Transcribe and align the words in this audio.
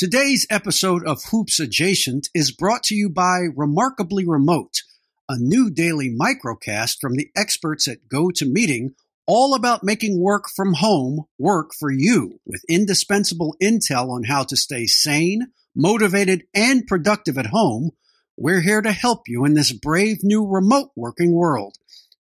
Today's 0.00 0.46
episode 0.48 1.06
of 1.06 1.24
Hoops 1.24 1.60
Adjacent 1.60 2.30
is 2.34 2.52
brought 2.52 2.82
to 2.84 2.94
you 2.94 3.10
by 3.10 3.48
Remarkably 3.54 4.26
Remote, 4.26 4.80
a 5.28 5.36
new 5.38 5.68
daily 5.68 6.08
microcast 6.08 6.96
from 7.02 7.16
the 7.16 7.28
experts 7.36 7.86
at 7.86 8.08
GoToMeeting, 8.08 8.94
all 9.26 9.54
about 9.54 9.84
making 9.84 10.18
work 10.18 10.44
from 10.56 10.72
home 10.72 11.26
work 11.38 11.72
for 11.78 11.90
you, 11.90 12.40
with 12.46 12.64
indispensable 12.66 13.54
intel 13.62 14.08
on 14.08 14.24
how 14.24 14.42
to 14.44 14.56
stay 14.56 14.86
sane, 14.86 15.48
motivated, 15.76 16.44
and 16.54 16.86
productive 16.86 17.36
at 17.36 17.48
home. 17.48 17.90
We're 18.38 18.62
here 18.62 18.80
to 18.80 18.92
help 18.92 19.28
you 19.28 19.44
in 19.44 19.52
this 19.52 19.70
brave 19.70 20.20
new 20.22 20.46
remote 20.46 20.92
working 20.96 21.32
world. 21.32 21.76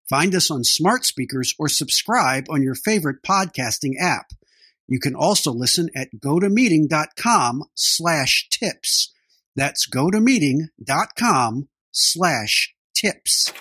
Find 0.10 0.36
us 0.36 0.52
on 0.52 0.66
smart 0.66 1.06
speakers 1.06 1.56
or 1.58 1.70
subscribe 1.70 2.48
on 2.50 2.62
your 2.62 2.76
favorite 2.76 3.24
podcasting 3.24 3.94
app. 4.02 4.34
You 4.90 5.00
can 5.00 5.14
also 5.14 5.52
listen 5.52 5.90
at 5.96 6.08
gotomeeting.com 6.18 7.64
slash 7.76 8.48
tips. 8.50 9.14
That's 9.56 9.88
gotomeeting.com 9.88 11.70
slash 11.92 12.74
tips. 12.96 13.54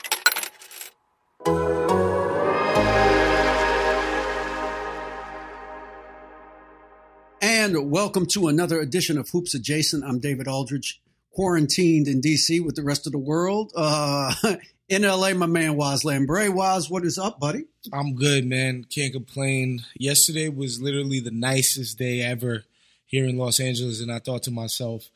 And 7.43 7.91
welcome 7.91 8.24
to 8.29 8.49
another 8.49 8.80
edition 8.80 9.19
of 9.19 9.29
Hoops 9.29 9.55
Adjacent. 9.55 10.02
I'm 10.05 10.21
David 10.21 10.49
Aldridge, 10.49 11.02
quarantined 11.38 12.09
in 12.09 12.20
DC 12.20 12.60
with 12.65 12.74
the 12.74 12.83
rest 12.83 13.06
of 13.06 13.12
the 13.12 13.19
world. 13.19 13.70
Uh, 13.77 14.34
in 14.88 15.02
LA, 15.02 15.33
my 15.34 15.46
man 15.46 15.77
Waz 15.77 16.05
Lambre. 16.05 16.51
Waz, 16.51 16.91
what 16.91 17.05
is 17.05 17.16
up, 17.16 17.38
buddy? 17.38 17.66
I'm 17.92 18.16
good, 18.16 18.45
man. 18.45 18.83
Can't 18.83 19.12
complain. 19.12 19.84
Yesterday 19.96 20.48
was 20.48 20.82
literally 20.82 21.20
the 21.20 21.30
nicest 21.30 21.96
day 21.96 22.23
ever 22.23 22.65
here 23.06 23.24
in 23.24 23.38
Los 23.38 23.60
Angeles, 23.60 24.01
and 24.01 24.10
I 24.10 24.18
thought 24.18 24.43
to 24.45 24.51
myself, 24.51 25.10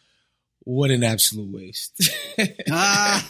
what 0.61 0.93
an 0.93 1.03
absolute 1.03 1.53
waste. 1.53 2.09
I 2.71 3.25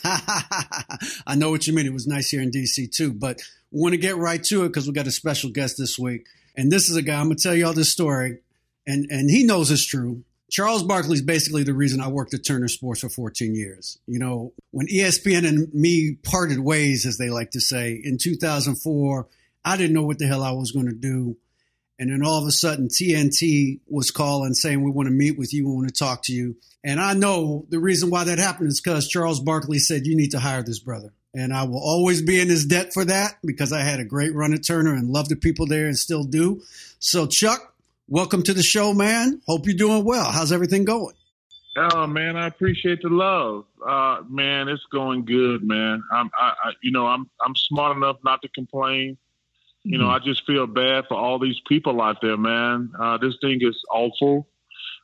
know 1.35 1.51
what 1.51 1.67
you 1.67 1.73
mean. 1.73 1.87
It 1.87 1.95
was 1.95 2.07
nice 2.07 2.29
here 2.29 2.43
in 2.43 2.51
DC 2.51 2.95
too, 2.95 3.15
but 3.15 3.41
we 3.71 3.81
want 3.81 3.95
to 3.95 3.99
get 3.99 4.19
right 4.19 4.45
to 4.45 4.65
it 4.65 4.69
because 4.69 4.87
we 4.87 4.93
got 4.93 5.07
a 5.07 5.13
special 5.13 5.49
guest 5.49 5.77
this 5.79 5.99
week. 5.99 6.27
And 6.55 6.71
this 6.71 6.91
is 6.91 6.97
a 6.97 7.01
guy, 7.01 7.19
I'm 7.19 7.29
going 7.29 7.39
to 7.39 7.43
tell 7.43 7.55
you 7.55 7.65
all 7.67 7.73
this 7.73 7.91
story, 7.91 8.41
and, 8.87 9.07
and 9.11 9.31
he 9.31 9.45
knows 9.45 9.71
it's 9.71 9.87
true. 9.87 10.25
Charles 10.53 10.83
Barkley 10.83 11.15
is 11.15 11.23
basically 11.23 11.63
the 11.63 11.73
reason 11.73 12.03
I 12.03 12.09
worked 12.09 12.35
at 12.35 12.45
Turner 12.45 12.69
Sports 12.69 13.01
for 13.01 13.09
14 13.09 13.55
years. 13.55 13.99
You 14.07 14.19
know, 14.19 14.53
when 14.71 14.87
ESPN 14.87 15.49
and 15.49 15.73
me 15.73 16.19
parted 16.23 16.59
ways, 16.59 17.07
as 17.07 17.17
they 17.17 17.31
like 17.31 17.53
to 17.53 17.61
say, 17.61 17.99
in 18.05 18.19
2004, 18.19 19.27
I 19.65 19.77
didn't 19.79 19.95
know 19.95 20.03
what 20.03 20.19
the 20.19 20.27
hell 20.27 20.43
I 20.43 20.53
was 20.53 20.71
going 20.71 20.89
to 20.89 20.95
do. 20.95 21.39
And 21.99 22.13
then 22.13 22.23
all 22.23 22.39
of 22.39 22.47
a 22.47 22.53
sudden, 22.53 22.89
TNT 22.89 23.81
was 23.89 24.11
calling 24.11 24.53
saying, 24.53 24.83
We 24.83 24.91
want 24.91 25.07
to 25.07 25.15
meet 25.15 25.39
with 25.39 25.55
you. 25.55 25.67
We 25.67 25.75
want 25.75 25.89
to 25.89 25.95
talk 25.95 26.23
to 26.25 26.35
you. 26.35 26.57
And 26.85 27.01
I 27.01 27.15
know 27.15 27.65
the 27.71 27.79
reason 27.79 28.11
why 28.11 28.25
that 28.25 28.39
happened 28.39 28.69
is 28.69 28.81
because 28.81 29.09
Charles 29.09 29.41
Barkley 29.41 29.79
said, 29.79 30.07
You 30.07 30.17
need 30.17 30.33
to 30.33 30.39
hire 30.39 30.63
this 30.63 30.81
brother. 30.81 31.15
And 31.35 31.55
I 31.55 31.63
will 31.63 31.81
always 31.81 32.21
be 32.21 32.39
in 32.39 32.51
his 32.51 32.67
debt 32.67 32.93
for 32.93 33.07
that 33.07 33.39
because 33.43 33.73
I 33.73 33.81
had 33.81 34.01
a 34.01 34.05
great 34.05 34.35
run 34.35 34.53
at 34.53 34.67
Turner 34.67 34.93
and 34.93 35.09
love 35.09 35.31
the 35.31 35.37
people 35.37 35.65
there 35.65 35.87
and 35.87 35.97
still 35.97 36.25
do. 36.25 36.61
So, 36.99 37.27
Chuck, 37.27 37.72
welcome 38.13 38.43
to 38.43 38.53
the 38.53 38.63
show, 38.63 38.93
man. 38.93 39.41
Hope 39.49 39.65
you're 39.65 39.75
doing 39.75 40.05
well. 40.05 40.31
How's 40.31 40.53
everything 40.53 40.85
going? 40.85 41.15
Oh 41.79 42.07
man, 42.07 42.37
I 42.37 42.47
appreciate 42.47 43.01
the 43.01 43.09
love. 43.09 43.65
Uh, 43.85 44.23
man, 44.29 44.69
it's 44.69 44.85
going 44.93 45.25
good, 45.25 45.65
man. 45.65 46.03
I'm, 46.13 46.31
I, 46.39 46.53
I, 46.65 46.71
you 46.83 46.93
know, 46.93 47.07
I'm, 47.07 47.31
I'm 47.45 47.57
smart 47.57 47.97
enough 47.97 48.19
not 48.23 48.43
to 48.43 48.49
complain. 48.49 49.17
You 49.83 49.97
know, 49.97 50.05
mm-hmm. 50.05 50.23
I 50.23 50.31
just 50.31 50.47
feel 50.47 50.67
bad 50.67 51.07
for 51.09 51.17
all 51.17 51.39
these 51.39 51.59
people 51.67 52.03
out 52.03 52.19
there, 52.21 52.37
man. 52.37 52.93
Uh, 53.01 53.17
this 53.17 53.35
thing 53.41 53.59
is 53.63 53.81
awful. 53.91 54.47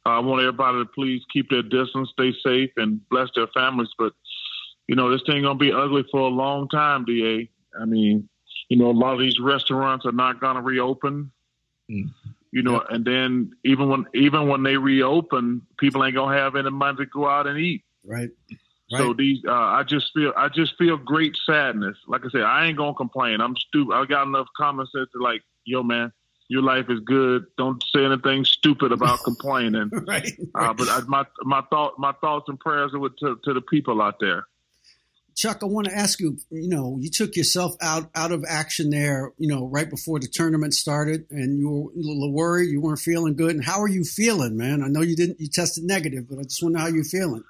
Uh, 0.04 0.10
I 0.10 0.18
want 0.18 0.42
everybody 0.42 0.78
to 0.78 0.84
please 0.84 1.22
keep 1.32 1.48
their 1.48 1.62
distance, 1.62 2.10
stay 2.12 2.32
safe, 2.44 2.70
and 2.76 3.00
bless 3.08 3.30
their 3.34 3.48
families. 3.48 3.88
But 3.98 4.12
you 4.86 4.96
know, 4.96 5.10
this 5.10 5.22
thing 5.26 5.42
gonna 5.42 5.58
be 5.58 5.72
ugly 5.72 6.04
for 6.12 6.20
a 6.20 6.28
long 6.28 6.68
time, 6.68 7.06
Da. 7.06 7.48
I 7.80 7.84
mean, 7.86 8.28
you 8.68 8.76
know, 8.76 8.90
a 8.90 8.92
lot 8.92 9.14
of 9.14 9.20
these 9.20 9.40
restaurants 9.40 10.04
are 10.04 10.12
not 10.12 10.40
gonna 10.40 10.60
reopen. 10.60 11.32
Mm 11.90 12.10
you 12.52 12.62
know, 12.62 12.74
yep. 12.74 12.86
and 12.90 13.04
then 13.04 13.52
even 13.64 13.88
when 13.88 14.06
even 14.14 14.48
when 14.48 14.62
they 14.62 14.76
reopen, 14.76 15.62
people 15.78 16.04
ain't 16.04 16.14
gonna 16.14 16.36
have 16.36 16.56
any 16.56 16.70
money 16.70 16.98
to 16.98 17.06
go 17.06 17.28
out 17.28 17.46
and 17.46 17.58
eat. 17.58 17.84
Right. 18.04 18.30
right. 18.92 18.98
So 18.98 19.12
these, 19.12 19.38
uh, 19.46 19.52
I 19.52 19.82
just 19.86 20.10
feel, 20.14 20.32
I 20.36 20.48
just 20.48 20.76
feel 20.78 20.96
great 20.96 21.36
sadness. 21.44 21.96
Like 22.06 22.22
I 22.24 22.30
said, 22.30 22.42
I 22.42 22.66
ain't 22.66 22.78
gonna 22.78 22.94
complain. 22.94 23.40
I'm 23.40 23.54
stupid. 23.56 23.94
I 23.94 24.04
got 24.06 24.26
enough 24.26 24.46
common 24.56 24.86
sense 24.86 25.10
to 25.12 25.22
like, 25.22 25.42
yo, 25.64 25.82
man, 25.82 26.12
your 26.48 26.62
life 26.62 26.86
is 26.88 27.00
good. 27.00 27.44
Don't 27.58 27.82
say 27.94 28.04
anything 28.04 28.44
stupid 28.44 28.92
about 28.92 29.18
complaining. 29.24 29.90
right. 30.06 30.32
right. 30.54 30.70
Uh, 30.70 30.72
but 30.72 30.88
I, 30.88 31.00
my 31.06 31.26
my 31.42 31.62
thought, 31.70 31.98
my 31.98 32.12
thoughts 32.20 32.48
and 32.48 32.58
prayers 32.58 32.94
are 32.94 32.98
with 32.98 33.16
to, 33.18 33.38
to 33.44 33.52
the 33.52 33.60
people 33.60 34.00
out 34.00 34.20
there. 34.20 34.46
Chuck, 35.38 35.60
I 35.62 35.66
want 35.66 35.86
to 35.86 35.94
ask 35.96 36.18
you, 36.18 36.36
you 36.50 36.68
know, 36.68 36.96
you 36.98 37.10
took 37.10 37.36
yourself 37.36 37.76
out 37.80 38.10
out 38.16 38.32
of 38.32 38.44
action 38.48 38.90
there, 38.90 39.32
you 39.38 39.46
know, 39.46 39.68
right 39.68 39.88
before 39.88 40.18
the 40.18 40.26
tournament 40.26 40.74
started 40.74 41.26
and 41.30 41.60
you 41.60 41.70
were 41.70 41.92
a 41.92 41.94
little 41.94 42.32
worried, 42.32 42.70
you 42.70 42.80
weren't 42.80 42.98
feeling 42.98 43.36
good. 43.36 43.52
And 43.52 43.64
how 43.64 43.80
are 43.80 43.88
you 43.88 44.02
feeling, 44.02 44.56
man? 44.56 44.82
I 44.82 44.88
know 44.88 45.00
you 45.00 45.14
didn't 45.14 45.38
you 45.38 45.46
tested 45.46 45.84
negative, 45.84 46.28
but 46.28 46.40
I 46.40 46.42
just 46.42 46.60
want 46.60 46.74
to 46.74 46.78
know 46.78 46.84
how 46.84 46.92
you're 46.92 47.04
feeling. 47.04 47.44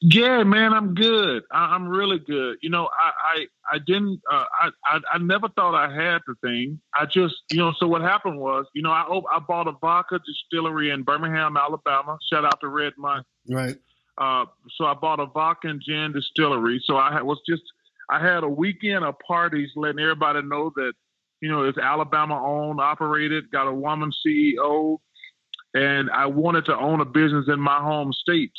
Yeah, 0.00 0.44
man, 0.44 0.72
I'm 0.72 0.94
good. 0.94 1.42
I, 1.52 1.74
am 1.74 1.88
really 1.88 2.18
good. 2.18 2.56
You 2.62 2.70
know, 2.70 2.88
I 2.98 3.10
I, 3.36 3.46
I 3.74 3.78
didn't 3.86 4.22
uh, 4.32 4.44
I, 4.62 4.70
I, 4.86 5.00
I 5.12 5.18
never 5.18 5.50
thought 5.50 5.74
I 5.74 5.94
had 5.94 6.22
the 6.26 6.36
thing. 6.40 6.80
I 6.94 7.04
just 7.04 7.34
you 7.50 7.58
know. 7.58 7.74
So 7.78 7.86
what 7.86 8.00
happened 8.00 8.38
was, 8.38 8.64
you 8.74 8.80
know, 8.80 8.90
I 8.90 9.04
I 9.30 9.40
bought 9.46 9.68
a 9.68 9.72
vodka 9.72 10.20
distillery 10.26 10.88
in 10.88 11.02
Birmingham, 11.02 11.58
Alabama. 11.58 12.16
Shout 12.32 12.46
out 12.46 12.60
to 12.60 12.68
Red 12.68 12.94
Monk. 12.96 13.26
Right. 13.46 13.76
Uh, 14.16 14.44
so 14.76 14.84
I 14.84 14.94
bought 14.94 15.20
a 15.20 15.26
vodka 15.26 15.68
and 15.68 15.82
gin 15.84 16.12
distillery. 16.12 16.80
So 16.84 16.96
I 16.96 17.22
was 17.22 17.40
just, 17.48 17.62
I 18.10 18.24
had 18.24 18.44
a 18.44 18.48
weekend 18.48 19.04
of 19.04 19.18
parties 19.26 19.70
letting 19.76 20.00
everybody 20.00 20.42
know 20.42 20.72
that, 20.76 20.92
you 21.40 21.50
know, 21.50 21.64
it's 21.64 21.78
Alabama 21.78 22.40
owned, 22.44 22.80
operated, 22.80 23.50
got 23.50 23.66
a 23.66 23.74
woman 23.74 24.12
CEO, 24.24 24.98
and 25.74 26.10
I 26.10 26.26
wanted 26.26 26.64
to 26.66 26.78
own 26.78 27.00
a 27.00 27.04
business 27.04 27.46
in 27.48 27.58
my 27.58 27.78
home 27.78 28.12
state, 28.12 28.52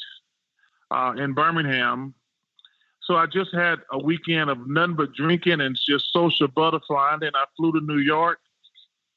uh, 0.92 1.14
in 1.18 1.34
Birmingham. 1.34 2.14
So 3.04 3.16
I 3.16 3.28
just 3.28 3.54
had 3.54 3.80
a 3.92 4.00
weekend 4.00 4.50
of 4.50 4.68
nothing 4.68 4.96
but 4.96 5.14
drinking 5.14 5.62
and 5.62 5.78
just 5.88 6.12
social 6.12 6.48
butterflying. 6.48 7.22
Then 7.22 7.36
I 7.36 7.46
flew 7.56 7.72
to 7.72 7.80
New 7.82 8.00
York 8.00 8.40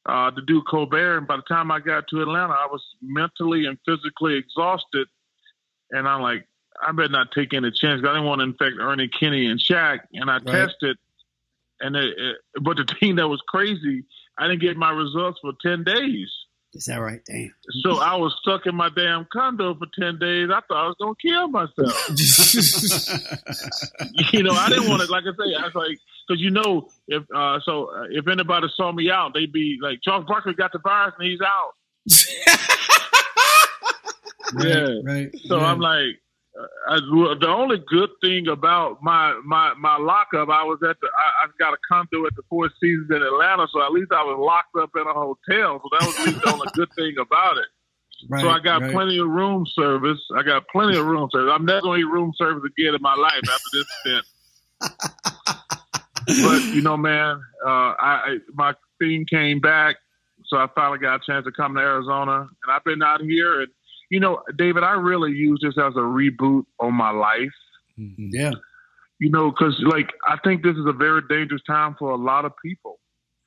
uh, 0.07 0.31
to 0.31 0.43
do 0.43 0.63
Colbert, 0.63 1.19
and 1.19 1.27
by 1.27 1.37
the 1.37 1.43
time 1.43 1.71
I 1.71 1.81
got 1.81 2.07
to 2.09 2.23
Atlanta, 2.23 2.53
I 2.53 2.69
was 2.71 2.85
mentally 3.03 3.65
and 3.65 3.79
physically 3.85 4.37
exhausted 4.37 5.09
and 5.91 6.09
I'm 6.09 6.23
like, 6.23 6.47
I 6.81 6.93
better 6.93 7.09
not 7.09 7.33
take 7.33 7.53
any 7.55 7.71
chance. 7.71 8.03
I 8.05 8.09
didn't 8.09 8.25
want 8.25 8.41
to 8.41 8.45
infect 8.45 8.77
Ernie 8.81 9.09
Kenny 9.09 9.47
and 9.47 9.61
Shaq. 9.61 10.01
And 10.13 10.31
I 10.31 10.35
right. 10.35 10.47
tested, 10.47 10.97
and 11.81 11.97
it, 11.97 12.15
it, 12.17 12.37
but 12.63 12.77
the 12.77 12.85
thing 13.01 13.17
that 13.17 13.29
was 13.29 13.43
crazy, 13.49 14.05
I 14.39 14.47
didn't 14.49 14.61
get 14.61 14.77
my 14.77 14.91
results 14.91 15.41
for 15.41 15.53
ten 15.61 15.85
days. 15.85 16.31
Is 16.75 16.85
that 16.85 16.99
right? 16.99 17.21
Damn. 17.27 17.51
So 17.83 17.99
I 17.99 18.17
was 18.17 18.37
stuck 18.43 18.67
in 18.67 18.75
my 18.75 18.91
damn 18.95 19.27
condo 19.33 19.75
for 19.75 19.87
ten 19.99 20.19
days. 20.19 20.51
I 20.53 20.61
thought 20.69 20.85
I 20.85 20.87
was 20.87 20.97
gonna 21.01 21.15
kill 21.21 21.49
myself. 21.49 22.09
you 24.33 24.43
know, 24.43 24.53
I 24.53 24.69
didn't 24.69 24.89
want 24.89 25.01
to. 25.03 25.11
Like 25.11 25.25
I 25.25 25.33
say, 25.33 25.55
I 25.59 25.65
was 25.65 25.75
like, 25.75 25.99
because 26.29 26.43
you 26.43 26.51
know, 26.51 26.89
if 27.09 27.25
uh, 27.35 27.59
so, 27.65 27.87
uh, 27.87 28.05
if 28.11 28.29
anybody 28.29 28.69
saw 28.77 28.93
me 28.93 29.11
out, 29.11 29.33
they'd 29.35 29.53
be 29.53 29.79
like, 29.81 30.01
Charles 30.03 30.27
Barkley 30.27 30.55
got 30.55 30.73
the 30.73 30.79
virus 30.79 31.15
and 31.19 31.29
he's 31.29 31.41
out. 31.41 31.75
Yeah. 34.59 34.89
Right. 35.05 35.31
So 35.47 35.59
yeah. 35.59 35.67
I'm 35.67 35.81
like, 35.81 36.21
uh, 36.59 36.67
I, 36.89 36.97
the 37.41 37.49
only 37.49 37.79
good 37.87 38.11
thing 38.23 38.49
about 38.49 39.03
my 39.03 39.39
my 39.45 39.75
my 39.75 39.97
lockup, 39.97 40.49
I 40.49 40.65
was 40.65 40.79
at 40.83 40.97
the 41.01 41.09
I, 41.17 41.45
I 41.45 41.49
got 41.59 41.75
a 41.75 41.79
condo 41.89 42.27
at 42.27 42.35
the 42.35 42.43
Four 42.49 42.71
Seasons 42.81 43.11
in 43.11 43.23
Atlanta, 43.23 43.67
so 43.73 43.85
at 43.85 43.93
least 43.93 44.13
I 44.13 44.23
was 44.23 44.39
locked 44.39 44.77
up 44.81 44.91
in 44.97 45.07
a 45.07 45.13
hotel. 45.13 45.81
So 45.83 45.89
that 45.99 46.07
was 46.07 46.19
at 46.19 46.27
least 46.27 46.43
the 46.43 46.53
only 46.53 46.69
good 46.75 46.89
thing 46.97 47.15
about 47.19 47.59
it. 47.59 47.67
Right, 48.29 48.41
so 48.41 48.49
I 48.49 48.59
got 48.59 48.83
right. 48.83 48.93
plenty 48.93 49.19
of 49.19 49.29
room 49.29 49.65
service. 49.75 50.19
I 50.37 50.43
got 50.43 50.67
plenty 50.69 50.99
of 50.99 51.07
room 51.07 51.29
service. 51.33 51.53
I'm 51.55 51.65
never 51.65 51.83
gonna 51.83 51.99
need 51.99 52.05
room 52.05 52.33
service 52.37 52.65
again 52.65 52.95
in 52.95 53.03
my 53.03 53.15
life 53.15 53.43
after 53.43 53.71
this 53.73 53.87
stint. 54.01 54.27
but 56.43 56.75
you 56.75 56.83
know, 56.83 56.97
man, 56.97 57.41
uh, 57.65 57.69
I, 57.69 57.95
I 58.01 58.39
my 58.55 58.75
thing 58.99 59.25
came 59.27 59.61
back, 59.61 59.97
so 60.47 60.57
I 60.57 60.67
finally 60.75 60.99
got 60.99 61.17
a 61.23 61.25
chance 61.25 61.45
to 61.45 61.53
come 61.53 61.75
to 61.77 61.81
Arizona, 61.81 62.41
and 62.41 62.73
I've 62.73 62.85
been 62.85 63.03
out 63.03 63.21
here 63.21 63.61
and 63.61 63.69
you 64.11 64.21
know, 64.21 64.43
David, 64.57 64.83
I 64.83 64.93
really 64.93 65.33
use 65.33 65.61
this 65.63 65.77
as 65.79 65.95
a 65.95 66.01
reboot 66.01 66.65
on 66.81 66.95
my 66.95 67.11
life. 67.11 67.53
Mm-hmm. 67.99 68.29
Yeah. 68.31 68.53
You 69.19 69.31
know, 69.31 69.51
because 69.51 69.81
like 69.85 70.13
I 70.27 70.37
think 70.45 70.63
this 70.63 70.77
is 70.77 70.87
a 70.87 70.93
very 70.93 71.23
dangerous 71.29 71.63
time 71.67 71.97
for 71.99 72.11
a 72.11 72.17
lot 72.17 72.45
of 72.45 72.53
people. 72.65 73.01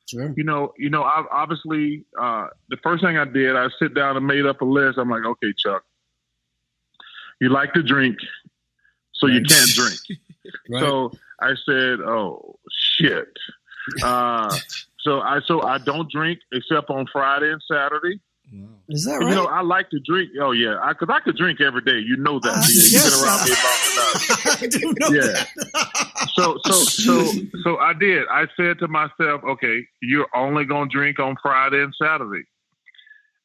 Sure. 0.09 0.33
You 0.35 0.43
know, 0.43 0.73
you 0.77 0.89
know, 0.89 1.03
I, 1.03 1.23
obviously, 1.31 2.05
uh, 2.19 2.47
the 2.69 2.77
first 2.83 3.03
thing 3.03 3.17
I 3.17 3.25
did, 3.25 3.55
I 3.55 3.67
sit 3.79 3.93
down 3.93 4.17
and 4.17 4.27
made 4.27 4.45
up 4.45 4.61
a 4.61 4.65
list. 4.65 4.97
I'm 4.97 5.09
like, 5.09 5.25
okay, 5.25 5.53
Chuck, 5.57 5.83
you 7.39 7.49
like 7.49 7.73
to 7.73 7.83
drink, 7.83 8.17
so 9.13 9.27
right. 9.27 9.35
you 9.35 9.41
can't 9.43 9.69
drink. 9.69 9.99
right. 10.69 10.81
So 10.81 11.11
I 11.39 11.53
said, 11.65 12.01
oh 12.01 12.59
shit. 12.99 13.29
Uh, 14.03 14.53
so 14.99 15.21
I 15.21 15.39
so 15.45 15.61
I 15.61 15.77
don't 15.77 16.11
drink 16.11 16.39
except 16.51 16.89
on 16.89 17.07
Friday 17.11 17.51
and 17.51 17.61
Saturday. 17.71 18.19
Wow. 18.51 18.67
Is 18.89 19.05
that 19.05 19.19
right? 19.19 19.29
You 19.29 19.35
know, 19.35 19.45
I 19.45 19.61
like 19.61 19.89
to 19.91 19.99
drink. 20.05 20.31
Oh 20.41 20.51
yeah, 20.51 20.75
because 20.89 21.07
I, 21.09 21.17
I, 21.17 21.19
could 21.21 21.37
drink 21.37 21.61
every 21.61 21.81
day. 21.81 21.99
You 21.99 22.17
know 22.17 22.39
that. 22.39 22.49
Uh, 22.49 22.61
yes, 22.67 22.91
You've 22.91 23.13
been 23.13 23.23
around 23.23 23.47
me 23.47 23.55
long 24.43 25.15
enough. 25.15 25.45
yeah. 25.73 26.25
so 26.33 26.57
so 26.65 26.73
so 26.73 27.31
so 27.63 27.77
I 27.77 27.93
did. 27.93 28.27
I 28.29 28.47
said 28.57 28.79
to 28.79 28.89
myself, 28.89 29.41
okay, 29.43 29.85
you're 30.01 30.27
only 30.35 30.65
gonna 30.65 30.89
drink 30.89 31.19
on 31.19 31.37
Friday 31.41 31.81
and 31.81 31.93
Saturday. 32.01 32.43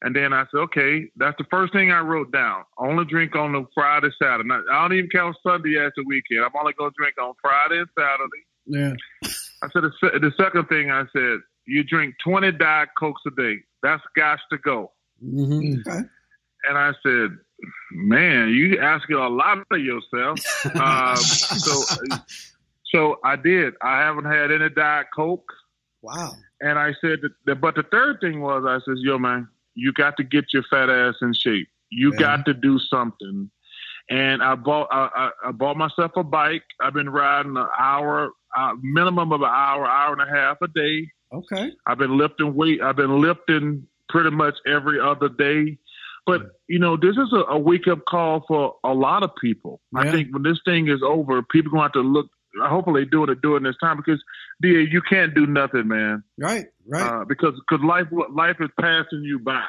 And 0.01 0.15
then 0.15 0.31
I 0.31 0.45
said, 0.51 0.59
okay, 0.59 1.09
that's 1.15 1.37
the 1.39 1.45
first 1.49 1.73
thing 1.73 1.91
I 1.91 2.01
wrote 2.01 2.31
down. 2.31 2.65
Only 2.77 3.05
drink 3.05 3.35
on 3.35 3.53
the 3.53 3.65
Friday, 3.73 4.09
Saturday. 4.21 4.49
I 4.71 4.81
don't 4.81 4.93
even 4.93 5.09
count 5.09 5.35
Sunday 5.41 5.75
as 5.79 5.91
the 5.95 6.03
weekend. 6.05 6.45
I'm 6.45 6.51
only 6.59 6.73
going 6.73 6.91
to 6.91 6.95
drink 6.95 7.15
on 7.19 7.33
Friday 7.41 7.79
and 7.79 7.87
Saturday. 7.97 8.43
Yeah. 8.67 8.93
I 9.63 9.69
said, 9.73 9.81
the, 9.81 10.19
the 10.19 10.31
second 10.37 10.67
thing 10.67 10.91
I 10.91 11.05
said, 11.11 11.39
you 11.65 11.83
drink 11.83 12.13
20 12.23 12.51
Diet 12.53 12.89
Cokes 12.99 13.21
a 13.25 13.31
day. 13.31 13.57
That's 13.81 14.03
got 14.15 14.39
to 14.51 14.57
go. 14.59 14.91
Mm-hmm. 15.23 15.79
Okay. 15.79 15.99
And 16.67 16.77
I 16.77 16.91
said, 17.03 17.37
man, 17.91 18.49
you 18.49 18.79
asking 18.79 19.15
a 19.15 19.29
lot 19.29 19.59
of 19.71 19.79
yourself. 19.79 20.39
um, 20.75 21.15
so, 21.17 22.17
so 22.85 23.19
I 23.23 23.35
did. 23.35 23.73
I 23.81 23.99
haven't 23.99 24.25
had 24.25 24.51
any 24.51 24.69
Diet 24.69 25.07
Coke. 25.15 25.51
Wow. 26.01 26.33
And 26.61 26.79
I 26.79 26.93
said, 27.01 27.19
that, 27.45 27.61
but 27.61 27.75
the 27.75 27.83
third 27.83 28.19
thing 28.21 28.41
was, 28.41 28.63
I 28.67 28.79
said, 28.85 28.97
yo, 28.99 29.17
man, 29.17 29.47
you 29.75 29.93
got 29.93 30.17
to 30.17 30.23
get 30.23 30.45
your 30.53 30.63
fat 30.69 30.89
ass 30.89 31.15
in 31.21 31.33
shape. 31.33 31.67
You 31.89 32.11
yeah. 32.13 32.19
got 32.19 32.45
to 32.45 32.53
do 32.53 32.79
something. 32.79 33.49
And 34.09 34.41
I 34.41 34.55
bought 34.55 34.87
I, 34.89 35.31
I, 35.45 35.51
bought 35.51 35.75
myself 35.75 36.11
a 36.15 36.23
bike. 36.23 36.63
I've 36.79 36.93
been 36.93 37.09
riding 37.09 37.57
an 37.57 37.67
hour, 37.77 38.31
uh, 38.57 38.73
minimum 38.81 39.33
of 39.33 39.41
an 39.41 39.49
hour, 39.49 39.85
hour 39.85 40.13
and 40.13 40.21
a 40.21 40.33
half 40.33 40.57
a 40.61 40.67
day. 40.69 41.11
Okay. 41.33 41.73
I've 41.85 41.97
been 41.97 42.17
lifting 42.17 42.55
weight. 42.55 42.81
I've 42.81 42.95
been 42.95 43.21
lifting 43.21 43.85
pretty 44.09 44.31
much 44.31 44.55
every 44.65 44.99
other 44.99 45.29
day. 45.29 45.77
But 46.25 46.41
you 46.67 46.79
know, 46.79 46.97
this 46.97 47.15
is 47.15 47.31
a, 47.31 47.53
a 47.53 47.57
wake 47.57 47.87
up 47.87 47.99
call 48.07 48.43
for 48.47 48.75
a 48.83 48.93
lot 48.93 49.23
of 49.23 49.31
people. 49.41 49.79
Yeah. 49.93 50.01
I 50.01 50.11
think 50.11 50.33
when 50.33 50.43
this 50.43 50.59
thing 50.65 50.89
is 50.89 50.99
over, 51.03 51.41
people 51.41 51.71
going 51.71 51.81
to 51.81 51.83
have 51.83 51.91
to 51.93 52.01
look. 52.01 52.27
Hopefully, 52.59 53.05
do 53.05 53.23
it 53.25 53.41
during 53.41 53.63
this 53.63 53.75
time 53.81 53.97
because, 53.97 54.21
DA, 54.61 54.87
you 54.89 55.01
can't 55.07 55.35
do 55.35 55.45
nothing, 55.45 55.87
man. 55.87 56.23
Right, 56.39 56.65
right. 56.87 57.21
Uh, 57.21 57.25
because 57.25 57.53
because 57.69 57.85
life 57.85 58.07
life 58.33 58.55
is 58.59 58.69
passing 58.79 59.21
you 59.23 59.39
by. 59.39 59.63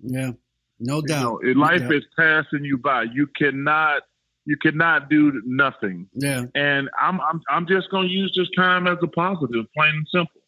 Yeah, 0.00 0.32
no 0.78 1.00
doubt. 1.00 1.38
You 1.42 1.54
know, 1.54 1.60
life 1.60 1.90
is 1.90 2.04
passing 2.18 2.64
you 2.64 2.76
by. 2.76 3.04
You 3.04 3.28
cannot 3.34 4.02
you 4.46 4.56
cannot 4.60 5.08
do 5.08 5.40
nothing. 5.46 6.08
Yeah. 6.14 6.44
And 6.54 6.90
I'm 7.00 7.20
I'm 7.20 7.40
I'm 7.48 7.66
just 7.66 7.90
going 7.90 8.08
to 8.08 8.12
use 8.12 8.32
this 8.36 8.48
time 8.56 8.86
as 8.86 8.98
a 9.02 9.06
positive, 9.08 9.66
plain 9.76 9.94
and 9.94 10.06
simple. 10.12 10.40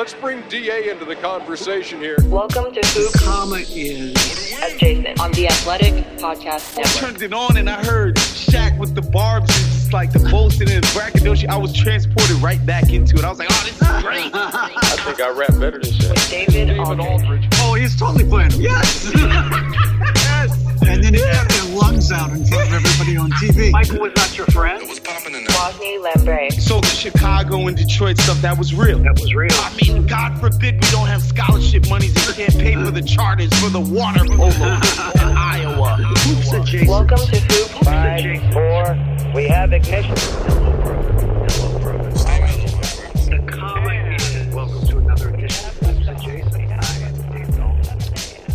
Let's 0.00 0.14
bring 0.14 0.40
DA 0.48 0.88
into 0.88 1.04
the 1.04 1.14
conversation 1.14 2.00
here. 2.00 2.16
Welcome 2.24 2.72
to 2.72 2.80
Who 2.80 3.10
Comma 3.18 3.56
is 3.56 4.16
as 4.58 4.74
Jason 4.78 5.20
on 5.20 5.30
the 5.32 5.46
Athletic 5.46 5.92
Podcast 6.16 6.74
Network. 6.74 6.96
I 6.96 7.00
turned 7.00 7.20
it 7.20 7.34
on 7.34 7.58
and 7.58 7.68
I 7.68 7.84
heard 7.84 8.16
Shaq 8.16 8.78
with 8.78 8.94
the 8.94 9.02
barbs. 9.02 9.50
It's 9.50 9.92
like 9.92 10.10
the 10.10 10.20
bullshit 10.30 10.70
and 10.70 10.82
braggadocio. 10.94 11.50
I 11.50 11.58
was 11.58 11.74
transported 11.74 12.36
right 12.36 12.64
back 12.64 12.94
into 12.94 13.18
it. 13.18 13.24
I 13.24 13.28
was 13.28 13.40
like, 13.40 13.48
oh, 13.50 13.62
this 13.66 13.74
is 13.74 14.02
great. 14.02 14.30
I 14.34 15.02
think 15.04 15.20
I 15.20 15.28
rap 15.28 15.50
better 15.60 15.78
than 15.78 15.92
Shaq. 15.92 16.30
David, 16.30 16.68
David 16.68 16.80
Aldridge. 16.80 17.06
Aldridge. 17.06 17.48
Oh, 17.56 17.74
he's 17.74 17.94
totally 17.94 18.24
playing. 18.24 18.52
Yes. 18.52 19.12
yes. 19.14 20.69
And 21.02 21.14
then 21.14 21.14
he 21.14 21.32
got 21.32 21.48
their 21.48 21.64
lungs 21.74 22.12
out 22.12 22.30
in 22.30 22.44
front 22.44 22.68
of 22.68 22.74
everybody 22.74 23.16
on 23.16 23.30
TV. 23.30 23.70
Michael 23.72 24.00
was 24.00 24.12
not 24.16 24.36
your 24.36 24.46
friend. 24.48 24.82
It 24.82 24.88
was 24.88 25.00
popping 25.00 25.34
in 25.34 25.44
there. 25.44 25.56
Wosny 25.56 25.98
Lambre. 25.98 26.50
So 26.60 26.78
the 26.80 26.88
Chicago 26.88 27.68
and 27.68 27.76
Detroit 27.76 28.18
stuff, 28.18 28.42
that 28.42 28.58
was 28.58 28.74
real. 28.74 28.98
That 28.98 29.18
was 29.18 29.32
real. 29.32 29.48
I 29.50 29.74
mean, 29.82 30.06
God 30.06 30.38
forbid 30.38 30.74
we 30.74 30.90
don't 30.90 31.06
have 31.06 31.22
scholarship 31.22 31.88
monies 31.88 32.14
and 32.28 32.36
can't 32.36 32.58
pay 32.58 32.74
for 32.74 32.90
the 32.90 33.00
charters 33.00 33.50
for 33.60 33.70
the 33.70 33.80
water 33.80 34.26
polo 34.26 34.48
in 34.48 35.36
Iowa. 35.38 35.96
Welcome 36.86 37.16
to 37.16 37.40
Hoop 37.40 37.82
Five, 37.82 38.52
four. 38.52 39.32
We 39.34 39.48
have 39.48 39.72
ignition. 39.72 40.89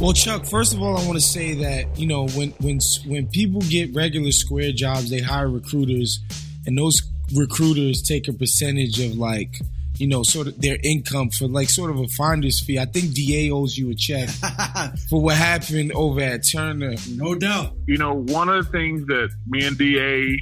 Well, 0.02 0.12
Chuck, 0.12 0.46
first 0.46 0.74
of 0.74 0.82
all, 0.82 0.98
I 0.98 1.06
want 1.08 1.14
to 1.14 1.26
say 1.26 1.54
that 1.54 1.98
you 1.98 2.06
know 2.06 2.28
when 2.30 2.50
when 2.60 2.80
when 3.08 3.28
people 3.28 3.62
get 3.62 3.96
regular 3.96 4.32
square 4.32 4.72
jobs, 4.74 5.10
they 5.10 5.22
hire 5.22 5.50
recruiters, 5.50 6.20
and 6.66 6.78
those 6.78 7.02
recruiters 7.34 8.02
take 8.02 8.28
a 8.28 8.34
percentage 8.34 9.00
of 9.00 9.16
like 9.16 9.62
you 9.98 10.08
know 10.08 10.22
sort 10.22 10.48
of 10.48 10.62
their 10.62 10.78
income 10.84 11.30
for 11.30 11.48
like 11.48 11.70
sort 11.70 11.92
of 11.92 12.00
a 12.00 12.08
finder's 12.10 12.62
fee. 12.62 12.78
I 12.78 12.86
think 12.86 13.14
Da 13.16 13.52
owes 13.52 13.78
you 13.78 13.90
a 13.90 13.96
check 13.96 14.30
for 15.10 15.22
what 15.22 15.38
happened 15.38 15.94
over 15.94 16.20
at 16.20 16.42
Turner. 16.52 16.96
No 17.12 17.34
doubt. 17.34 17.74
You 17.88 17.98
know, 17.98 18.14
one 18.16 18.50
of 18.50 18.66
the 18.66 18.72
things 18.72 19.08
that 19.08 19.30
me 19.48 19.66
and 19.66 19.78
Da 19.78 20.38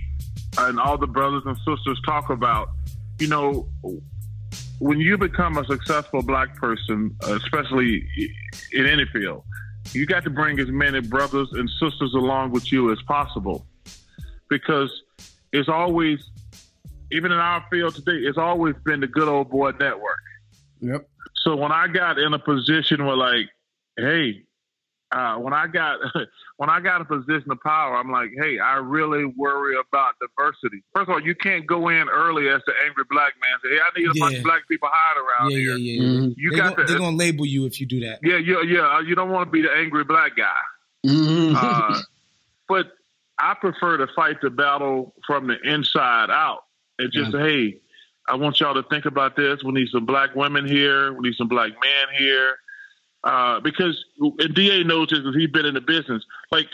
and 0.58 0.80
all 0.80 0.98
the 0.98 1.08
brothers 1.08 1.44
and 1.46 1.56
sisters 1.58 2.02
talk 2.06 2.32
about, 2.32 2.70
you 3.20 3.28
know, 3.28 3.70
when 4.80 5.00
you 5.00 5.18
become 5.18 5.58
a 5.58 5.66
successful 5.66 6.22
black 6.22 6.56
person, 6.56 7.16
especially 7.24 8.08
in 8.72 8.86
any 8.86 9.06
field, 9.06 9.44
you 9.92 10.06
got 10.06 10.24
to 10.24 10.30
bring 10.30 10.60
as 10.60 10.70
many 10.70 11.02
brothers 11.02 11.50
and 11.54 11.70
sisters 11.70 12.14
along 12.14 12.52
with 12.52 12.72
you 12.72 12.92
as 12.92 13.02
possible 13.04 13.66
because 14.50 14.92
it's 15.52 15.70
always, 15.70 16.24
even 17.12 17.32
in 17.32 17.38
our 17.38 17.64
field 17.70 17.96
today, 17.96 18.28
it's 18.28 18.38
always 18.38 18.76
been 18.86 19.00
the 19.00 19.08
good 19.08 19.28
old 19.28 19.50
boy 19.50 19.72
network. 19.72 20.20
Yep. 20.80 21.08
So 21.44 21.56
when 21.56 21.72
I 21.72 21.88
got 21.88 22.18
in 22.18 22.34
a 22.34 22.40
position 22.40 23.06
where, 23.06 23.18
like, 23.18 23.50
hey, 23.98 24.44
uh, 25.14 25.36
when 25.38 25.54
I 25.54 25.68
got 25.68 26.00
when 26.58 26.70
I 26.70 26.80
got 26.80 27.02
a 27.02 27.06
position 27.06 27.52
of 27.52 27.62
power, 27.62 27.96
I'm 27.96 28.12
like, 28.12 28.32
hey, 28.36 28.58
I 28.58 28.78
really 28.78 29.26
worry 29.26 29.76
about 29.76 30.16
diversity. 30.20 30.84
First 30.96 31.10
of 31.10 31.14
all, 31.14 31.22
you 31.22 31.36
can't 31.36 31.68
go 31.68 31.90
in 31.90 32.10
early 32.10 32.50
as 32.50 32.62
the 32.66 32.74
angry 32.86 33.04
black 33.10 33.34
man. 33.40 33.60
Say, 33.64 33.76
hey, 33.76 33.80
I 33.80 34.00
need 34.00 34.08
a 34.08 34.12
yeah. 34.16 34.20
bunch 34.20 34.38
of 34.38 34.44
black 34.44 34.68
people 34.68 34.90
hiding 34.92 35.24
around 35.24 35.52
yeah, 35.52 35.58
here. 35.58 35.78
Yeah, 35.78 36.02
yeah, 36.02 36.10
mm-hmm. 36.10 36.32
You 36.36 36.52
they 36.52 36.58
got 36.58 36.78
to, 36.78 36.84
they're 36.86 36.98
gonna 36.98 37.16
label 37.16 37.46
you 37.46 37.66
if 37.66 37.80
you 37.80 37.86
do 37.86 38.00
that. 38.02 38.20
Yeah, 38.24 38.38
yeah, 38.38 38.62
yeah. 38.62 39.02
You 39.02 39.14
don't 39.14 39.30
want 39.30 39.48
to 39.48 39.52
be 39.52 39.62
the 39.62 39.72
angry 39.72 40.04
black 40.04 40.36
guy. 40.36 40.62
Mm-hmm. 41.06 41.56
Uh, 41.56 42.02
but 42.68 42.88
I 43.38 43.54
prefer 43.54 43.98
to 43.98 44.08
fight 44.16 44.38
the 44.42 44.50
battle 44.50 45.14
from 45.28 45.48
the 45.48 45.58
inside 45.64 46.32
out 46.32 46.64
and 46.98 47.12
just 47.12 47.34
yeah. 47.34 47.40
hey, 47.40 47.78
I 48.28 48.36
want 48.36 48.60
y'all 48.60 48.74
to 48.74 48.88
think 48.90 49.06
about 49.06 49.36
this. 49.36 49.64
We 49.64 49.74
need 49.74 49.90
some 49.90 50.08
black 50.08 50.34
women 50.34 50.66
here. 50.66 51.14
We 51.14 51.30
need 51.30 51.36
some 51.36 51.50
black 51.50 51.70
men 51.70 52.18
here 52.18 52.58
uh, 53.24 53.60
because 53.62 54.04
and 54.20 54.54
Da 54.54 54.84
knows 54.84 55.10
this 55.10 55.20
because 55.20 55.36
he's 55.36 55.50
been 55.50 55.66
in 55.66 55.74
the 55.74 55.82
business. 55.82 56.24
Like 56.52 56.68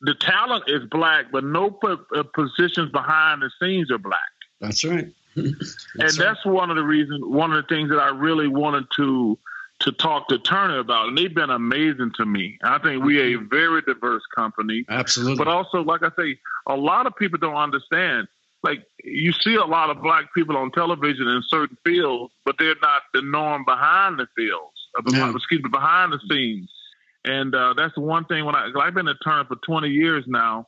the 0.00 0.14
talent 0.14 0.64
is 0.66 0.82
black, 0.90 1.26
but 1.32 1.44
no 1.44 1.70
po- 1.70 2.04
uh, 2.14 2.22
positions 2.34 2.90
behind 2.90 3.42
the 3.42 3.50
scenes 3.60 3.90
are 3.90 3.98
black. 3.98 4.18
That's 4.60 4.84
right. 4.84 5.08
that's 5.36 5.86
and 5.94 6.02
right. 6.02 6.18
that's 6.18 6.44
one 6.46 6.70
of 6.70 6.76
the 6.76 6.84
reasons, 6.84 7.20
one 7.24 7.52
of 7.52 7.62
the 7.62 7.74
things 7.74 7.90
that 7.90 7.98
I 7.98 8.08
really 8.08 8.48
wanted 8.48 8.86
to 8.96 9.38
to 9.80 9.92
talk 9.92 10.28
to 10.28 10.38
Turner 10.38 10.78
about, 10.78 11.08
and 11.08 11.18
they've 11.18 11.34
been 11.34 11.50
amazing 11.50 12.12
to 12.16 12.24
me. 12.24 12.58
I 12.62 12.78
think 12.78 13.04
we 13.04 13.20
are 13.20 13.38
a 13.38 13.44
very 13.44 13.82
diverse 13.82 14.22
company. 14.34 14.84
Absolutely. 14.88 15.36
But 15.36 15.48
also, 15.48 15.82
like 15.82 16.02
I 16.02 16.10
say, 16.16 16.38
a 16.66 16.76
lot 16.76 17.06
of 17.06 17.16
people 17.16 17.38
don't 17.38 17.56
understand. 17.56 18.28
Like 18.62 18.86
you 19.02 19.32
see 19.32 19.56
a 19.56 19.64
lot 19.64 19.90
of 19.90 20.00
black 20.00 20.32
people 20.32 20.56
on 20.56 20.70
television 20.70 21.28
in 21.28 21.42
certain 21.48 21.76
fields, 21.84 22.32
but 22.46 22.56
they're 22.58 22.76
not 22.80 23.02
the 23.12 23.20
norm 23.20 23.64
behind 23.66 24.18
the 24.18 24.26
fields 24.34 24.73
yeah. 25.08 25.32
excuse 25.34 25.62
me, 25.62 25.70
behind 25.70 26.12
the 26.12 26.20
scenes. 26.30 26.70
And 27.24 27.54
uh, 27.54 27.74
that's 27.76 27.94
the 27.94 28.02
one 28.02 28.26
thing 28.26 28.44
when 28.44 28.54
I, 28.54 28.70
I've 28.80 28.94
been 28.94 29.08
a 29.08 29.14
turn 29.24 29.46
for 29.46 29.56
20 29.66 29.88
years 29.88 30.24
now. 30.26 30.66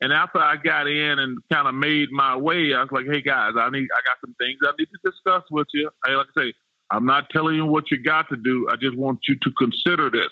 And 0.00 0.12
after 0.12 0.38
I 0.38 0.56
got 0.56 0.86
in 0.86 1.18
and 1.18 1.38
kind 1.50 1.66
of 1.66 1.74
made 1.74 2.10
my 2.12 2.36
way, 2.36 2.74
I 2.74 2.82
was 2.82 2.90
like, 2.92 3.06
"Hey 3.06 3.22
guys, 3.22 3.52
I 3.56 3.70
need, 3.70 3.88
I 3.94 4.00
got 4.06 4.18
some 4.20 4.34
things 4.38 4.58
I 4.62 4.72
need 4.78 4.88
to 4.92 5.10
discuss 5.10 5.42
with 5.50 5.68
you." 5.72 5.90
I 6.04 6.10
like 6.10 6.26
I 6.36 6.42
say, 6.42 6.52
I'm 6.90 7.06
not 7.06 7.30
telling 7.30 7.56
you 7.56 7.64
what 7.64 7.90
you 7.90 8.02
got 8.02 8.28
to 8.28 8.36
do. 8.36 8.68
I 8.70 8.76
just 8.76 8.94
want 8.94 9.20
you 9.26 9.36
to 9.36 9.50
consider 9.52 10.10
this. 10.10 10.28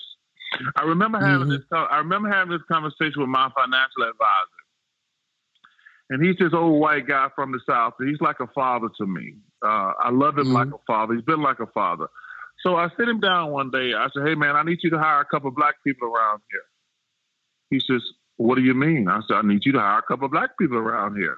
I 0.77 0.83
remember 0.83 1.19
having 1.19 1.49
mm-hmm. 1.49 1.57
this. 1.57 1.63
I 1.73 1.97
remember 1.97 2.31
having 2.31 2.53
this 2.53 2.63
conversation 2.71 3.23
with 3.23 3.31
my 3.31 3.51
financial 3.57 4.03
advisor, 4.03 4.61
and 6.11 6.25
he's 6.25 6.37
this 6.37 6.53
old 6.53 6.79
white 6.79 7.09
guy 7.09 7.29
from 7.35 7.53
the 7.53 7.61
south. 7.67 7.95
He's 7.99 8.21
like 8.21 8.41
a 8.41 8.47
father 8.49 8.89
to 8.99 9.07
me. 9.07 9.35
Uh, 9.65 9.93
I 9.99 10.11
love 10.11 10.37
him 10.37 10.49
mm-hmm. 10.49 10.55
like 10.55 10.69
a 10.69 10.85
father. 10.87 11.15
He's 11.15 11.25
been 11.25 11.43
like 11.43 11.61
a 11.61 11.67
father. 11.69 12.09
So 12.65 12.77
I 12.77 12.89
sit 12.97 13.09
him 13.09 13.21
down 13.21 13.53
one 13.53 13.71
day. 13.71 13.93
I 13.93 14.09
said, 14.15 14.27
"Hey 14.27 14.35
man, 14.35 14.57
I 14.57 14.63
need 14.63 14.79
you 14.83 14.91
to 14.91 14.99
hire 14.99 15.21
a 15.21 15.25
couple 15.27 15.49
of 15.49 15.55
black 15.55 15.75
people 15.85 16.09
around 16.09 16.41
here." 16.51 16.65
He 17.71 17.79
says, 17.79 18.03
"What 18.37 18.57
do 18.57 18.63
you 18.63 18.75
mean?" 18.75 19.07
I 19.07 19.21
said, 19.29 19.37
"I 19.37 19.43
need 19.43 19.65
you 19.65 19.73
to 19.73 19.81
hire 19.81 19.99
a 19.99 20.03
couple 20.03 20.25
of 20.25 20.33
black 20.33 20.57
people 20.59 20.79
around 20.79 21.17
here." 21.17 21.37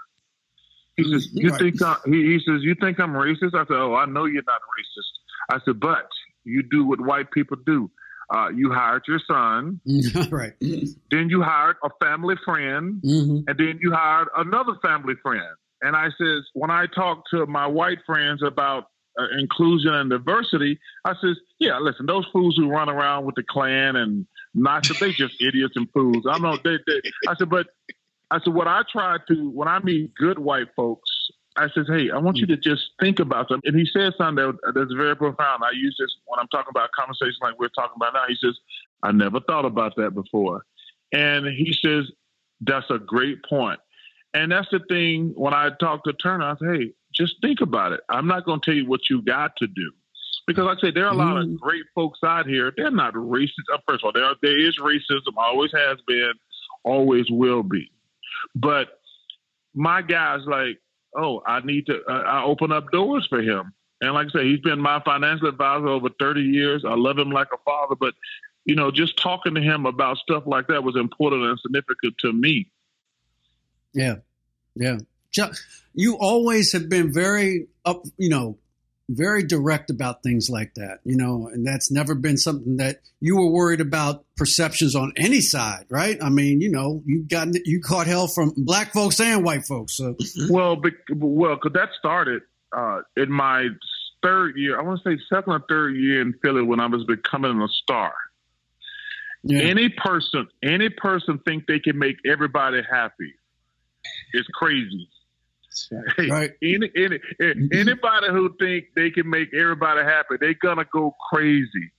He 0.96 1.02
says, 1.02 1.28
"You 1.32 1.50
right. 1.50 1.60
think 1.60 1.82
I, 1.82 1.96
he, 2.06 2.34
he 2.34 2.40
says 2.46 2.62
you 2.62 2.76
think 2.80 3.00
I'm 3.00 3.12
racist?" 3.12 3.54
I 3.54 3.66
said, 3.66 3.76
"Oh, 3.76 3.94
I 3.94 4.06
know 4.06 4.26
you're 4.26 4.44
not 4.46 4.60
racist." 4.62 5.56
I 5.56 5.58
said, 5.64 5.80
"But 5.80 6.08
you 6.44 6.62
do 6.62 6.86
what 6.86 7.00
white 7.00 7.32
people 7.32 7.56
do. 7.66 7.90
Uh, 8.32 8.48
you 8.48 8.72
hired 8.72 9.02
your 9.08 9.20
son, 9.26 9.80
right? 10.30 10.52
Then 11.10 11.28
you 11.28 11.42
hired 11.42 11.76
a 11.84 11.90
family 12.00 12.36
friend, 12.44 13.02
mm-hmm. 13.02 13.48
and 13.48 13.58
then 13.58 13.80
you 13.82 13.92
hired 13.92 14.28
another 14.36 14.74
family 14.80 15.14
friend." 15.22 15.56
And 15.82 15.94
I 15.94 16.08
says, 16.18 16.44
when 16.54 16.70
I 16.70 16.86
talk 16.86 17.24
to 17.32 17.44
my 17.46 17.66
white 17.66 17.98
friends 18.06 18.42
about 18.42 18.84
uh, 19.18 19.38
inclusion 19.38 19.94
and 19.94 20.10
diversity, 20.10 20.78
I 21.04 21.14
says, 21.20 21.38
yeah, 21.58 21.78
listen, 21.78 22.06
those 22.06 22.26
fools 22.32 22.56
who 22.56 22.68
run 22.68 22.88
around 22.88 23.24
with 23.24 23.34
the 23.34 23.42
Klan 23.42 23.96
and 23.96 24.26
not 24.54 24.86
that 24.88 24.98
they 24.98 25.12
just 25.12 25.34
idiots 25.40 25.74
and 25.76 25.90
fools. 25.92 26.26
I 26.28 26.38
know 26.38 26.56
they, 26.62 26.78
they. 26.86 27.00
I 27.28 27.34
said, 27.36 27.50
but 27.50 27.68
I 28.30 28.40
said 28.40 28.54
what 28.54 28.68
I 28.68 28.82
try 28.90 29.18
to 29.28 29.50
when 29.50 29.68
I 29.68 29.78
meet 29.80 30.14
good 30.14 30.38
white 30.38 30.68
folks. 30.74 31.10
I 31.58 31.68
says, 31.70 31.86
hey, 31.88 32.10
I 32.10 32.18
want 32.18 32.36
you 32.36 32.46
to 32.48 32.56
just 32.58 32.90
think 33.00 33.18
about 33.18 33.48
something. 33.48 33.70
And 33.72 33.80
he 33.80 33.86
said 33.90 34.12
something 34.18 34.44
that, 34.44 34.74
that's 34.74 34.92
very 34.92 35.16
profound. 35.16 35.62
I 35.64 35.70
use 35.72 35.96
this 35.98 36.14
when 36.26 36.38
I'm 36.38 36.48
talking 36.48 36.70
about 36.70 36.90
conversation 36.92 37.38
like 37.40 37.58
we're 37.58 37.68
talking 37.68 37.94
about 37.96 38.12
now. 38.12 38.24
He 38.28 38.36
says, 38.38 38.58
I 39.02 39.12
never 39.12 39.40
thought 39.40 39.64
about 39.64 39.96
that 39.96 40.14
before. 40.14 40.64
And 41.12 41.46
he 41.46 41.72
says, 41.72 42.10
that's 42.60 42.90
a 42.90 42.98
great 42.98 43.42
point. 43.44 43.80
And 44.34 44.52
that's 44.52 44.68
the 44.70 44.80
thing 44.80 45.32
when 45.34 45.54
I 45.54 45.70
talk 45.80 46.04
to 46.04 46.12
Turner, 46.12 46.44
I 46.44 46.54
say, 46.56 46.78
hey, 46.78 46.92
just 47.16 47.36
think 47.40 47.60
about 47.60 47.92
it. 47.92 48.00
I'm 48.08 48.26
not 48.26 48.44
going 48.44 48.60
to 48.60 48.64
tell 48.64 48.74
you 48.74 48.86
what 48.86 49.08
you 49.08 49.22
got 49.22 49.56
to 49.56 49.66
do. 49.66 49.92
Because 50.46 50.64
like 50.64 50.78
I 50.78 50.80
say, 50.82 50.90
there 50.92 51.06
are 51.06 51.12
a 51.12 51.16
lot 51.16 51.36
of 51.38 51.60
great 51.60 51.84
folks 51.94 52.20
out 52.24 52.46
here. 52.46 52.72
They're 52.76 52.90
not 52.90 53.14
racist. 53.14 53.66
Uh, 53.72 53.78
First 53.88 54.04
of 54.04 54.06
all, 54.06 54.12
there, 54.12 54.32
there 54.42 54.58
is 54.58 54.78
racism, 54.78 55.34
always 55.36 55.72
has 55.72 55.98
been, 56.06 56.32
always 56.84 57.28
will 57.30 57.64
be. 57.64 57.90
But 58.54 59.00
my 59.74 60.02
guy's 60.02 60.46
like, 60.46 60.78
oh, 61.16 61.42
I 61.46 61.60
need 61.60 61.86
to, 61.86 62.00
uh, 62.08 62.12
I 62.12 62.44
open 62.44 62.70
up 62.70 62.92
doors 62.92 63.26
for 63.28 63.40
him. 63.40 63.72
And 64.00 64.14
like 64.14 64.28
I 64.28 64.38
say, 64.38 64.44
he's 64.44 64.60
been 64.60 64.80
my 64.80 65.00
financial 65.04 65.48
advisor 65.48 65.88
over 65.88 66.10
30 66.20 66.42
years. 66.42 66.84
I 66.86 66.94
love 66.94 67.18
him 67.18 67.30
like 67.30 67.48
a 67.52 67.58
father. 67.64 67.96
But, 67.98 68.14
you 68.64 68.76
know, 68.76 68.92
just 68.92 69.16
talking 69.16 69.54
to 69.54 69.60
him 69.60 69.84
about 69.84 70.18
stuff 70.18 70.44
like 70.46 70.68
that 70.68 70.84
was 70.84 70.96
important 70.96 71.42
and 71.42 71.58
significant 71.58 72.18
to 72.18 72.32
me. 72.32 72.70
Yeah, 73.94 74.16
yeah. 74.76 74.98
You 75.94 76.16
always 76.18 76.72
have 76.72 76.88
been 76.88 77.12
very 77.12 77.68
up, 77.84 78.04
you 78.18 78.28
know, 78.28 78.58
very 79.08 79.44
direct 79.44 79.90
about 79.90 80.22
things 80.22 80.50
like 80.50 80.74
that, 80.74 80.98
you 81.04 81.16
know, 81.16 81.48
and 81.52 81.66
that's 81.66 81.90
never 81.90 82.14
been 82.14 82.36
something 82.36 82.78
that 82.78 83.00
you 83.20 83.36
were 83.36 83.48
worried 83.48 83.80
about 83.80 84.24
perceptions 84.36 84.96
on 84.96 85.12
any 85.16 85.40
side, 85.40 85.86
right? 85.88 86.18
I 86.20 86.28
mean, 86.28 86.60
you 86.60 86.70
know, 86.70 87.02
you 87.06 87.22
got 87.22 87.48
you 87.64 87.80
caught 87.80 88.06
hell 88.08 88.26
from 88.26 88.52
black 88.56 88.92
folks 88.92 89.20
and 89.20 89.44
white 89.44 89.64
folks. 89.64 89.96
So 89.96 90.16
Well, 90.50 90.76
bec- 90.76 90.94
well, 91.14 91.54
because 91.54 91.72
that 91.74 91.90
started 91.98 92.42
uh, 92.76 93.02
in 93.16 93.30
my 93.30 93.68
third 94.22 94.56
year. 94.56 94.78
I 94.78 94.82
want 94.82 95.00
to 95.02 95.16
say 95.16 95.22
second 95.32 95.52
or 95.52 95.64
third 95.68 95.96
year 95.96 96.20
in 96.20 96.34
Philly 96.42 96.62
when 96.62 96.80
I 96.80 96.86
was 96.86 97.04
becoming 97.04 97.60
a 97.60 97.68
star. 97.68 98.12
yeah, 99.44 99.60
Any 99.60 99.88
person, 99.88 100.48
any 100.62 100.88
person 100.88 101.38
think 101.46 101.66
they 101.66 101.78
can 101.78 101.98
make 101.98 102.16
everybody 102.26 102.82
happy. 102.90 103.34
It's 104.32 104.48
crazy. 104.48 105.08
Hey, 106.16 106.28
Right. 106.30 106.50
Any, 106.62 106.90
any, 106.96 107.18
anybody 107.72 108.28
who 108.30 108.54
think 108.58 108.86
they 108.94 109.10
can 109.10 109.28
make 109.28 109.48
everybody 109.54 110.02
happy, 110.02 110.36
they 110.40 110.54
gonna 110.54 110.84
go 110.92 111.14
crazy. 111.30 111.92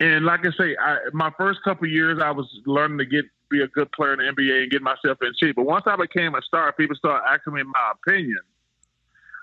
And 0.00 0.24
like 0.26 0.40
I 0.46 0.50
say, 0.58 0.76
I, 0.78 0.98
my 1.12 1.30
first 1.38 1.60
couple 1.64 1.88
years, 1.88 2.20
I 2.22 2.30
was 2.30 2.46
learning 2.66 2.98
to 2.98 3.06
get 3.06 3.24
be 3.50 3.62
a 3.62 3.68
good 3.68 3.90
player 3.92 4.12
in 4.12 4.18
the 4.18 4.42
NBA 4.42 4.62
and 4.64 4.70
get 4.70 4.82
myself 4.82 5.18
in 5.22 5.32
shape. 5.40 5.54
But 5.56 5.66
once 5.66 5.84
I 5.86 5.94
became 5.96 6.34
a 6.34 6.42
star, 6.42 6.72
people 6.72 6.96
started 6.96 7.24
asking 7.32 7.54
me 7.54 7.62
my 7.62 7.92
opinion. 7.94 8.40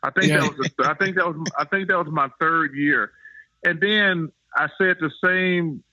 I 0.04 0.10
think 0.12 0.28
Yeah. 0.28 0.42
that 0.42 0.58
was 0.58 0.70
the, 0.78 0.90
I 0.90 0.94
think 0.96 1.16
that 1.16 1.26
was 1.26 1.52
I 1.58 1.66
think 1.66 1.88
that 1.88 1.98
was 1.98 2.08
my 2.12 2.30
third 2.40 2.76
year, 2.76 3.12
and 3.64 3.80
then 3.82 4.32
I 4.56 4.68
said 4.78 4.98
the 5.00 5.10
same 5.24 5.84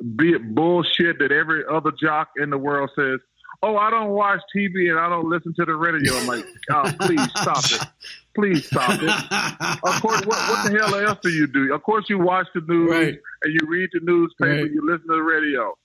bullshit 0.00 1.18
that 1.18 1.32
every 1.32 1.64
other 1.70 1.90
jock 2.00 2.30
in 2.36 2.50
the 2.50 2.58
world 2.58 2.90
says. 2.96 3.20
Oh, 3.62 3.76
I 3.76 3.90
don't 3.90 4.10
watch 4.10 4.40
TV 4.54 4.88
and 4.90 4.98
I 5.00 5.08
don't 5.08 5.28
listen 5.28 5.52
to 5.54 5.64
the 5.64 5.74
radio. 5.74 6.14
I'm 6.14 6.26
like, 6.28 6.44
oh, 6.70 6.92
please 7.00 7.22
stop 7.30 7.64
it. 7.64 7.88
Please 8.34 8.66
stop 8.66 9.00
it. 9.02 9.82
Of 9.82 10.00
course, 10.00 10.24
what, 10.26 10.38
what 10.48 10.70
the 10.72 10.78
hell 10.78 10.94
else 10.94 11.18
do 11.22 11.28
you 11.30 11.48
do? 11.48 11.74
Of 11.74 11.82
course, 11.82 12.04
you 12.08 12.18
watch 12.20 12.46
the 12.54 12.60
news 12.60 12.90
Right. 12.90 13.18
and 13.42 13.52
you 13.52 13.66
read 13.68 13.90
the 13.92 14.00
newspaper, 14.00 14.62
Right. 14.62 14.70
you 14.70 14.80
listen 14.86 15.08
to 15.08 15.16
the 15.16 15.22
radio, 15.22 15.76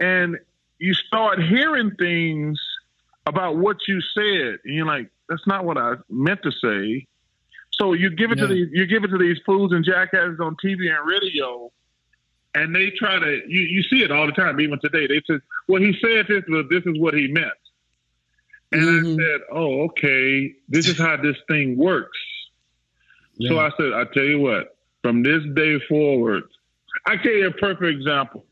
and 0.00 0.36
you 0.78 0.92
start 0.92 1.42
hearing 1.42 1.92
things 1.98 2.60
about 3.26 3.56
what 3.56 3.78
you 3.88 4.02
said, 4.02 4.58
and 4.64 4.74
you're 4.74 4.84
like, 4.84 5.08
"That's 5.30 5.46
not 5.46 5.64
what 5.64 5.78
I 5.78 5.94
meant 6.10 6.42
to 6.42 6.52
say." 6.52 7.06
So 7.70 7.94
you 7.94 8.10
give 8.10 8.32
it 8.32 8.38
Yeah. 8.38 8.48
to 8.48 8.54
these, 8.54 8.68
you 8.72 8.86
give 8.86 9.02
it 9.02 9.08
to 9.08 9.18
these 9.18 9.38
fools 9.46 9.72
and 9.72 9.82
jackasses 9.82 10.40
on 10.40 10.56
TV 10.62 10.88
and 10.94 11.08
radio, 11.08 11.72
and 12.54 12.74
they 12.74 12.90
try 12.90 13.18
to. 13.18 13.40
You, 13.48 13.60
you 13.62 13.82
see 13.82 14.02
it 14.02 14.10
all 14.12 14.26
the 14.26 14.32
time, 14.32 14.60
even 14.60 14.78
today. 14.80 15.06
They 15.06 15.22
said, 15.26 15.40
"Well, 15.68 15.80
he 15.82 15.92
said 16.00 16.26
this, 16.28 16.42
but 16.48 16.68
this 16.70 16.82
is 16.86 16.98
what 16.98 17.14
he 17.14 17.28
meant." 17.28 17.52
And 18.72 18.82
Mhm. 18.82 19.14
I 19.14 19.22
said, 19.22 19.40
"Oh, 19.52 19.82
okay. 19.84 20.54
This 20.68 20.88
is 20.88 20.98
how 20.98 21.16
this 21.16 21.36
thing 21.48 21.76
works." 21.76 22.18
So 23.40 23.58
I 23.58 23.70
said, 23.76 23.92
I 23.92 24.04
tell 24.14 24.22
you 24.22 24.38
what, 24.38 24.76
from 25.02 25.22
this 25.24 25.42
day 25.54 25.78
forward, 25.88 26.44
I 27.06 27.16
give 27.16 27.32
you 27.34 27.48
a 27.48 27.50
perfect 27.50 27.82
example. 27.82 28.46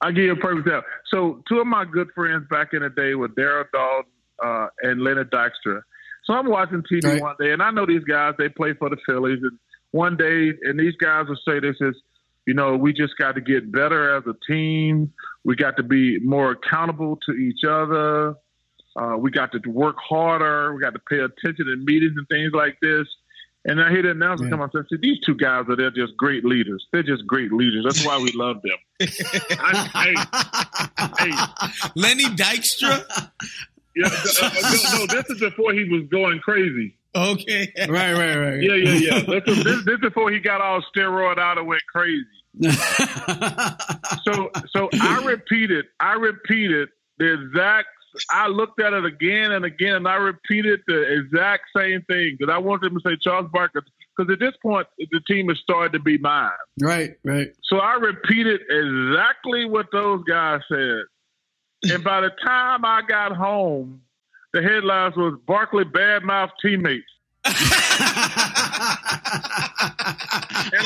I 0.00 0.10
give 0.10 0.24
you 0.24 0.32
a 0.32 0.36
perfect 0.36 0.66
example. 0.66 0.90
So 1.12 1.42
two 1.48 1.60
of 1.60 1.66
my 1.68 1.84
good 1.84 2.08
friends 2.12 2.44
back 2.50 2.74
in 2.74 2.82
the 2.82 2.90
day 2.90 3.14
were 3.14 3.28
Darren 3.28 3.66
Daulton 3.72 4.02
uh, 4.44 4.66
and 4.82 5.00
Leonard 5.02 5.30
Dykstra. 5.30 5.82
So 6.24 6.34
I'm 6.34 6.48
watching 6.48 6.82
TV 6.82 7.04
Right. 7.04 7.22
one 7.22 7.36
day, 7.38 7.52
and 7.52 7.62
I 7.62 7.70
know 7.70 7.86
these 7.86 8.02
guys. 8.04 8.34
They 8.36 8.48
play 8.48 8.72
for 8.74 8.90
the 8.90 8.96
Phillies, 9.06 9.38
and 9.42 9.58
one 9.92 10.16
day, 10.16 10.52
and 10.62 10.78
these 10.78 10.96
guys 10.96 11.26
will 11.28 11.38
say 11.46 11.60
this 11.60 11.76
is, 11.80 11.94
you 12.46 12.54
know, 12.54 12.76
we 12.76 12.92
just 12.92 13.16
got 13.18 13.34
to 13.36 13.40
get 13.40 13.70
better 13.72 14.16
as 14.16 14.24
a 14.26 14.34
team. 14.50 15.12
We 15.44 15.56
got 15.56 15.76
to 15.78 15.82
be 15.82 16.18
more 16.20 16.50
accountable 16.52 17.18
to 17.26 17.32
each 17.32 17.64
other. 17.68 18.34
Uh, 18.96 19.16
we 19.18 19.30
got 19.30 19.50
to 19.52 19.58
work 19.70 19.96
harder. 19.98 20.74
We 20.74 20.80
got 20.80 20.92
to 20.94 21.00
pay 21.10 21.18
attention 21.18 21.68
in 21.68 21.84
meetings 21.84 22.12
and 22.16 22.26
things 22.28 22.52
like 22.52 22.76
this. 22.80 23.06
And 23.66 23.80
I 23.80 23.90
hear 23.90 24.02
the 24.02 24.10
announcer 24.10 24.44
Yeah. 24.44 24.50
come 24.50 24.60
on 24.60 24.70
and 24.74 24.86
say, 24.90 24.98
these 25.00 25.18
two 25.20 25.34
guys 25.34 25.64
are 25.70 25.76
they're 25.76 25.90
just 25.90 26.16
great 26.18 26.44
leaders. 26.44 26.86
They're 26.92 27.02
just 27.02 27.26
great 27.26 27.50
leaders. 27.50 27.82
That's 27.84 28.04
why 28.04 28.18
we 28.18 28.30
love 28.32 28.60
them. 28.62 28.76
I, 29.58 30.18
hey, 31.18 31.30
hey, 31.30 31.88
Lenny 31.96 32.24
Dykstra. 32.24 33.04
yeah, 33.96 34.08
no, 34.08 34.98
no, 34.98 35.06
this 35.06 35.30
is 35.30 35.40
before 35.40 35.72
he 35.72 35.84
was 35.84 36.02
going 36.10 36.40
crazy. 36.40 36.94
Okay. 37.14 37.72
right, 37.88 38.12
right, 38.12 38.36
right. 38.36 38.60
Yeah, 38.62 38.74
yeah, 38.74 38.92
yeah. 38.92 39.20
This 39.20 39.42
is, 39.46 39.64
this, 39.64 39.84
this 39.84 40.00
before 40.00 40.30
he 40.30 40.40
got 40.40 40.60
all 40.60 40.82
steroid 40.94 41.38
out 41.38 41.58
and 41.58 41.66
went 41.66 41.82
crazy. 41.86 42.24
So, 44.24 44.50
so 44.70 44.88
I 45.00 45.22
repeated, 45.24 45.86
I 46.00 46.12
repeated 46.14 46.88
the 47.18 47.32
exact. 47.34 47.88
I 48.30 48.46
looked 48.46 48.80
at 48.80 48.92
it 48.92 49.04
again 49.04 49.52
and 49.52 49.64
again, 49.64 49.96
and 49.96 50.08
I 50.08 50.14
repeated 50.14 50.80
the 50.86 51.02
exact 51.18 51.64
same 51.76 52.02
thing 52.02 52.36
because 52.38 52.50
I 52.52 52.58
wanted 52.58 52.92
him 52.92 52.98
to 52.98 53.10
say 53.10 53.16
Charles 53.20 53.50
Barker. 53.52 53.82
Because 54.16 54.32
at 54.32 54.38
this 54.38 54.54
point, 54.62 54.86
the 54.98 55.20
team 55.26 55.48
has 55.48 55.58
started 55.58 55.92
to 55.94 55.98
be 55.98 56.16
mine. 56.18 56.50
right, 56.80 57.16
right. 57.24 57.48
So 57.64 57.78
I 57.78 57.94
repeated 57.94 58.60
exactly 58.70 59.64
what 59.66 59.86
those 59.92 60.22
guys 60.24 60.60
said. 60.68 61.02
And 61.92 62.02
by 62.04 62.20
the 62.22 62.30
time 62.42 62.84
I 62.84 63.02
got 63.06 63.32
home, 63.36 64.00
the 64.54 64.62
headlines 64.62 65.16
was 65.16 65.38
Barkley 65.46 65.84
badmouth 65.84 66.50
teammates. 66.62 67.04
And 67.44 67.54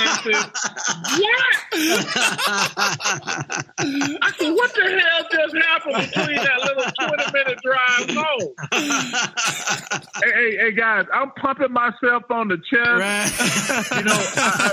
I 0.00 0.20
said, 0.24 0.34
What? 1.20 1.56
I 4.22 4.32
said, 4.38 4.50
What 4.54 4.74
the 4.74 4.82
hell 4.82 5.22
just 5.30 5.56
happened 5.56 5.96
between 6.12 6.36
that 6.36 6.58
little 6.64 6.90
20 7.08 7.32
minute 7.32 7.58
drive 7.62 8.10
home? 8.16 8.54
hey, 10.24 10.32
hey, 10.32 10.56
hey, 10.56 10.72
guys, 10.72 11.04
I'm 11.12 11.30
pumping 11.32 11.72
myself 11.72 12.24
on 12.30 12.48
the 12.48 12.56
chest 12.56 12.98
right. 12.98 13.30
you 13.98 14.04
know, 14.04 14.18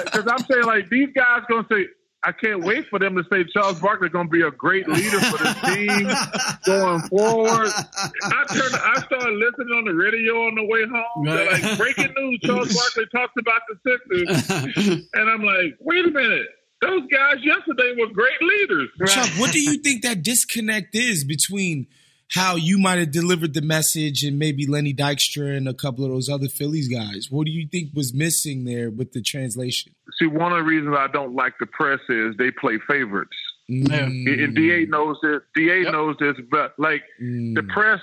because 0.06 0.25
I'm 0.32 0.40
saying 0.50 0.66
like 0.66 0.90
these 0.90 1.10
guys 1.16 1.42
gonna 1.50 1.68
say, 1.70 1.86
I 2.25 2.32
can't 2.32 2.63
wait 2.63 2.88
for 2.89 2.98
them 2.98 3.15
to 3.15 3.24
say 3.32 3.44
Charles 3.53 3.79
Barkley 3.79 4.08
is 4.08 4.13
gonna 4.13 4.27
be 4.27 4.41
a 4.41 4.51
great 4.51 4.88
leader 4.88 5.20
for 5.20 5.38
the 5.38 5.53
team 5.75 6.08
going 6.65 7.01
forward. 7.01 7.70
I 8.24 8.46
turned, 8.50 8.75
I 8.75 9.03
started 9.05 9.36
listening 9.36 9.70
on 9.77 9.86
the 9.86 9.94
radio 9.94 10.48
on 10.48 10.55
the 10.55 10.65
way 10.65 10.86
home. 10.88 11.25
They're 11.25 11.51
like 11.51 11.77
breaking 11.77 12.13
news: 12.17 12.39
Charles 12.44 12.74
Barkley 12.74 13.05
talks 13.12 13.34
about 13.38 13.62
the 13.70 13.77
Sixers, 13.86 15.08
and 15.13 15.29
I'm 15.29 15.44
like, 15.44 15.77
wait 15.79 16.05
a 16.05 16.12
minute, 16.12 16.48
those 16.82 17.03
guys 17.12 17.36
yesterday 17.44 17.94
were 17.98 18.08
great 18.08 18.41
leaders. 18.41 18.89
Chuck, 19.08 19.29
what 19.38 19.51
do 19.51 19.62
you 19.62 19.77
think 19.77 20.01
that 20.03 20.24
disconnect 20.24 20.96
is 20.96 21.24
between 21.24 21.88
how 22.32 22.55
you 22.55 22.77
might 22.79 22.98
have 22.98 23.12
delivered 23.12 23.53
the 23.53 23.62
message 23.62 24.24
and 24.24 24.39
maybe 24.39 24.65
Lenny 24.67 24.94
Dykstra 24.94 25.55
and 25.55 25.67
a 25.67 25.74
couple 25.74 26.03
of 26.05 26.12
those 26.12 26.27
other 26.29 26.48
Phillies 26.48 26.88
guys? 26.88 27.27
What 27.29 27.46
do 27.46 27.51
you 27.51 27.67
think 27.72 27.91
was 27.94 28.13
missing 28.13 28.65
there 28.65 28.89
with 28.89 29.12
the 29.13 29.22
translation? 29.22 29.94
See, 30.20 30.27
one 30.27 30.51
of 30.51 30.58
the 30.60 30.63
reasons 30.63 30.96
I 30.98 31.08
don't 31.08 31.36
like 31.36 31.53
the 31.60 31.67
press 31.67 32.00
is 32.10 32.36
they 32.38 32.51
play 32.51 32.79
favorites. 32.88 33.36
Mm, 33.70 34.44
And 34.44 34.55
Da 34.55 34.86
knows 34.86 35.17
this. 35.24 35.41
Da 35.55 35.91
knows 35.91 36.15
this, 36.20 36.36
but 36.51 36.74
like 36.77 37.03
mm, 37.22 37.55
the 37.55 37.63
press, 37.63 38.00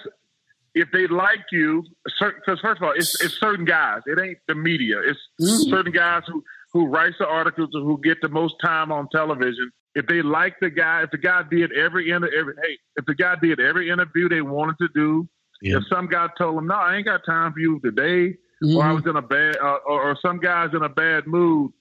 if 0.75 0.89
they 0.93 1.07
like 1.07 1.45
you, 1.53 1.85
because 2.05 2.61
first 2.61 2.81
of 2.81 2.83
all, 2.83 2.93
it's, 2.97 3.21
it's 3.23 3.39
certain 3.39 3.65
guys. 3.65 4.01
It 4.07 4.19
ain't 4.21 4.39
the 4.49 4.55
media. 4.55 4.97
It's 5.05 5.21
certain 5.71 5.93
guys 5.93 6.23
who 6.27 6.43
who 6.73 6.87
writes 6.87 7.17
the 7.19 7.27
articles 7.27 7.69
or 7.75 7.83
who 7.83 8.01
get 8.03 8.19
the 8.23 8.29
most 8.31 8.55
time 8.65 8.91
on 8.91 9.07
television. 9.13 9.71
If 9.95 10.07
they 10.07 10.23
like 10.23 10.55
the 10.61 10.71
guy, 10.71 11.03
if 11.03 11.11
the 11.11 11.19
guy 11.19 11.43
did 11.51 11.73
every 11.73 12.11
inter, 12.11 12.31
every 12.39 12.55
hey, 12.63 12.79
if 12.97 13.05
the 13.07 13.15
guy 13.15 13.37
did 13.43 13.61
every 13.61 13.91
interview 13.91 14.29
they 14.29 14.41
wanted 14.43 14.77
to 14.79 14.89
do, 14.95 15.29
Yeah. 15.61 15.77
if 15.79 15.85
some 15.89 16.07
guy 16.09 16.29
told 16.39 16.59
him, 16.59 16.67
"No, 16.69 16.75
I 16.77 16.97
ain't 16.97 17.07
got 17.07 17.25
time 17.27 17.53
for 17.53 17.59
you 17.61 17.79
today," 17.85 18.37
or 18.75 18.83
I 18.83 18.93
was 18.93 19.05
in 19.07 19.17
a 19.17 19.23
bad, 19.23 19.57
uh, 19.57 19.79
or, 19.87 20.11
or 20.11 20.17
some 20.23 20.39
guy's 20.39 20.73
in 20.75 20.83
a 20.83 20.89
bad 20.89 21.27
mood, 21.27 21.73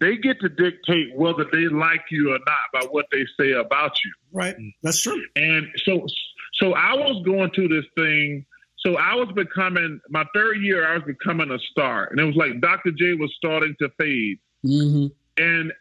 they 0.00 0.16
get 0.16 0.40
to 0.40 0.48
dictate 0.48 1.14
whether 1.16 1.44
they 1.52 1.66
like 1.68 2.02
you 2.10 2.32
or 2.32 2.38
not 2.38 2.72
by 2.72 2.86
what 2.90 3.06
they 3.12 3.26
say 3.38 3.52
about 3.52 3.92
you. 4.04 4.12
Right. 4.32 4.56
That's 4.82 5.02
true. 5.02 5.20
And 5.36 5.66
so, 5.84 6.06
so 6.54 6.72
I 6.74 6.94
was 6.94 7.22
going 7.24 7.50
through 7.50 7.68
this 7.68 7.84
thing. 7.96 8.46
So 8.78 8.96
I 8.96 9.14
was 9.14 9.28
becoming 9.34 10.00
my 10.08 10.24
third 10.34 10.58
year. 10.62 10.86
I 10.86 10.94
was 10.94 11.02
becoming 11.04 11.50
a 11.50 11.58
star, 11.58 12.06
and 12.10 12.18
it 12.18 12.24
was 12.24 12.36
like 12.36 12.60
Dr. 12.62 12.92
J 12.92 13.12
was 13.14 13.32
starting 13.36 13.74
to 13.80 13.90
fade, 13.98 14.38
Mm-hmm. 14.64 15.06
and 15.42 15.72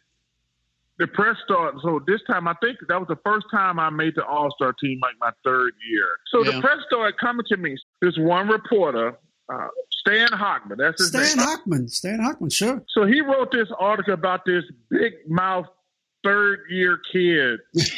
the 1.00 1.08
press 1.08 1.36
started. 1.46 1.80
So 1.82 2.00
this 2.06 2.22
time, 2.28 2.48
I 2.48 2.54
think 2.62 2.78
that 2.90 3.00
was 3.00 3.08
the 3.08 3.18
first 3.26 3.46
time 3.52 3.80
I 3.80 3.90
made 3.90 4.14
the 4.16 4.26
All 4.26 4.52
Star 4.52 4.74
team, 4.74 5.00
like 5.02 5.16
my 5.20 5.32
third 5.44 5.74
year. 5.90 6.06
So 6.32 6.44
Yeah. 6.44 6.52
the 6.58 6.62
press 6.62 6.78
started 6.88 7.18
coming 7.18 7.46
to 7.50 7.58
me. 7.58 7.78
This 8.02 8.18
one 8.18 8.48
reporter, 8.50 9.18
uh, 9.52 9.68
Stan 10.02 10.28
Hochman, 10.28 10.78
that's 10.78 11.00
his 11.02 11.10
Stan 11.10 11.38
name. 11.38 11.48
Hochman. 11.48 11.90
Stan 11.90 12.20
Hochman, 12.20 12.52
sure. 12.54 12.84
So 12.90 13.06
he 13.06 13.22
wrote 13.22 13.52
this 13.52 13.70
article 13.80 14.14
about 14.14 14.46
this 14.46 14.64
big 14.90 15.14
mouth 15.28 15.66
third 16.24 16.60
year 16.70 17.00
kid 17.12 17.60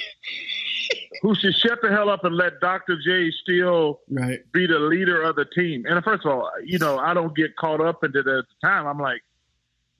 who 1.22 1.36
should 1.36 1.56
shut 1.56 1.80
the 1.82 1.90
hell 1.90 2.10
up 2.10 2.24
and 2.24 2.36
let 2.36 2.60
Dr. 2.62 2.98
J 3.04 3.32
still 3.44 4.02
Right. 4.10 4.40
be 4.52 4.68
the 4.68 4.80
leader 4.80 5.22
of 5.24 5.36
the 5.36 5.46
team. 5.46 5.86
And 5.88 6.04
first 6.04 6.26
of 6.26 6.32
all, 6.32 6.50
you 6.64 6.80
know, 6.80 6.98
I 7.00 7.14
don't 7.14 7.36
get 7.36 7.56
caught 7.58 7.82
up 7.82 8.04
into 8.04 8.22
that 8.24 8.38
at 8.40 8.46
the 8.48 8.68
time. 8.68 8.86
I'm 8.88 9.00
like, 9.00 9.22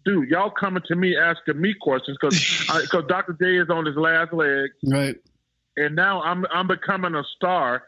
dude, 0.06 0.30
y'all 0.30 0.50
coming 0.50 0.84
to 0.88 0.96
me 0.96 1.18
asking 1.18 1.60
me 1.60 1.74
questions 1.80 2.18
because 2.20 2.40
because 2.82 3.06
Dr. 3.10 3.34
J 3.42 3.58
is 3.58 3.70
on 3.70 3.86
his 3.86 3.96
last 3.96 4.34
leg, 4.34 4.70
Right. 4.86 5.16
and 5.78 5.96
now 5.96 6.22
I'm 6.22 6.46
I'm 6.52 6.68
becoming 6.68 7.16
a 7.16 7.24
star. 7.36 7.84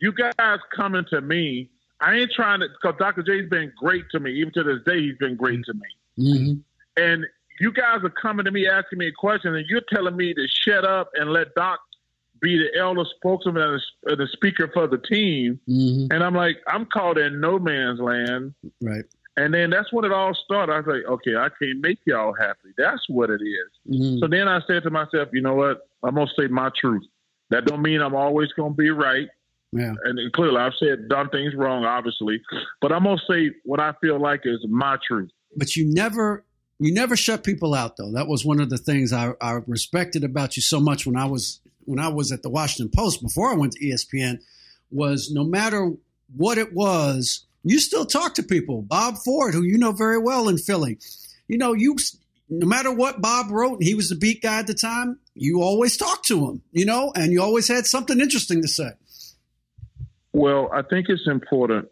You 0.00 0.12
guys 0.12 0.58
coming 0.74 1.04
to 1.10 1.20
me. 1.20 1.70
I 2.00 2.14
ain't 2.16 2.30
trying 2.32 2.60
to 2.60 2.68
because 2.68 2.98
Dr. 2.98 3.22
J's 3.22 3.48
been 3.48 3.72
great 3.76 4.04
to 4.10 4.20
me. 4.20 4.32
Even 4.40 4.52
to 4.54 4.62
this 4.62 4.78
day, 4.84 5.00
he's 5.00 5.16
been 5.18 5.36
great 5.36 5.64
to 5.64 5.74
me. 5.74 5.80
Mm-hmm. 6.18 7.02
And 7.02 7.24
you 7.60 7.72
guys 7.72 8.00
are 8.04 8.10
coming 8.10 8.44
to 8.44 8.50
me 8.50 8.68
asking 8.68 8.98
me 8.98 9.08
a 9.08 9.12
question, 9.12 9.54
and 9.54 9.66
you're 9.68 9.80
telling 9.92 10.14
me 10.16 10.34
to 10.34 10.46
shut 10.48 10.84
up 10.84 11.10
and 11.14 11.30
let 11.32 11.54
Doc 11.54 11.80
be 12.42 12.58
the 12.58 12.78
elder 12.78 13.04
spokesman 13.16 13.56
and 13.56 13.80
the, 14.02 14.16
the 14.16 14.28
speaker 14.30 14.70
for 14.74 14.86
the 14.86 14.98
team. 14.98 15.58
Mm-hmm. 15.66 16.12
And 16.12 16.22
I'm 16.22 16.34
like, 16.34 16.58
I'm 16.66 16.84
caught 16.84 17.16
in 17.16 17.40
no 17.40 17.58
man's 17.58 17.98
land. 17.98 18.54
Right. 18.82 19.04
And 19.36 19.52
then 19.52 19.70
that's 19.70 19.92
when 19.92 20.04
it 20.04 20.12
all 20.12 20.34
started. 20.44 20.72
I 20.72 20.78
was 20.78 20.86
like, 20.86 21.04
okay, 21.06 21.36
I 21.36 21.48
can't 21.60 21.80
make 21.80 21.98
y'all 22.06 22.34
happy. 22.38 22.70
That's 22.78 23.02
what 23.08 23.28
it 23.28 23.40
is. 23.42 23.94
Mm-hmm. 23.94 24.18
So 24.20 24.28
then 24.28 24.48
I 24.48 24.60
said 24.66 24.82
to 24.84 24.90
myself, 24.90 25.28
you 25.32 25.42
know 25.42 25.54
what? 25.54 25.88
I'm 26.02 26.14
gonna 26.14 26.30
say 26.38 26.46
my 26.46 26.70
truth. 26.80 27.04
That 27.50 27.66
don't 27.66 27.82
mean 27.82 28.00
I'm 28.00 28.14
always 28.14 28.48
gonna 28.52 28.74
be 28.74 28.90
right. 28.90 29.28
Yeah. 29.72 29.92
And 30.04 30.32
clearly, 30.32 30.58
I've 30.58 30.72
said 30.78 31.08
done 31.08 31.28
things 31.28 31.54
wrong, 31.54 31.84
obviously, 31.84 32.40
but 32.80 32.92
I'm 32.92 33.04
gonna 33.04 33.20
say 33.28 33.50
what 33.64 33.78
I 33.78 33.92
feel 34.00 34.20
like 34.20 34.40
is 34.44 34.64
my 34.68 34.96
truth. 35.06 35.30
But 35.54 35.76
you 35.76 35.92
never 35.92 36.44
you 36.78 36.92
never 36.92 37.16
shut 37.16 37.44
people 37.44 37.74
out 37.74 37.96
though. 37.96 38.12
That 38.12 38.28
was 38.28 38.44
one 38.44 38.60
of 38.60 38.70
the 38.70 38.78
things 38.78 39.12
I, 39.12 39.32
I 39.40 39.58
respected 39.66 40.24
about 40.24 40.56
you 40.56 40.62
so 40.62 40.80
much 40.80 41.06
when 41.06 41.16
I 41.16 41.26
was 41.26 41.60
when 41.84 41.98
I 41.98 42.08
was 42.08 42.32
at 42.32 42.42
the 42.42 42.50
Washington 42.50 42.90
Post 42.94 43.22
before 43.22 43.52
I 43.52 43.56
went 43.56 43.72
to 43.72 43.84
ESPN 43.84 44.40
was 44.90 45.30
no 45.30 45.44
matter 45.44 45.92
what 46.36 46.58
it 46.58 46.72
was, 46.72 47.44
you 47.66 47.80
still 47.80 48.06
talk 48.06 48.34
to 48.34 48.42
people. 48.42 48.82
Bob 48.82 49.16
Ford, 49.24 49.54
who 49.54 49.62
you 49.62 49.78
know 49.78 49.92
very 49.92 50.18
well 50.18 50.48
in 50.48 50.58
Philly, 50.58 50.98
you 51.48 51.58
know 51.58 51.72
you 51.72 51.96
no 52.48 52.66
matter 52.66 52.92
what 52.92 53.20
Bob 53.20 53.50
wrote, 53.50 53.82
he 53.82 53.94
was 53.94 54.08
the 54.08 54.14
beat 54.14 54.42
guy 54.42 54.60
at 54.60 54.66
the 54.66 54.74
time. 54.74 55.18
You 55.34 55.62
always 55.62 55.96
talked 55.96 56.26
to 56.28 56.48
him, 56.48 56.62
you 56.70 56.86
know, 56.86 57.12
and 57.14 57.32
you 57.32 57.42
always 57.42 57.68
had 57.68 57.86
something 57.86 58.20
interesting 58.20 58.62
to 58.62 58.68
say. 58.68 58.90
Well, 60.32 60.70
I 60.72 60.82
think 60.82 61.08
it's 61.08 61.26
important, 61.26 61.88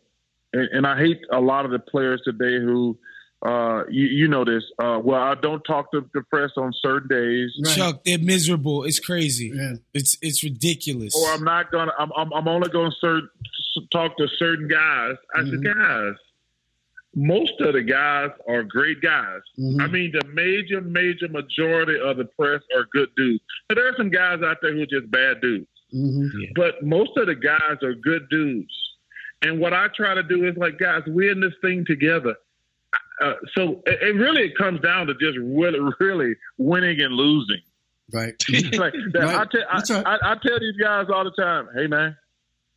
and 0.53 0.87
I 0.87 0.99
hate 0.99 1.21
a 1.33 1.41
lot 1.41 1.65
of 1.65 1.71
the 1.71 1.79
players 1.79 2.23
today 2.25 2.63
who, 2.63 2.99
uh, 3.45 3.85
you, 3.91 4.07
you 4.07 4.29
know 4.29 4.45
this. 4.45 4.65
Uh, 4.79 4.99
well, 5.03 5.21
I 5.23 5.35
don't 5.35 5.63
talk 5.65 5.91
to 5.93 6.09
the 6.15 6.23
press 6.23 6.51
on 6.57 6.73
certain 6.81 7.09
days, 7.09 7.51
Right. 7.65 7.77
Chuck, 7.77 8.01
they're 8.05 8.19
miserable. 8.19 8.85
It's 8.85 8.99
crazy. 9.01 9.53
Yeah. 9.55 9.75
It's 9.93 10.17
it's 10.23 10.43
ridiculous. 10.43 11.15
or 11.15 11.31
I'm 11.33 11.45
not 11.45 11.71
gonna. 11.71 11.93
I'm 11.99 12.11
I'm, 12.17 12.33
I'm 12.33 12.49
only 12.49 12.71
gonna 12.71 12.91
cer- 13.01 13.29
talk 13.93 14.17
to 14.17 14.27
certain 14.39 14.69
guys. 14.69 15.17
I 15.35 15.45
said, 15.45 15.63
guys, 15.65 16.15
most 17.15 17.53
of 17.61 17.75
the 17.75 17.83
guys 17.83 18.31
are 18.49 18.63
great 18.65 19.01
guys. 19.01 19.41
Mhm. 19.59 19.81
I 19.81 19.87
mean, 19.89 20.13
the 20.19 20.27
major, 20.29 20.81
major 20.81 21.29
majority 21.29 21.99
of 22.01 22.17
the 22.17 22.25
press 22.25 22.63
are 22.77 22.87
good 22.93 23.09
dudes. 23.17 23.43
But 23.69 23.77
there 23.77 23.89
are 23.89 23.97
some 23.97 24.11
guys 24.11 24.41
out 24.43 24.57
there 24.63 24.75
who 24.75 24.83
are 24.83 24.87
just 24.87 25.11
bad 25.11 25.41
dudes. 25.41 25.67
Mhm. 25.95 26.29
But 26.57 26.83
most 26.83 27.11
of 27.17 27.27
the 27.27 27.35
guys 27.37 27.77
are 27.83 27.95
good 27.95 28.29
dudes. 28.31 28.73
And 29.43 29.61
what 29.61 29.73
I 29.75 29.89
try 29.95 30.15
to 30.15 30.23
do 30.23 30.47
is 30.49 30.57
like, 30.57 30.79
guys, 30.79 31.03
we're 31.07 31.31
in 31.31 31.41
this 31.41 31.53
thing 31.61 31.85
together. 31.87 32.35
Uh, 33.21 33.35
so 33.57 33.83
it, 33.87 34.03
it 34.03 34.15
really 34.17 34.43
it 34.43 34.57
comes 34.57 34.81
down 34.81 35.07
to 35.07 35.15
just 35.15 35.39
really, 35.39 35.79
really 36.01 36.35
winning 36.59 37.01
and 37.01 37.15
losing. 37.15 37.61
Right. 38.13 38.35
like 38.79 38.95
Right. 39.15 39.25
I, 39.25 39.45
tell, 39.45 39.63
I, 39.69 39.77
right. 39.77 40.07
I, 40.23 40.33
I 40.33 40.37
tell 40.47 40.61
these 40.61 40.77
guys 40.77 41.07
all 41.13 41.25
the 41.25 41.31
time, 41.31 41.69
hey 41.75 41.87
man, 41.87 42.17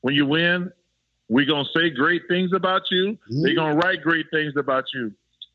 when 0.02 0.16
you 0.16 0.26
win, 0.26 0.72
we're 1.30 1.46
gonna 1.46 1.68
say 1.76 1.90
great 1.90 2.24
things 2.30 2.52
about 2.54 2.84
you. 2.92 3.14
Mm-hmm. 3.14 3.42
They're 3.44 3.56
gonna 3.56 3.76
write 3.76 4.02
great 4.02 4.28
things 4.32 4.54
about 4.56 4.86
you. 4.94 5.12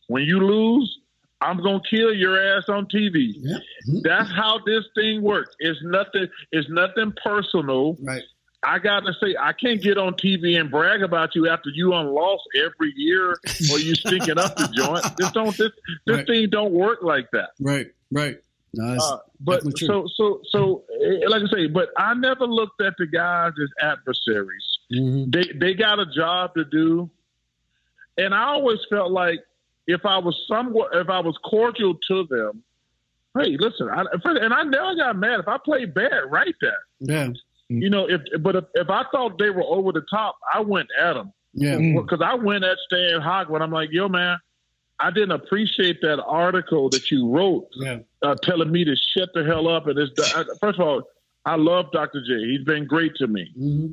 When 0.08 0.24
you 0.24 0.40
lose, 0.40 0.98
I'm 1.40 1.62
gonna 1.62 1.80
kill 1.88 2.12
your 2.14 2.38
ass 2.56 2.64
on 2.68 2.86
TV. 2.86 3.32
Yeah. 3.36 3.58
That's 4.02 4.30
how 4.30 4.60
this 4.64 4.84
thing 4.94 5.22
works. 5.22 5.54
It's 5.58 5.80
nothing. 5.82 6.28
It's 6.52 6.68
nothing 6.68 7.14
personal. 7.22 7.96
Right. 8.00 8.22
I 8.64 8.78
gotta 8.78 9.12
say, 9.20 9.34
I 9.38 9.52
can't 9.52 9.82
get 9.82 9.98
on 9.98 10.14
TV 10.14 10.58
and 10.58 10.70
brag 10.70 11.02
about 11.02 11.34
you 11.34 11.48
after 11.48 11.68
you 11.70 11.92
unlost 11.94 12.44
every 12.56 12.92
year 12.96 13.30
or 13.72 13.78
you 13.78 13.94
stinking 13.96 14.38
up 14.38 14.56
the 14.56 14.68
joint. 14.76 15.16
This 15.16 15.30
don't 15.32 15.56
this 15.56 15.72
this 16.06 16.16
Right. 16.18 16.26
thing 16.26 16.48
don't 16.50 16.72
work 16.72 17.00
like 17.02 17.30
that. 17.32 17.50
Right. 17.60 17.88
Right. 18.12 18.36
No, 18.74 18.96
Uh, 19.02 19.18
but 19.40 19.62
so 19.78 20.06
so 20.14 20.40
so 20.50 20.84
eh, 21.04 21.26
like 21.28 21.42
I 21.42 21.46
say, 21.54 21.66
but 21.66 21.90
I 21.98 22.14
never 22.14 22.46
looked 22.46 22.80
at 22.80 22.94
the 22.98 23.06
guys 23.06 23.52
as 23.62 23.68
adversaries. 23.82 24.64
Mhm. 24.92 25.32
They 25.32 25.58
they 25.58 25.74
got 25.74 25.98
a 25.98 26.06
job 26.06 26.54
to 26.54 26.64
do, 26.64 27.10
and 28.16 28.34
I 28.34 28.44
always 28.44 28.78
felt 28.88 29.10
like 29.10 29.40
if 29.86 30.06
I 30.06 30.18
was 30.18 30.40
somewhat 30.48 30.90
if 30.94 31.08
I 31.10 31.20
was 31.20 31.36
cordial 31.44 31.94
to 32.08 32.24
them, 32.30 32.62
hey, 33.36 33.56
listen, 33.58 33.88
I, 33.90 34.04
and 34.24 34.54
I 34.54 34.62
never 34.62 34.94
got 34.94 35.16
mad 35.16 35.40
if 35.40 35.48
I 35.48 35.58
played 35.58 35.92
bad. 35.94 36.30
Right 36.30 36.54
there, 36.60 36.78
Yeah. 37.00 37.30
You 37.80 37.90
know. 37.90 38.08
If 38.08 38.20
but 38.42 38.56
if, 38.56 38.64
if 38.74 38.90
I 38.90 39.04
thought 39.12 39.38
they 39.38 39.50
were 39.50 39.62
over 39.64 39.92
the 39.92 40.02
top, 40.10 40.36
I 40.52 40.60
went 40.60 40.88
at 41.00 41.14
them 41.14 41.32
Yeah. 41.54 41.78
because 41.78 42.20
I 42.24 42.34
went 42.34 42.64
at 42.64 42.76
Stan 42.86 43.20
Hochman. 43.20 43.60
I'm 43.62 43.70
like, 43.70 43.90
yo, 43.92 44.08
man, 44.08 44.38
I 44.98 45.10
didn't 45.10 45.32
appreciate 45.32 46.00
that 46.02 46.22
article 46.22 46.90
that 46.90 47.10
you 47.10 47.28
wrote 47.30 47.68
Yeah. 47.76 47.98
uh, 48.22 48.34
telling 48.42 48.70
me 48.70 48.84
to 48.84 48.94
shut 49.16 49.30
the 49.34 49.44
hell 49.44 49.68
up. 49.68 49.86
And 49.86 49.98
it's 49.98 50.12
I- 50.36 50.44
first 50.60 50.78
of 50.78 50.86
all, 50.86 51.02
I 51.44 51.56
love 51.56 51.86
Dr. 51.92 52.22
J. 52.26 52.44
He's 52.50 52.64
been 52.64 52.86
great 52.86 53.14
to 53.16 53.26
me, 53.26 53.50
hmm 53.56 53.92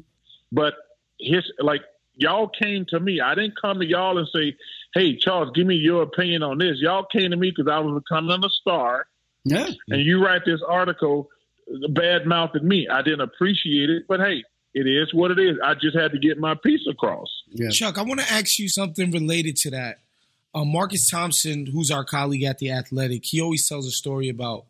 but 0.52 0.74
his 1.20 1.44
like 1.60 1.82
y'all 2.16 2.48
came 2.48 2.86
to 2.90 3.00
me. 3.00 3.22
I 3.22 3.36
didn't 3.36 3.54
come 3.62 3.80
to 3.80 3.86
y'all 3.86 4.18
and 4.18 4.28
say, 4.34 4.56
"Hey, 4.94 5.16
Charles, 5.16 5.52
give 5.56 5.66
me 5.68 5.76
your 5.76 6.02
opinion 6.04 6.44
on 6.44 6.58
this." 6.58 6.78
Y'all 6.80 7.04
came 7.06 7.32
to 7.32 7.38
me 7.38 7.52
because 7.56 7.72
I 7.72 7.80
was 7.80 8.02
becoming 8.04 8.44
a 8.44 8.50
star, 8.50 9.06
Yeah. 9.46 9.68
and 9.90 10.02
you 10.02 10.24
write 10.24 10.44
this 10.46 10.62
article 10.68 11.30
bad 11.90 12.26
mouthing 12.26 12.68
me. 12.68 12.88
I 12.92 13.02
didn't 13.02 13.22
appreciate 13.22 13.90
it, 13.90 14.04
but 14.08 14.20
hey, 14.20 14.44
it 14.74 14.88
is 14.88 15.14
what 15.14 15.32
it 15.32 15.40
is. 15.40 15.58
I 15.64 15.74
just 15.74 15.98
had 15.98 16.12
to 16.12 16.20
get 16.20 16.38
my 16.38 16.56
piece 16.56 16.86
across. 16.90 17.28
Yeah. 17.52 17.70
Chuck, 17.70 17.98
I 17.98 18.04
want 18.04 18.20
to 18.20 18.32
ask 18.32 18.60
you 18.60 18.70
something 18.70 19.12
related 19.12 19.56
to 19.58 19.72
that. 19.72 20.00
Uh, 20.54 20.66
Marcus 20.66 21.10
Thompson, 21.10 21.68
who's 21.68 21.92
our 21.92 22.04
colleague 22.04 22.44
at 22.44 22.58
the 22.58 22.72
Athletic, 22.72 23.24
he 23.24 23.42
always 23.42 23.68
tells 23.68 23.86
a 23.86 23.92
story 23.92 24.30
about, 24.30 24.66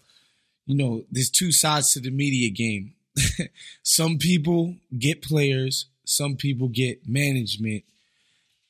you 0.66 0.76
know, 0.76 1.04
there's 1.12 1.30
two 1.30 1.52
sides 1.52 1.94
to 1.94 2.00
the 2.00 2.12
media 2.12 2.50
game. 2.50 2.94
some 3.84 4.18
people 4.18 4.76
get 4.98 5.22
players, 5.22 5.86
some 6.06 6.36
people 6.36 6.68
get 6.68 7.08
management, 7.08 7.84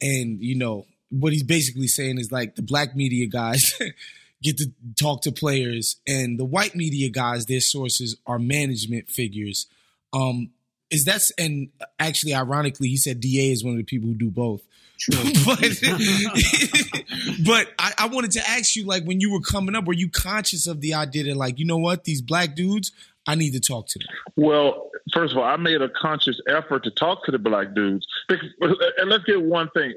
and 0.01 0.39
you 0.39 0.55
know 0.55 0.85
what 1.09 1.33
he's 1.33 1.43
basically 1.43 1.87
saying 1.87 2.19
is 2.19 2.31
like 2.31 2.55
the 2.55 2.61
black 2.61 2.95
media 2.95 3.27
guys 3.27 3.73
get 4.41 4.57
to 4.57 4.71
talk 4.99 5.21
to 5.23 5.31
players, 5.31 5.97
and 6.07 6.39
the 6.39 6.45
white 6.45 6.75
media 6.75 7.09
guys, 7.09 7.45
their 7.45 7.61
sources 7.61 8.17
are 8.25 8.39
management 8.39 9.09
figures. 9.09 9.67
Um, 10.13 10.51
is 10.89 11.05
that's 11.05 11.31
and 11.37 11.69
actually, 11.99 12.33
ironically, 12.33 12.87
he 12.87 12.97
said 12.97 13.19
Da 13.19 13.51
is 13.51 13.63
one 13.63 13.73
of 13.73 13.77
the 13.77 13.83
people 13.83 14.09
who 14.09 14.15
do 14.15 14.31
both. 14.31 14.61
but 15.45 15.59
but 17.45 17.67
I, 17.79 17.93
I 17.99 18.07
wanted 18.07 18.31
to 18.31 18.49
ask 18.49 18.75
you, 18.75 18.85
like, 18.85 19.03
when 19.05 19.21
you 19.21 19.31
were 19.31 19.39
coming 19.41 19.75
up, 19.75 19.85
were 19.85 19.93
you 19.93 20.09
conscious 20.09 20.67
of 20.67 20.81
the 20.81 20.93
idea 20.95 21.23
that, 21.25 21.37
like, 21.37 21.59
you 21.59 21.65
know 21.65 21.77
what, 21.77 22.03
these 22.03 22.21
black 22.21 22.55
dudes, 22.55 22.91
I 23.25 23.35
need 23.35 23.51
to 23.51 23.59
talk 23.59 23.87
to 23.89 23.99
them. 23.99 24.07
Well, 24.35 24.89
first 25.13 25.31
of 25.33 25.37
all, 25.37 25.45
I 25.45 25.55
made 25.57 25.81
a 25.81 25.89
conscious 25.89 26.39
effort 26.49 26.83
to 26.83 26.91
talk 26.91 27.23
to 27.25 27.31
the 27.31 27.39
black 27.39 27.73
dudes. 27.75 28.05
Because- 28.27 28.49
And 28.97 29.09
let's 29.09 29.23
get 29.23 29.41
one 29.41 29.69
thing: 29.69 29.93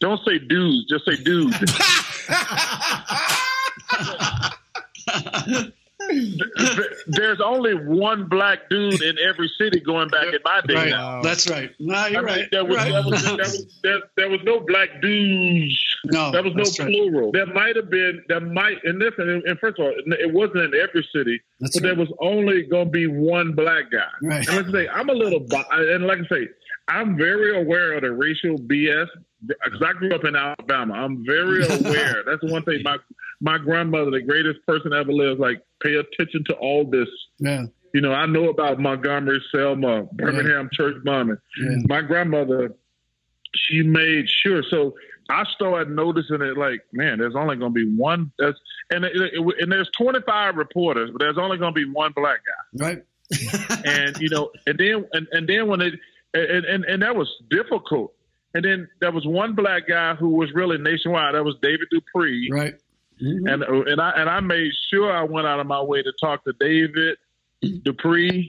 don't 0.00 0.20
say 0.24 0.38
dudes, 0.38 0.86
just 0.88 1.04
say 1.04 1.16
dude. 1.22 1.52
there's 7.08 7.40
only 7.44 7.74
one 7.74 8.28
black 8.28 8.70
dude 8.70 9.02
in 9.02 9.16
every 9.18 9.50
city 9.58 9.80
going 9.80 10.08
back 10.08 10.26
in 10.26 10.38
my 10.44 10.60
day. 10.66 10.74
Right. 10.74 10.90
Now. 10.90 11.22
That's 11.22 11.48
right. 11.50 11.70
No, 11.78 12.06
you're 12.06 12.20
I 12.20 12.22
mean, 12.22 12.24
right. 12.24 12.48
There 12.50 12.64
was, 12.64 12.76
right. 12.76 12.92
there, 12.92 13.02
was, 13.04 13.22
there, 13.24 13.36
was, 13.36 13.78
there, 13.82 13.98
there 14.16 14.30
was 14.30 14.40
no 14.44 14.60
black 14.60 14.88
dudes. 15.02 15.78
no, 16.06 16.30
There 16.30 16.42
was 16.42 16.54
no 16.54 16.64
that's 16.64 16.78
right. 16.78 16.92
plural. 16.92 17.32
There 17.32 17.46
might 17.46 17.76
have 17.76 17.90
been. 17.90 18.22
There 18.28 18.40
might. 18.40 18.76
And 18.84 18.98
listen. 18.98 19.42
And 19.44 19.58
first 19.58 19.78
of 19.78 19.86
all, 19.86 19.92
it 19.96 20.32
wasn't 20.32 20.74
in 20.74 20.80
every 20.80 21.06
city, 21.14 21.40
That's 21.60 21.78
but 21.78 21.82
there 21.82 21.96
was 21.96 22.12
only 22.20 22.62
going 22.62 22.86
to 22.86 22.90
be 22.90 23.06
one 23.06 23.52
black 23.52 23.90
guy. 23.90 24.06
Right. 24.22 24.46
And 24.48 24.56
let's 24.56 24.72
say 24.72 24.88
I'm 24.88 25.08
a 25.08 25.14
little. 25.14 25.44
And 25.72 26.06
like 26.06 26.18
I 26.18 26.34
say, 26.34 26.48
I'm 26.88 27.16
very 27.16 27.60
aware 27.60 27.94
of 27.94 28.02
the 28.02 28.12
racial 28.12 28.56
BS 28.56 29.08
because 29.46 29.82
I 29.84 29.92
grew 29.92 30.14
up 30.14 30.24
in 30.24 30.34
Alabama. 30.34 30.94
I'm 30.94 31.24
very 31.24 31.64
aware. 31.64 32.22
That's 32.26 32.40
the 32.40 32.48
one 32.50 32.64
thing. 32.64 32.82
My 32.82 32.98
my 33.40 33.58
grandmother, 33.58 34.10
the 34.10 34.22
greatest 34.22 34.64
person 34.66 34.92
ever 34.92 35.12
lived, 35.12 35.40
like 35.40 35.62
pay 35.82 35.94
attention 35.94 36.44
to 36.48 36.54
all 36.54 36.84
this. 36.84 37.08
Yeah. 37.38 37.66
You 37.94 38.00
know, 38.02 38.12
I 38.12 38.26
know 38.26 38.48
about 38.50 38.78
Montgomery, 38.78 39.42
Selma, 39.50 40.04
Birmingham, 40.12 40.68
church 40.72 40.96
bombing. 41.04 41.38
Yeah. 41.60 41.76
My 41.86 42.02
grandmother, 42.02 42.74
she 43.54 43.82
made 43.82 44.26
sure. 44.28 44.62
So 44.68 44.94
I 45.30 45.44
started 45.54 45.90
noticing 45.90 46.42
it. 46.42 46.58
Like, 46.58 46.82
man, 46.92 47.18
there's 47.18 47.34
only 47.36 47.56
going 47.56 47.72
to 47.72 47.86
be 47.86 47.90
one. 47.96 48.30
That's 48.38 48.58
and 48.90 49.04
it, 49.04 49.12
it- 49.14 49.62
and 49.62 49.72
there's 49.72 49.90
25 49.96 50.56
reporters, 50.56 51.10
but 51.12 51.20
there's 51.20 51.38
only 51.38 51.56
going 51.58 51.72
to 51.74 51.78
be 51.80 51.90
one 51.90 52.12
black 52.14 52.40
guy. 52.78 52.86
Right. 52.86 52.98
And 53.84 54.16
you 54.18 54.28
know, 54.30 54.50
and 54.66 54.78
then 54.78 55.04
and, 55.12 55.26
and 55.32 55.48
then 55.48 55.66
when 55.68 55.80
it 55.80 55.94
and, 56.34 56.64
and 56.64 56.84
and 56.84 57.02
that 57.02 57.14
was 57.16 57.28
difficult. 57.50 58.12
And 58.54 58.64
then 58.64 58.88
there 59.00 59.12
was 59.12 59.26
one 59.26 59.54
black 59.54 59.86
guy 59.88 60.14
who 60.14 60.30
was 60.30 60.50
really 60.54 60.78
nationwide. 60.78 61.34
That 61.34 61.44
was 61.44 61.56
David 61.62 61.88
Dupree. 61.90 62.48
right. 62.52 62.74
Mhm. 63.20 63.52
And 63.52 63.62
and 63.62 64.00
I 64.00 64.10
and 64.10 64.30
I 64.30 64.40
made 64.40 64.72
sure 64.90 65.12
I 65.12 65.22
went 65.22 65.46
out 65.46 65.60
of 65.60 65.66
my 65.66 65.80
way 65.82 66.02
to 66.02 66.12
talk 66.20 66.44
to 66.44 66.52
David 66.58 67.16
Dupree 67.82 68.48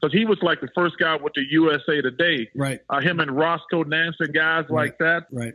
because 0.00 0.12
he 0.12 0.24
was 0.24 0.38
like 0.42 0.60
the 0.60 0.68
first 0.74 0.98
guy 0.98 1.16
with 1.16 1.34
the 1.34 1.44
USA 1.50 2.00
Today. 2.00 2.50
Right. 2.54 2.80
Uh, 2.88 3.00
him 3.00 3.20
and 3.20 3.30
Roscoe 3.30 3.84
Nance, 3.84 4.16
guys 4.32 4.64
like 4.68 4.98
that. 4.98 5.26
Right. 5.30 5.54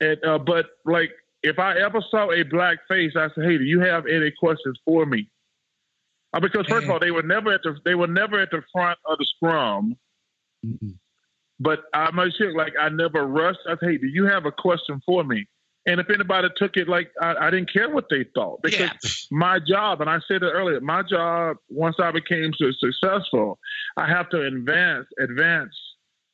And 0.00 0.24
uh, 0.24 0.38
but 0.38 0.66
like 0.84 1.12
if 1.42 1.58
I 1.58 1.78
ever 1.78 2.02
saw 2.10 2.30
a 2.32 2.42
black 2.42 2.78
face, 2.88 3.12
I 3.16 3.28
said, 3.34 3.44
"Hey, 3.44 3.58
do 3.58 3.64
you 3.64 3.80
have 3.80 4.06
any 4.06 4.30
questions 4.30 4.78
for 4.84 5.04
me?" 5.06 5.28
Uh, 6.32 6.40
because 6.40 6.66
first 6.66 6.84
of 6.84 6.90
all, 6.90 6.98
they 7.00 7.10
were 7.10 7.22
never 7.22 7.52
at 7.52 7.62
the 7.62 7.76
they 7.84 7.94
were 7.94 8.06
never 8.06 8.40
at 8.40 8.50
the 8.50 8.62
front 8.72 8.98
of 9.06 9.18
the 9.18 9.24
scrum. 9.24 9.96
But 11.58 11.80
I 11.92 12.10
made 12.12 12.32
sure, 12.34 12.54
like, 12.56 12.72
I 12.80 12.88
never 12.88 13.26
rushed. 13.26 13.60
I 13.66 13.72
said, 13.72 13.90
"Hey, 13.90 13.96
do 13.98 14.06
you 14.06 14.24
have 14.24 14.46
a 14.46 14.52
question 14.52 15.02
for 15.04 15.24
me?" 15.24 15.46
And 15.86 15.98
if 15.98 16.10
anybody 16.10 16.48
took 16.56 16.76
it 16.76 16.88
like 16.88 17.10
I, 17.22 17.34
I 17.46 17.50
didn't 17.50 17.72
care 17.72 17.88
what 17.88 18.06
they 18.10 18.24
thought 18.34 18.60
because 18.62 18.80
Yeah. 18.80 19.36
my 19.38 19.58
job, 19.58 20.00
and 20.00 20.10
I 20.10 20.18
said 20.28 20.42
it 20.42 20.50
earlier, 20.52 20.80
my 20.80 21.02
job 21.02 21.56
once 21.68 21.96
I 21.98 22.10
became 22.12 22.52
so 22.54 22.70
successful, 22.78 23.58
I 23.96 24.06
have 24.06 24.28
to 24.30 24.42
advance 24.42 25.06
advance 25.18 25.74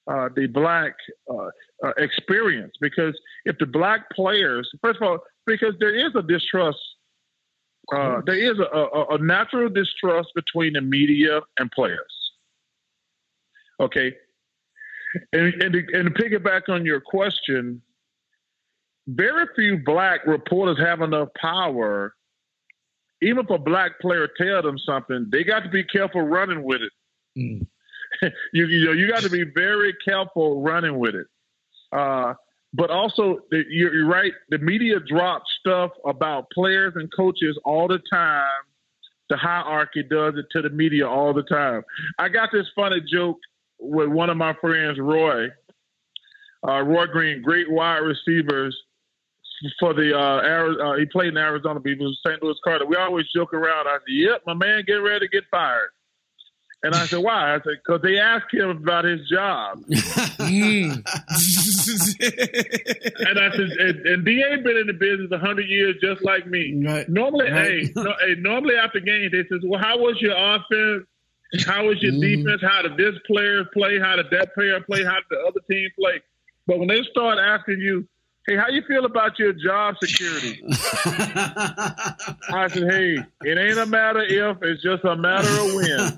uh, 0.09 0.29
the 0.35 0.47
black 0.47 0.95
uh, 1.31 1.49
uh, 1.85 1.93
experience 1.97 2.75
because 2.81 3.19
if 3.45 3.57
the 3.59 3.67
black 3.67 4.11
players, 4.11 4.69
first 4.83 4.97
of 5.01 5.03
all, 5.03 5.19
because 5.47 5.75
there 5.79 5.95
is 5.95 6.13
a 6.17 6.23
distrust, 6.23 6.79
uh, 7.93 8.21
there 8.27 8.35
is 8.39 8.59
a, 8.59 8.77
a, 8.77 9.07
a 9.15 9.19
natural 9.19 9.69
distrust 9.69 10.29
between 10.35 10.73
the 10.73 10.81
media 10.81 11.41
and 11.59 11.71
players. 11.71 12.33
Okay, 13.79 14.13
and 15.33 15.55
and 15.63 15.73
to, 15.73 15.85
and 15.93 16.15
to 16.15 16.23
piggyback 16.23 16.69
on 16.69 16.85
your 16.85 17.01
question, 17.01 17.81
very 19.07 19.47
few 19.55 19.79
black 19.85 20.27
reporters 20.27 20.79
have 20.79 21.01
enough 21.01 21.29
power. 21.41 22.15
Even 23.23 23.45
if 23.45 23.51
a 23.51 23.59
black 23.59 23.99
player 24.01 24.29
tell 24.39 24.63
them 24.63 24.79
something, 24.79 25.27
they 25.31 25.43
got 25.45 25.61
to 25.61 25.71
be 25.71 25.85
careful 25.85 26.23
running 26.23 26.63
with 26.63 26.83
it. 26.83 26.93
Mm. 27.39 27.67
you 28.53 28.67
you 28.67 28.87
know 28.87 28.93
you 28.93 29.09
got 29.09 29.23
to 29.23 29.31
be 29.31 29.45
very 29.55 29.95
careful 30.05 30.63
running 30.63 30.99
with 30.99 31.15
it. 31.15 31.27
Uh, 31.93 32.35
but 32.73 32.91
also, 32.91 33.39
the, 33.51 33.65
you're, 33.71 33.95
you're 33.95 34.07
right. 34.07 34.33
The 34.51 34.59
media 34.59 35.01
drops 35.01 35.47
stuff 35.61 35.93
about 36.05 36.51
players 36.51 36.93
and 36.97 37.11
coaches 37.17 37.59
all 37.65 37.89
the 37.89 38.01
time. 38.13 38.49
The 39.31 39.37
hierarchy 39.37 40.03
does 40.03 40.35
it 40.37 40.47
to 40.53 40.63
the 40.63 40.71
media 40.71 41.09
all 41.09 41.33
the 41.33 41.43
time. 41.43 41.83
I 42.19 42.29
got 42.29 42.51
this 42.53 42.67
funny 42.77 43.01
joke 43.11 43.39
with 43.81 44.09
one 44.09 44.31
of 44.31 44.37
my 44.37 44.55
friends, 44.61 44.99
Roy. 44.99 45.49
Uh, 46.67 46.83
Roy 46.83 47.07
Green, 47.07 47.43
great 47.43 47.71
wide 47.71 47.99
receivers 47.99 48.77
for 49.81 49.95
the 49.95 50.15
uh, 50.17 50.19
Ari- 50.21 50.81
uh, 50.81 50.95
he 50.99 51.07
played 51.07 51.29
in 51.29 51.37
Arizona, 51.37 51.81
but 51.81 51.91
he 51.91 51.97
was 51.97 52.19
St. 52.27 52.43
Louis 52.43 52.57
Cardinals. 52.65 52.91
We 52.91 52.97
always 52.97 53.27
joke 53.35 53.53
around. 53.55 53.87
I 53.89 53.95
said, 53.95 54.03
"Yep, 54.09 54.43
my 54.47 54.55
man, 54.55 54.85
get 54.87 54.95
ready 54.95 55.27
to 55.27 55.29
get 55.31 55.45
fired." 55.51 55.91
And 56.83 56.95
I 56.95 57.07
said, 57.07 57.21
"Why?" 57.23 57.55
I 57.55 57.59
said, 57.59 57.79
"Because 57.85 58.03
they 58.03 58.19
asked 58.19 58.53
him 58.53 58.69
about 58.71 59.05
his 59.05 59.29
job." 59.29 59.79
Mm. 60.47 61.03
And 61.99 63.39
I 63.39 63.51
said, 63.51 63.61
and, 63.61 64.07
and 64.07 64.25
Da 64.25 64.57
been 64.63 64.77
in 64.77 64.87
the 64.87 64.93
business 64.99 65.31
a 65.33 65.39
hundred 65.39 65.67
years, 65.69 65.97
just 66.01 66.23
like 66.23 66.47
me. 66.47 66.83
Right. 66.85 67.09
Normally, 67.09 67.51
Right. 67.51 67.83
hey, 67.85 67.93
no, 67.97 68.15
hey, 68.21 68.35
normally 68.39 68.77
after 68.77 69.01
games, 69.01 69.33
they 69.33 69.45
says, 69.49 69.63
"Well, 69.65 69.81
how 69.81 69.99
was 69.99 70.21
your 70.21 70.37
offense? 70.37 71.07
How 71.67 71.87
was 71.87 72.01
your 72.03 72.13
Mhm. 72.13 72.21
defense? 72.45 72.63
How 72.63 72.83
did 72.83 72.97
this 72.97 73.15
player 73.27 73.65
play? 73.73 73.99
How 73.99 74.17
did 74.17 74.27
that 74.31 74.55
player 74.55 74.81
play? 74.81 75.05
How 75.05 75.15
did 75.17 75.25
the 75.31 75.39
other 75.49 75.61
team 75.71 75.89
play?" 75.99 76.21
But 76.67 76.79
when 76.79 76.89
they 76.89 77.03
start 77.11 77.39
asking 77.39 77.81
you, 77.81 78.07
"Hey, 78.47 78.57
how 78.57 78.69
you 78.69 78.83
feel 78.87 79.05
about 79.05 79.39
your 79.39 79.53
job 79.53 79.97
security?" 80.03 80.63
I 80.69 82.69
said, 82.69 82.91
"Hey, 82.91 83.19
it 83.43 83.59
ain't 83.59 83.79
a 83.79 83.87
matter 83.87 84.23
if; 84.23 84.59
it's 84.63 84.83
just 84.83 85.05
a 85.05 85.17
matter 85.17 85.49
of 85.49 85.75
when." 85.75 86.13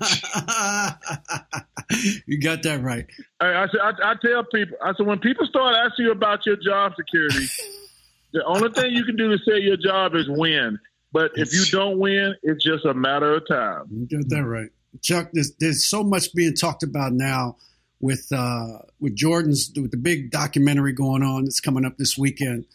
you 2.27 2.39
got 2.39 2.63
that 2.63 2.81
right. 2.81 3.05
I, 3.39 3.47
I, 3.47 3.67
said, 3.67 3.79
I, 3.81 4.11
I 4.11 4.15
tell 4.21 4.43
people, 4.53 4.77
I 4.83 4.93
said, 4.95 5.07
when 5.07 5.19
people 5.19 5.45
start 5.47 5.75
asking 5.75 6.05
you 6.05 6.11
about 6.11 6.45
your 6.45 6.55
job 6.55 6.93
security, 6.95 7.47
the 8.33 8.43
only 8.45 8.71
thing 8.73 8.93
you 8.93 9.05
can 9.05 9.15
do 9.15 9.29
to 9.29 9.37
say 9.43 9.59
your 9.59 9.77
job 9.77 10.15
is 10.15 10.29
win. 10.29 10.79
But 11.11 11.31
if 11.35 11.53
you 11.53 11.65
don't 11.65 11.97
win, 11.97 12.35
it's 12.43 12.63
just 12.63 12.85
a 12.85 12.93
matter 12.93 13.33
of 13.33 13.47
time. 13.47 13.85
You 13.89 14.19
got 14.19 14.29
that 14.29 14.43
right, 14.43 14.69
Chuck. 15.01 15.29
There's 15.33 15.53
there's 15.59 15.85
so 15.85 16.03
much 16.03 16.33
being 16.35 16.53
talked 16.53 16.83
about 16.83 17.13
now 17.13 17.57
with 17.99 18.27
uh, 18.31 18.79
with 18.99 19.15
Jordan's 19.15 19.71
with 19.75 19.91
the 19.91 19.97
big 19.97 20.31
documentary 20.31 20.93
going 20.93 21.23
on 21.23 21.45
that's 21.45 21.59
coming 21.59 21.85
up 21.85 21.97
this 21.97 22.17
weekend. 22.17 22.65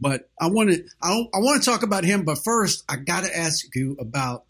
But 0.00 0.28
I 0.40 0.48
want 0.48 0.70
to 0.70 0.84
I, 1.02 1.12
I 1.34 1.38
want 1.38 1.62
to 1.62 1.70
talk 1.70 1.82
about 1.82 2.04
him. 2.04 2.24
But 2.24 2.38
first, 2.44 2.84
I 2.88 2.96
got 2.96 3.24
to 3.24 3.36
ask 3.36 3.74
you 3.74 3.96
about 3.98 4.44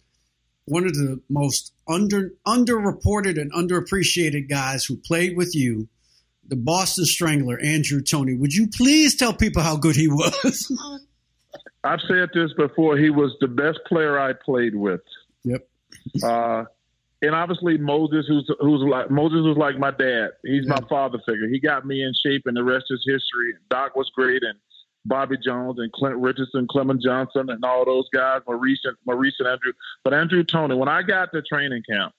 one 0.65 0.85
of 0.85 0.95
the 0.95 1.21
most 1.29 1.73
under 1.89 2.33
underreported 2.47 3.41
and 3.41 3.53
underappreciated 3.53 4.49
guys 4.49 4.85
who 4.85 4.97
played 4.97 5.37
with 5.37 5.55
you, 5.55 5.89
the 6.47 6.57
Boston 6.57 7.05
Strangler, 7.05 7.59
Andrew 7.61 8.03
Toney. 8.03 8.35
Would 8.35 8.53
you 8.53 8.69
please 8.69 9.17
tell 9.17 9.33
people 9.33 9.63
how 9.63 9.77
good 9.77 9.97
he 9.97 10.09
was? 10.09 10.73
I've 11.85 12.01
said 12.09 12.31
this 12.35 12.53
before. 12.55 12.97
He 12.97 13.11
was 13.11 13.37
the 13.41 13.47
best 13.47 13.79
player 13.87 14.19
I 14.19 14.33
played 14.33 14.75
with. 14.75 15.03
Yep. 15.45 15.69
Uh, 16.23 16.65
and 17.23 17.35
obviously 17.35 17.79
Moses, 17.79 18.27
who's 18.29 18.51
who's 18.61 18.83
like 18.83 19.11
Moses 19.11 19.41
was 19.43 19.57
like 19.57 19.79
my 19.79 19.91
dad. 19.91 20.31
He's 20.45 20.67
my 20.67 20.81
father 20.89 21.19
figure. 21.27 21.49
He 21.49 21.61
got 21.61 21.87
me 21.87 22.03
in 22.03 22.13
shape, 22.25 22.43
and 22.47 22.57
the 22.57 22.65
rest 22.65 22.87
is 22.91 23.05
history. 23.07 23.55
Doc 23.71 23.97
was 23.97 24.11
great, 24.15 24.43
and 24.43 24.59
Bobby 25.07 25.37
Jones 25.43 25.79
and 25.79 25.91
Clint 25.93 26.17
Richardson, 26.17 26.67
Clemon 26.67 27.01
Johnson, 27.01 27.49
and 27.49 27.65
all 27.65 27.85
those 27.85 28.09
guys. 28.13 28.43
Maurice 28.47 28.81
and 28.85 28.97
Maurice 29.07 29.37
and 29.39 29.49
Andrew. 29.49 29.73
But 30.05 30.15
Andrew 30.15 30.45
Toney, 30.45 30.75
when 30.75 30.89
I 30.89 31.03
got 31.03 31.33
to 31.33 31.43
training 31.43 31.83
camp, 31.89 32.13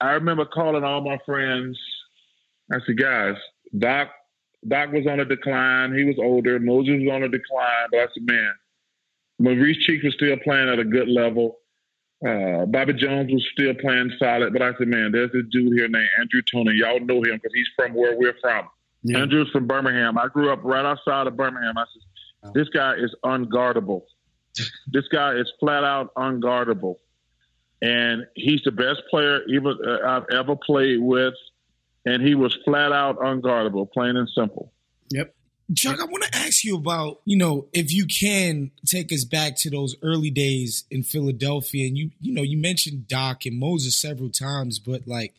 I 0.00 0.12
remember 0.12 0.44
calling 0.46 0.84
all 0.84 1.00
my 1.02 1.18
friends. 1.26 1.78
I 2.72 2.78
said, 2.86 2.98
guys, 2.98 3.34
Doc 3.76 4.08
Doc 4.66 4.92
was 4.92 5.06
on 5.06 5.20
a 5.20 5.24
decline. 5.24 5.94
He 5.94 6.04
was 6.04 6.16
older. 6.18 6.58
Moses 6.58 7.00
was 7.00 7.12
on 7.12 7.22
a 7.24 7.28
decline. 7.28 7.88
But 7.90 8.00
I 8.00 8.06
said, 8.14 8.22
man, 8.22 8.54
Maurice 9.38 9.78
Cheeks 9.78 10.04
was 10.04 10.14
still 10.14 10.36
playing 10.38 10.68
at 10.68 10.78
a 10.78 10.84
good 10.84 11.08
level. 11.08 11.58
Uh, 12.24 12.66
Bobby 12.66 12.92
Jones 12.92 13.32
was 13.32 13.44
still 13.52 13.74
playing 13.74 14.12
solid, 14.18 14.52
but 14.52 14.62
I 14.62 14.72
said, 14.78 14.86
man, 14.86 15.10
there's 15.10 15.32
this 15.32 15.42
dude 15.50 15.72
here 15.72 15.88
named 15.88 16.08
Andrew 16.20 16.40
Toney. 16.52 16.72
Y'all 16.76 17.00
know 17.00 17.16
him 17.16 17.34
because 17.34 17.50
he's 17.54 17.66
from 17.74 17.94
where 17.94 18.16
we're 18.16 18.36
from. 18.40 18.68
Yeah. 19.02 19.18
Andrew's 19.18 19.50
from 19.50 19.66
Birmingham. 19.66 20.16
I 20.16 20.28
grew 20.28 20.52
up 20.52 20.60
right 20.62 20.84
outside 20.84 21.26
of 21.26 21.36
Birmingham. 21.36 21.76
I 21.76 21.84
said, 21.92 22.52
this 22.54 22.68
guy 22.68 22.94
is 22.94 23.14
unguardable. 23.24 24.02
this 24.86 25.08
guy 25.08 25.34
is 25.34 25.52
flat 25.58 25.82
out 25.82 26.14
unguardable. 26.14 26.96
And 27.80 28.26
he's 28.36 28.62
the 28.64 28.70
best 28.70 29.02
player 29.10 29.40
even 29.48 29.76
uh, 29.84 30.06
I've 30.06 30.26
ever 30.32 30.54
played 30.54 31.00
with. 31.00 31.34
And 32.04 32.22
he 32.22 32.34
was 32.36 32.56
flat 32.64 32.92
out 32.92 33.18
unguardable, 33.18 33.90
plain 33.90 34.16
and 34.16 34.28
simple. 34.28 34.72
yep. 35.10 35.34
Chuck, 35.74 36.00
I 36.00 36.04
want 36.04 36.24
to 36.24 36.36
ask 36.36 36.64
you 36.64 36.76
about, 36.76 37.20
you 37.24 37.36
know, 37.36 37.66
if 37.72 37.92
you 37.92 38.06
can 38.06 38.70
take 38.86 39.12
us 39.12 39.24
back 39.24 39.56
to 39.58 39.70
those 39.70 39.96
early 40.02 40.30
days 40.30 40.84
in 40.90 41.02
Philadelphia, 41.02 41.86
and 41.86 41.96
you, 41.96 42.10
you 42.20 42.34
know, 42.34 42.42
you 42.42 42.58
mentioned 42.58 43.08
Doc 43.08 43.46
and 43.46 43.58
Moses 43.58 44.00
several 44.00 44.30
times, 44.30 44.78
but 44.78 45.06
like 45.06 45.34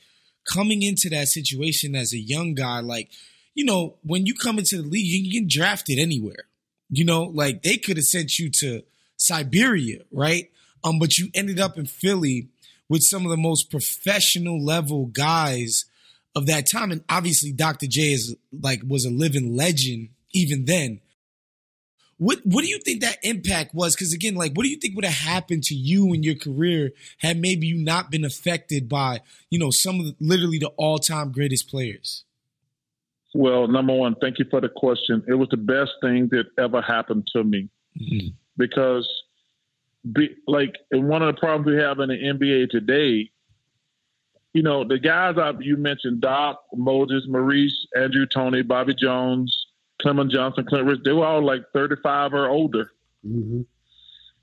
coming 0.52 0.82
into 0.82 1.10
that 1.10 1.28
situation 1.28 1.96
as 1.96 2.14
a 2.14 2.18
young 2.18 2.54
guy, 2.54 2.80
like, 2.80 3.10
you 3.54 3.66
know, 3.66 3.96
when 4.04 4.26
you 4.26 4.34
come 4.34 4.58
into 4.58 4.78
the 4.78 4.88
league, 4.88 5.06
you 5.06 5.22
can 5.22 5.32
get 5.32 5.50
drafted 5.50 6.00
anywhere. 6.00 6.46
You 6.90 7.06
know, 7.06 7.24
like 7.24 7.64
they 7.64 7.78
could 7.78 7.98
have 7.98 8.06
sent 8.06 8.38
you 8.40 8.50
to 8.60 8.84
Siberia, 9.18 10.02
right? 10.12 10.50
Um, 10.84 11.00
but 11.00 11.18
you 11.18 11.30
ended 11.34 11.60
up 11.60 11.78
in 11.78 11.86
Philly 11.86 12.50
with 12.90 13.02
some 13.04 13.24
of 13.24 13.32
the 13.32 13.38
most 13.38 13.70
professional 13.72 14.64
level 14.64 15.06
guys 15.06 15.86
of 16.36 16.48
that 16.48 16.70
time, 16.70 16.92
and 16.92 17.04
obviously 17.10 17.52
Dr. 17.52 17.88
J 17.88 18.14
is 18.14 18.36
like 18.52 18.82
was 18.88 19.06
a 19.06 19.10
living 19.10 19.56
legend 19.56 20.10
even 20.34 20.66
then. 20.66 21.02
What 22.18 22.40
what 22.44 22.64
do 22.64 22.70
you 22.70 22.80
think 22.80 23.02
that 23.02 23.18
impact 23.24 23.74
was? 23.74 23.96
Because 23.96 24.14
again, 24.14 24.36
like, 24.36 24.54
what 24.54 24.64
do 24.64 24.70
you 24.70 24.78
think 24.78 24.96
would 24.96 25.06
have 25.06 25.14
happened 25.14 25.64
to 25.64 25.76
you 25.76 26.14
in 26.14 26.24
your 26.24 26.36
career 26.36 26.92
had 27.20 27.38
maybe 27.38 27.68
you 27.68 27.84
not 27.84 28.12
been 28.12 28.24
affected 28.24 28.88
by 28.88 29.22
you 29.50 29.60
know 29.60 29.72
some 29.72 30.00
of 30.00 30.06
the, 30.06 30.16
literally 30.20 30.60
the 30.60 30.72
all 30.78 31.00
time 31.00 31.32
greatest 31.32 31.70
players? 31.70 32.24
Well, 33.36 33.68
number 33.68 33.96
one, 33.96 34.16
thank 34.22 34.38
you 34.38 34.46
for 34.50 34.62
the 34.62 34.70
question. 34.70 35.24
It 35.28 35.34
was 35.34 35.50
the 35.50 35.58
best 35.58 35.92
thing 36.02 36.30
that 36.32 36.46
ever 36.58 36.82
happened 36.82 37.28
to 37.34 37.44
me 37.44 37.70
Mm-hmm. 38.00 38.30
because, 38.58 39.08
be, 40.12 40.30
like, 40.48 40.76
and 40.90 41.08
one 41.08 41.22
of 41.22 41.36
the 41.36 41.40
problems 41.40 41.68
we 41.68 41.82
have 41.82 42.00
in 42.00 42.10
the 42.10 42.16
NBA 42.16 42.70
today, 42.70 43.30
you 44.54 44.62
know, 44.62 44.84
the 44.84 45.00
guys 45.00 45.38
I, 45.38 45.52
you 45.60 45.78
mentioned, 45.78 46.22
Doc, 46.22 46.64
Moses, 46.74 47.26
Maurice, 47.28 47.88
Andrew, 47.96 48.26
Toney, 48.26 48.62
Bobby 48.62 48.94
Jones, 48.94 49.68
Clemon 50.02 50.30
Johnson, 50.30 50.66
Clint 50.66 50.86
Rich, 50.86 51.00
they 51.04 51.12
were 51.12 51.26
all 51.26 51.44
like 51.44 51.64
35 51.74 52.34
or 52.34 52.48
older. 52.48 52.92
Mm-hmm. 53.28 53.62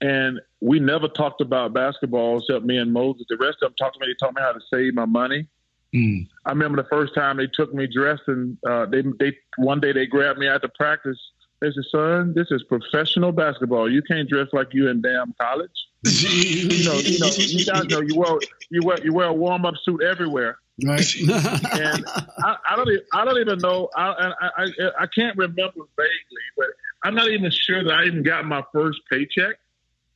And 0.00 0.40
we 0.60 0.80
never 0.80 1.08
talked 1.08 1.40
about 1.40 1.74
basketball 1.74 2.38
except 2.38 2.64
me 2.64 2.78
and 2.78 2.92
Moses. 2.92 3.26
The 3.28 3.36
rest 3.36 3.58
of 3.62 3.68
them 3.68 3.74
talked 3.78 3.94
to 3.94 4.00
me. 4.00 4.06
They 4.06 4.26
taught 4.26 4.34
me 4.34 4.42
how 4.42 4.52
to 4.52 4.60
save 4.72 4.94
my 4.94 5.04
money. 5.04 5.46
Mm. 5.94 6.28
I 6.46 6.50
remember 6.50 6.82
the 6.82 6.88
first 6.88 7.14
time 7.14 7.36
they 7.36 7.48
took 7.48 7.74
me 7.74 7.86
dressed, 7.86 8.22
and 8.28 8.56
uh, 8.66 8.86
they 8.86 9.02
they 9.18 9.36
one 9.58 9.80
day 9.80 9.92
they 9.92 10.06
grabbed 10.06 10.38
me 10.38 10.46
after 10.46 10.68
practice. 10.68 11.18
They 11.60 11.70
said, 11.72 11.84
"Son, 11.90 12.32
this 12.34 12.46
is 12.50 12.62
professional 12.62 13.32
basketball. 13.32 13.90
You 13.90 14.00
can't 14.02 14.28
dress 14.28 14.46
like 14.52 14.68
you 14.72 14.88
in 14.88 15.02
damn 15.02 15.34
college. 15.40 15.70
You 16.04 16.84
know, 16.84 16.98
you 16.98 17.18
know, 17.18 17.30
you 17.36 17.64
guys 17.72 17.84
know 17.86 18.00
you 18.00 18.16
wear 18.16 18.38
you 18.70 18.80
wear 18.82 19.04
you 19.04 19.12
wear 19.12 19.26
a 19.28 19.32
warm 19.32 19.64
up 19.64 19.74
suit 19.84 20.02
everywhere." 20.02 20.58
Right. 20.82 21.14
And 21.16 22.06
I, 22.42 22.56
I 22.70 22.76
don't 22.76 22.88
even, 22.88 23.04
I 23.12 23.24
don't 23.24 23.38
even 23.38 23.58
know. 23.58 23.90
I, 23.94 24.08
I 24.08 24.32
I 24.56 24.66
I 25.00 25.06
can't 25.14 25.36
remember 25.36 25.82
vaguely, 25.96 26.46
but 26.56 26.66
I'm 27.04 27.14
not 27.14 27.28
even 27.28 27.50
sure 27.50 27.84
that 27.84 27.92
I 27.92 28.04
even 28.04 28.22
got 28.22 28.44
my 28.46 28.62
first 28.72 29.00
paycheck. 29.10 29.56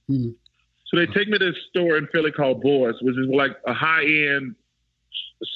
Hmm. 0.09 0.31
So 0.87 0.97
they 0.99 1.07
take 1.07 1.29
me 1.29 1.39
to 1.39 1.53
this 1.53 1.63
store 1.71 1.97
in 1.97 2.07
Philly 2.09 2.31
called 2.31 2.63
Boyds, 2.63 3.03
which 3.03 3.17
is 3.19 3.29
like 3.29 3.57
a 3.67 3.75
high 3.75 4.05
end 4.05 4.55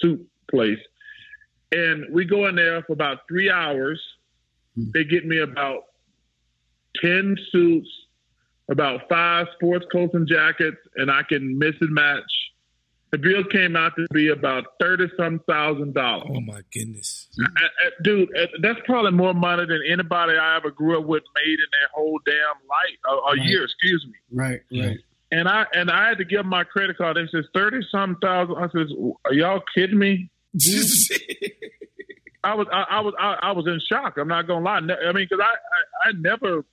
suit 0.01 0.27
place. 0.51 0.79
And 1.71 2.07
we 2.13 2.25
go 2.25 2.47
in 2.47 2.57
there 2.57 2.83
for 2.83 2.93
about 2.93 3.19
three 3.29 3.51
hours. 3.51 4.03
They 4.77 5.05
get 5.05 5.27
me 5.27 5.39
about 5.39 5.87
10 7.03 7.37
suits, 7.51 7.89
about 8.71 9.09
five 9.09 9.47
sports 9.55 9.87
coats 9.91 10.15
and 10.15 10.27
jackets, 10.29 10.77
and 10.97 11.11
I 11.11 11.23
can 11.29 11.59
miss 11.59 11.75
and 11.81 11.93
match. 11.95 12.23
The 13.11 13.17
bill 13.19 13.43
came 13.45 13.75
out 13.75 13.93
to 13.97 14.07
be 14.13 14.29
about 14.29 14.65
30 14.81 15.07
some 15.17 15.41
thousand 15.49 15.95
dollars. 15.95 16.29
Oh 16.31 16.41
my 16.43 16.61
goodness! 16.73 17.27
I- 17.41 17.45
I- 17.65 17.91
Dude, 18.03 18.29
uh, 18.37 18.47
that's 18.61 18.79
probably 18.85 19.13
more 19.13 19.33
money 19.33 19.65
than 19.67 19.81
anybody 19.89 20.37
I 20.37 20.57
ever 20.57 20.71
grew 20.71 20.99
up 20.99 21.07
with 21.07 21.23
made 21.35 21.53
in 21.53 21.57
their 21.73 21.89
whole 21.95 22.21
damn 22.27 22.35
life, 22.69 22.99
a, 23.09 23.13
a 23.13 23.37
Right. 23.39 23.47
year, 23.49 23.65
excuse 23.65 24.07
me. 24.07 24.15
right. 24.31 24.61
Right. 24.71 24.99
And 25.33 25.49
I 25.49 25.65
and 25.75 25.91
I 25.91 26.09
had 26.09 26.19
to 26.19 26.25
give 26.25 26.45
my 26.47 26.65
credit 26.65 26.97
card. 26.99 27.17
They 27.17 27.27
says 27.33 27.47
thirty 27.55 27.81
some 27.91 28.17
thousand. 28.21 28.57
I 28.57 28.69
says, 28.69 28.91
"Are 29.27 29.33
y'all 29.35 29.63
kidding 29.75 29.99
me?" 29.99 30.31
I 32.45 32.55
was 32.55 32.67
I, 32.73 32.85
I 32.91 33.01
was 33.01 33.15
I, 33.19 33.39
I 33.43 33.53
was 33.53 33.67
in 33.67 33.81
shock. 33.81 34.17
I'm 34.17 34.29
not 34.29 34.47
gonna 34.47 34.65
lie. 34.65 34.77
I 34.79 35.13
mean, 35.13 35.27
because 35.29 35.41
I, 35.43 36.07
I 36.07 36.09
I 36.09 36.13
never. 36.13 36.65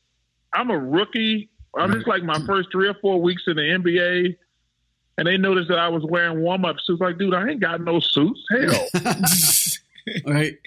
I'm 0.54 0.70
a 0.70 0.78
rookie. 0.78 1.50
I'm 1.78 1.92
just 1.94 2.08
like 2.08 2.24
my 2.24 2.40
first 2.46 2.70
three 2.72 2.88
or 2.88 2.94
four 2.96 3.22
weeks 3.22 3.44
in 3.48 3.56
the 3.56 3.62
NBA, 3.62 4.36
and 5.18 5.28
they 5.28 5.38
noticed 5.38 5.70
that 5.70 5.80
I 5.80 5.90
was 5.90 6.04
wearing 6.04 6.42
warm 6.42 6.66
up 6.66 6.78
suits. 6.84 7.02
Like, 7.02 7.18
dude, 7.18 7.34
I 7.34 7.50
ain't 7.50 7.60
got 7.62 7.82
no 7.82 8.00
suits. 8.00 8.42
Hell. 8.50 8.88
Right. 10.26 10.58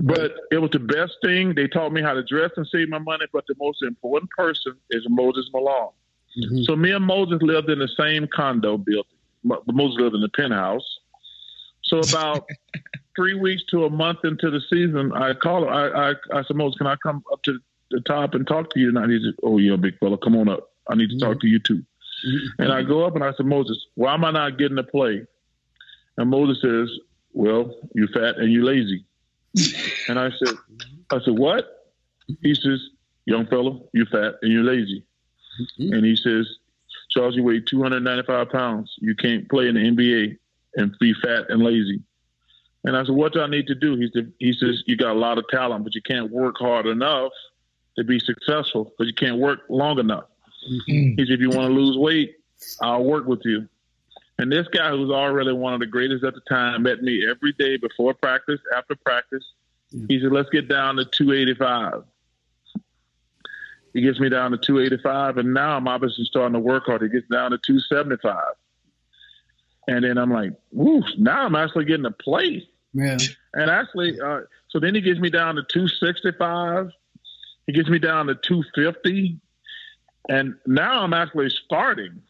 But 0.00 0.34
it 0.52 0.58
was 0.58 0.70
the 0.70 0.78
best 0.78 1.14
thing. 1.22 1.54
They 1.54 1.66
taught 1.66 1.92
me 1.92 2.02
how 2.02 2.14
to 2.14 2.22
dress 2.22 2.52
and 2.56 2.66
save 2.68 2.88
my 2.88 2.98
money. 2.98 3.26
But 3.32 3.44
the 3.48 3.56
most 3.58 3.82
important 3.82 4.30
person 4.30 4.74
is 4.90 5.04
Moses 5.08 5.50
Malone. 5.52 5.90
Mhm. 6.38 6.64
So 6.64 6.76
me 6.76 6.92
and 6.92 7.04
Moses 7.04 7.42
lived 7.42 7.68
in 7.68 7.78
the 7.80 7.88
same 7.98 8.28
condo 8.28 8.76
building. 8.78 9.10
Moses 9.42 9.98
lived 9.98 10.14
in 10.14 10.20
the 10.20 10.28
penthouse. 10.28 10.84
So 11.82 11.98
about 11.98 12.46
three 13.16 13.34
weeks 13.34 13.64
to 13.70 13.86
a 13.86 13.90
month 13.90 14.18
into 14.24 14.50
the 14.50 14.60
season, 14.70 15.12
I 15.12 15.34
called 15.34 15.64
him. 15.64 15.70
I, 15.70 16.10
I, 16.10 16.14
I 16.32 16.42
said, 16.44 16.56
Moses, 16.56 16.78
can 16.78 16.86
I 16.86 16.96
come 17.02 17.24
up 17.32 17.42
to 17.44 17.58
the 17.90 18.00
top 18.00 18.34
and 18.34 18.46
talk 18.46 18.70
to 18.70 18.80
you 18.80 18.92
tonight? 18.92 19.10
He 19.10 19.22
said, 19.22 19.34
Oh, 19.42 19.58
yeah, 19.58 19.76
big 19.76 19.98
fella, 19.98 20.18
come 20.18 20.36
on 20.36 20.48
up. 20.48 20.70
I 20.88 20.94
need 20.94 21.10
to 21.10 21.18
talk 21.18 21.40
to 21.40 21.46
you 21.46 21.58
too. 21.58 21.84
Mm-hmm. 22.26 22.62
And 22.62 22.72
I 22.72 22.82
go 22.82 23.04
up 23.04 23.14
and 23.14 23.24
I 23.24 23.32
said, 23.32 23.46
Moses, 23.46 23.86
why 23.94 24.14
am 24.14 24.24
I 24.24 24.30
not 24.30 24.58
getting 24.58 24.76
to 24.76 24.82
play? 24.82 25.24
And 26.16 26.30
Moses 26.30 26.60
says, 26.60 26.98
Well, 27.32 27.74
you 27.94 28.06
fat 28.08 28.38
and 28.38 28.52
you 28.52 28.64
lazy. 28.64 29.04
and 30.08 30.18
I 30.18 30.30
said, 30.30 30.54
I 31.10 31.20
said, 31.20 31.38
What? 31.38 31.92
He 32.42 32.54
says, 32.54 32.80
Young 33.26 33.46
fella, 33.46 33.78
you 33.92 34.04
fat 34.06 34.36
and 34.42 34.52
you're 34.52 34.64
lazy. 34.64 35.04
Mm-hmm. 35.60 35.94
And 35.94 36.04
he 36.04 36.16
says, 36.16 36.48
Charles, 37.10 37.36
you 37.36 37.42
weigh 37.42 37.60
295 37.60 38.50
pounds. 38.50 38.94
You 38.98 39.14
can't 39.14 39.48
play 39.48 39.68
in 39.68 39.74
the 39.74 39.80
NBA 39.80 40.36
and 40.76 40.94
be 41.00 41.14
fat 41.14 41.46
and 41.48 41.62
lazy. 41.62 42.02
And 42.84 42.96
I 42.96 43.04
said, 43.04 43.14
What 43.14 43.32
do 43.32 43.40
I 43.40 43.46
need 43.46 43.66
to 43.68 43.74
do? 43.74 43.96
He 43.96 44.10
said, 44.12 44.32
he 44.38 44.52
says, 44.52 44.82
You 44.86 44.96
got 44.96 45.14
a 45.14 45.18
lot 45.18 45.38
of 45.38 45.46
talent, 45.48 45.84
but 45.84 45.94
you 45.94 46.02
can't 46.02 46.30
work 46.30 46.56
hard 46.58 46.86
enough 46.86 47.32
to 47.98 48.04
be 48.04 48.18
successful 48.18 48.84
because 48.84 49.06
you 49.06 49.14
can't 49.14 49.38
work 49.38 49.60
long 49.68 49.98
enough. 49.98 50.24
He 50.86 51.14
said, 51.18 51.28
If 51.28 51.40
you 51.40 51.50
want 51.50 51.68
to 51.68 51.74
lose 51.74 51.96
weight, 51.96 52.36
I'll 52.80 53.04
work 53.04 53.26
with 53.26 53.40
you. 53.44 53.68
And 54.38 54.52
this 54.52 54.66
guy, 54.68 54.90
who 54.90 55.00
was 55.00 55.10
already 55.10 55.52
one 55.52 55.74
of 55.74 55.80
the 55.80 55.86
greatest 55.86 56.24
at 56.24 56.34
the 56.34 56.40
time, 56.48 56.84
met 56.84 57.02
me 57.02 57.26
every 57.28 57.52
day 57.58 57.76
before 57.76 58.14
practice, 58.14 58.60
after 58.76 58.94
practice. 58.96 59.44
He 60.08 60.20
said, 60.20 60.32
Let's 60.32 60.48
get 60.50 60.68
down 60.68 60.96
to 60.96 61.04
285. 61.04 62.04
He 63.94 64.02
gets 64.02 64.20
me 64.20 64.28
down 64.28 64.52
to 64.52 64.58
285, 64.58 65.38
and 65.38 65.54
now 65.54 65.76
I'm 65.76 65.88
obviously 65.88 66.24
starting 66.24 66.52
to 66.52 66.60
work 66.60 66.84
hard. 66.86 67.02
He 67.02 67.08
gets 67.08 67.26
down 67.28 67.50
to 67.50 67.58
275. 67.58 68.36
And 69.88 70.04
then 70.04 70.18
I'm 70.18 70.30
like, 70.30 70.52
woo, 70.70 71.02
now 71.16 71.46
I'm 71.46 71.54
actually 71.54 71.86
getting 71.86 72.04
to 72.04 72.10
play. 72.10 72.68
Yeah. 72.92 73.16
And 73.54 73.70
actually, 73.70 74.20
uh, 74.20 74.40
so 74.68 74.78
then 74.78 74.94
he 74.94 75.00
gets 75.00 75.18
me 75.18 75.30
down 75.30 75.56
to 75.56 75.62
265. 75.62 76.90
He 77.68 77.74
gets 77.74 77.88
me 77.90 77.98
down 77.98 78.26
to 78.26 78.34
250. 78.34 79.38
And 80.30 80.54
now 80.66 81.02
I'm 81.02 81.12
actually 81.12 81.50
starting. 81.50 82.22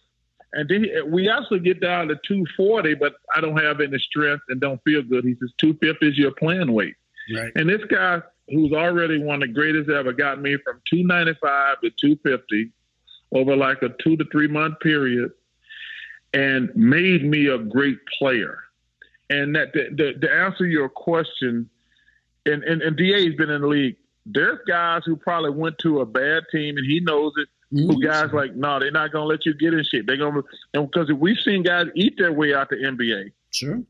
And 0.53 0.68
then 0.68 0.85
he- 0.85 1.01
we 1.03 1.29
actually 1.31 1.61
get 1.61 1.81
down 1.81 2.09
to 2.09 2.18
240, 2.27 2.94
but 2.94 3.14
I 3.35 3.40
don't 3.40 3.57
have 3.57 3.81
any 3.81 3.98
strength 3.98 4.42
and 4.48 4.61
don't 4.61 4.83
feel 4.85 5.03
good. 5.03 5.24
He 5.24 5.37
says 5.37 5.53
250 5.59 6.09
is 6.09 6.18
your 6.18 6.33
plan 6.33 6.72
weight. 6.72 6.96
Right. 7.35 7.53
And 7.55 7.68
this 7.68 7.85
guy, 7.85 8.20
who's 8.48 8.72
already 8.72 9.18
one 9.18 9.42
of 9.42 9.48
the 9.48 9.55
greatest 9.55 9.88
ever, 9.90 10.12
got 10.12 10.40
me 10.40 10.57
from 10.64 10.81
295 10.90 11.81
to 11.83 11.90
250 11.90 12.72
over 13.33 13.55
like 13.55 13.83
a 13.83 13.90
two 14.03 14.16
to 14.16 14.24
three 14.33 14.48
month 14.48 14.81
period 14.81 15.31
and 16.33 16.74
made 16.74 17.24
me 17.24 17.46
a 17.46 17.59
great 17.59 17.98
player. 18.18 18.59
And 19.31 19.55
that 19.55 19.72
the, 19.72 19.90
the, 19.94 20.27
to 20.27 20.33
answer 20.33 20.66
your 20.66 20.88
question, 20.88 21.68
and, 22.46 22.64
and, 22.64 22.81
and 22.81 22.96
DA's 22.96 23.35
been 23.35 23.51
in 23.51 23.61
the 23.61 23.66
league, 23.68 23.96
there's 24.30 24.58
guys 24.66 25.02
who 25.04 25.16
probably 25.16 25.50
went 25.50 25.78
to 25.78 26.00
a 26.00 26.06
bad 26.06 26.44
team 26.52 26.76
and 26.76 26.86
he 26.86 27.00
knows 27.00 27.32
it. 27.36 27.48
Who 27.70 28.02
guys 28.02 28.32
like, 28.32 28.54
no, 28.54 28.80
they're 28.80 28.90
not 28.90 29.12
gonna 29.12 29.26
let 29.26 29.44
you 29.44 29.52
get 29.52 29.74
in 29.74 29.84
shit. 29.84 30.06
They're 30.06 30.16
gonna, 30.16 30.40
and 30.72 30.90
because 30.90 31.12
we've 31.12 31.38
seen 31.38 31.62
guys 31.62 31.86
eat 31.94 32.14
their 32.16 32.32
way 32.32 32.54
out 32.54 32.70
the 32.70 32.76
NBA. 32.76 33.32
Sure. 33.50 33.82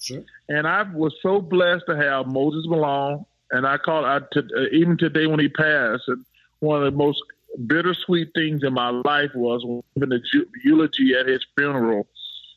Sure. 0.00 0.22
And 0.48 0.66
I 0.66 0.82
was 0.82 1.14
so 1.22 1.40
blessed 1.40 1.84
to 1.88 1.96
have 1.96 2.26
Moses 2.26 2.66
Malone, 2.68 3.24
and 3.52 3.64
I 3.64 3.78
call 3.78 4.04
I 4.04 4.20
to, 4.32 4.40
uh, 4.40 4.62
even 4.72 4.98
today 4.98 5.26
when 5.26 5.38
he 5.38 5.48
passed, 5.48 6.02
and 6.08 6.24
one 6.58 6.82
of 6.84 6.92
the 6.92 6.96
most 6.96 7.22
bittersweet 7.66 8.30
things 8.34 8.62
in 8.64 8.74
my 8.74 8.90
life 8.90 9.30
was 9.34 9.64
giving 9.94 10.10
the 10.10 10.18
ju- 10.18 10.48
eulogy 10.64 11.14
at 11.18 11.26
his 11.26 11.46
funeral, 11.56 12.08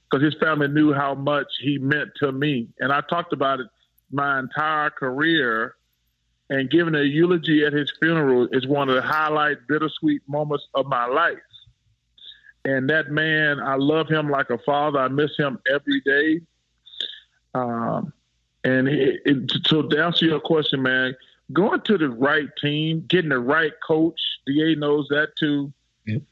because 0.10 0.24
his 0.24 0.36
family 0.42 0.68
knew 0.68 0.94
how 0.94 1.14
much 1.14 1.48
he 1.62 1.78
meant 1.78 2.10
to 2.18 2.32
me, 2.32 2.70
and 2.80 2.92
I 2.92 3.02
talked 3.02 3.34
about 3.34 3.60
it 3.60 3.68
my 4.12 4.40
entire 4.40 4.90
career. 4.90 5.76
And 6.50 6.70
giving 6.70 6.96
a 6.96 7.04
eulogy 7.04 7.64
at 7.64 7.74
his 7.74 7.92
funeral 8.00 8.48
is 8.52 8.66
one 8.66 8.90
of 8.90 8.96
the 8.96 9.02
highlight, 9.02 9.68
bittersweet 9.68 10.22
moments 10.28 10.68
of 10.74 10.88
my 10.88 11.06
life. 11.06 11.38
And 12.66 12.90
that 12.90 13.10
man, 13.10 13.60
I 13.60 13.76
love 13.76 14.10
him 14.10 14.30
like 14.30 14.50
a 14.50 14.58
father. 14.58 15.00
I 15.00 15.08
miss 15.08 15.38
him 15.38 15.60
every 15.72 16.02
day. 16.02 16.42
Um, 17.54 18.14
and 18.64 18.88
it, 18.88 19.22
it, 19.26 19.52
so 19.68 19.84
to 19.84 20.04
answer 20.04 20.26
your 20.26 20.40
question, 20.40 20.82
man, 20.82 21.16
going 21.54 21.82
to 21.82 21.98
the 21.98 22.10
right 22.10 22.50
team, 22.62 23.06
getting 23.08 23.30
the 23.30 23.40
right 23.40 23.74
coach, 23.86 24.20
Da 24.46 24.76
knows 24.76 25.08
that 25.10 25.36
too. 25.38 25.72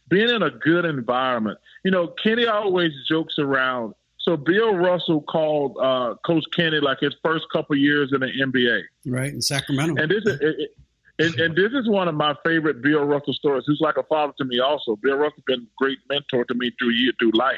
Being 0.09 0.29
in 0.29 0.41
a 0.41 0.49
good 0.49 0.85
environment. 0.85 1.59
You 1.83 1.91
know, 1.91 2.07
Kenny 2.07 2.47
always 2.47 2.91
jokes 3.07 3.37
around. 3.37 3.93
So 4.27 4.35
Bill 4.35 4.75
Russell 4.75 5.21
called 5.21 5.77
uh, 5.81 6.15
Coach 6.25 6.43
Kenny 6.53 6.81
like 6.81 6.99
his 6.99 7.15
first 7.23 7.45
couple 7.53 7.77
years 7.77 8.11
in 8.13 8.19
the 8.19 8.27
NBA. 8.27 8.81
Right. 9.05 9.31
In 9.33 9.41
Sacramento. 9.41 10.01
And 10.01 10.11
this 10.11 10.23
is, 10.25 10.39
it, 10.41 10.55
it- 10.59 10.71
And, 11.19 11.33
and 11.39 11.55
this 11.55 11.71
is 11.71 11.87
one 11.87 12.09
of 12.09 12.13
my 12.15 12.35
favorite 12.45 12.81
Bill 12.81 13.03
Russell 13.05 13.33
stories. 13.33 13.63
Who's 13.65 13.79
like 13.79 13.95
a 13.97 14.03
father 14.03 14.33
to 14.39 14.43
me, 14.45 14.59
also. 14.59 14.97
Bill 14.97 15.15
Russell's 15.15 15.45
been 15.47 15.61
a 15.61 15.73
great 15.77 15.97
mentor 16.09 16.43
to 16.43 16.53
me 16.53 16.71
through 16.77 16.89
year 16.91 17.13
through 17.17 17.31
life, 17.35 17.55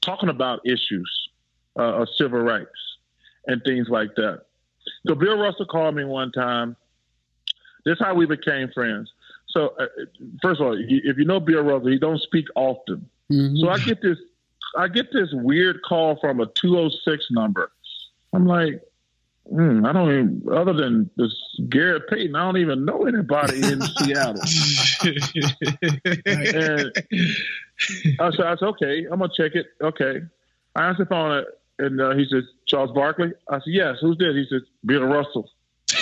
talking 0.00 0.30
about 0.30 0.60
issues 0.64 1.10
uh, 1.78 2.00
of 2.00 2.08
civil 2.16 2.40
rights 2.40 2.80
and 3.46 3.60
things 3.64 3.86
like 3.90 4.14
that. 4.16 4.42
So 5.06 5.14
Bill 5.14 5.36
Russell 5.38 5.66
called 5.66 5.94
me 5.96 6.04
one 6.04 6.32
time. 6.32 6.76
This 7.84 7.92
is 7.92 8.00
how 8.00 8.14
we 8.14 8.24
became 8.26 8.70
friends. 8.74 9.12
So 9.50 9.74
uh, 9.78 9.86
first 10.42 10.60
of 10.62 10.66
all, 10.66 10.76
if 10.78 11.16
you 11.18 11.24
know 11.26 11.40
Bill 11.40 11.62
Russell, 11.62 11.90
he 11.90 11.98
don't 11.98 12.20
speak 12.22 12.46
often. 12.56 13.08
Mhm. 13.30 13.60
So 13.60 13.68
I 13.68 13.78
get 13.78 14.00
this, 14.02 14.18
I 14.76 14.88
get 14.88 15.12
this 15.12 15.28
weird 15.32 15.82
call 15.82 16.16
from 16.20 16.40
a 16.40 16.46
206 16.46 17.26
number. 17.30 17.70
I'm 18.32 18.46
like, 18.46 18.82
hmm, 19.48 19.84
I 19.86 19.92
don't 19.92 20.10
even, 20.10 20.42
other 20.52 20.72
than 20.72 21.10
this 21.16 21.32
Gary 21.68 22.00
Payton, 22.08 22.34
I 22.36 22.44
don't 22.44 22.58
even 22.58 22.84
know 22.84 23.06
anybody 23.06 23.62
in 23.62 23.80
Seattle. 23.82 24.42
And 27.78 28.20
I 28.20 28.30
said, 28.30 28.46
I 28.46 28.56
said, 28.56 28.66
okay, 28.68 29.06
I'm 29.10 29.18
gonna 29.18 29.28
check 29.36 29.52
it. 29.54 29.66
Okay, 29.82 30.20
I 30.74 30.88
answered 30.88 31.06
the 31.06 31.10
phone, 31.10 31.44
and 31.78 32.00
uh, 32.00 32.14
he 32.14 32.24
says, 32.30 32.44
Charles 32.66 32.90
Barkley. 32.92 33.32
I 33.50 33.56
said, 33.56 33.64
yes. 33.66 33.96
Who's 34.00 34.16
this? 34.18 34.34
He 34.34 34.46
says, 34.50 34.62
Bill 34.84 35.02
Russell. 35.02 35.50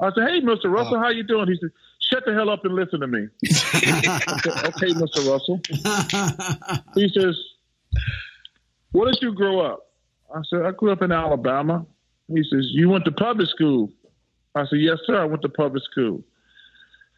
I 0.00 0.10
said, 0.12 0.28
hey, 0.28 0.40
Mr. 0.40 0.72
Russell, 0.72 0.98
how 0.98 1.10
you 1.10 1.22
doing? 1.22 1.46
He 1.46 1.56
said, 1.60 1.70
shut 2.10 2.24
the 2.26 2.34
hell 2.34 2.50
up 2.50 2.64
and 2.64 2.74
listen 2.74 2.98
to 3.00 3.06
me. 3.06 3.28
Said, 3.44 3.84
okay, 3.84 4.92
Mr. 4.92 5.30
Russell. 5.30 5.60
He 6.96 7.08
says, 7.08 7.38
where 8.92 9.10
did 9.10 9.20
you 9.22 9.34
grow 9.34 9.60
up? 9.60 9.86
I 10.34 10.40
said, 10.48 10.64
I 10.64 10.70
grew 10.72 10.92
up 10.92 11.02
in 11.02 11.12
Alabama. 11.12 11.86
He 12.28 12.42
says, 12.44 12.68
you 12.70 12.88
went 12.88 13.04
to 13.04 13.12
public 13.12 13.48
school? 13.48 13.90
I 14.54 14.66
said, 14.66 14.80
yes, 14.80 14.98
sir, 15.06 15.20
I 15.20 15.24
went 15.24 15.42
to 15.42 15.48
public 15.48 15.82
school. 15.84 16.22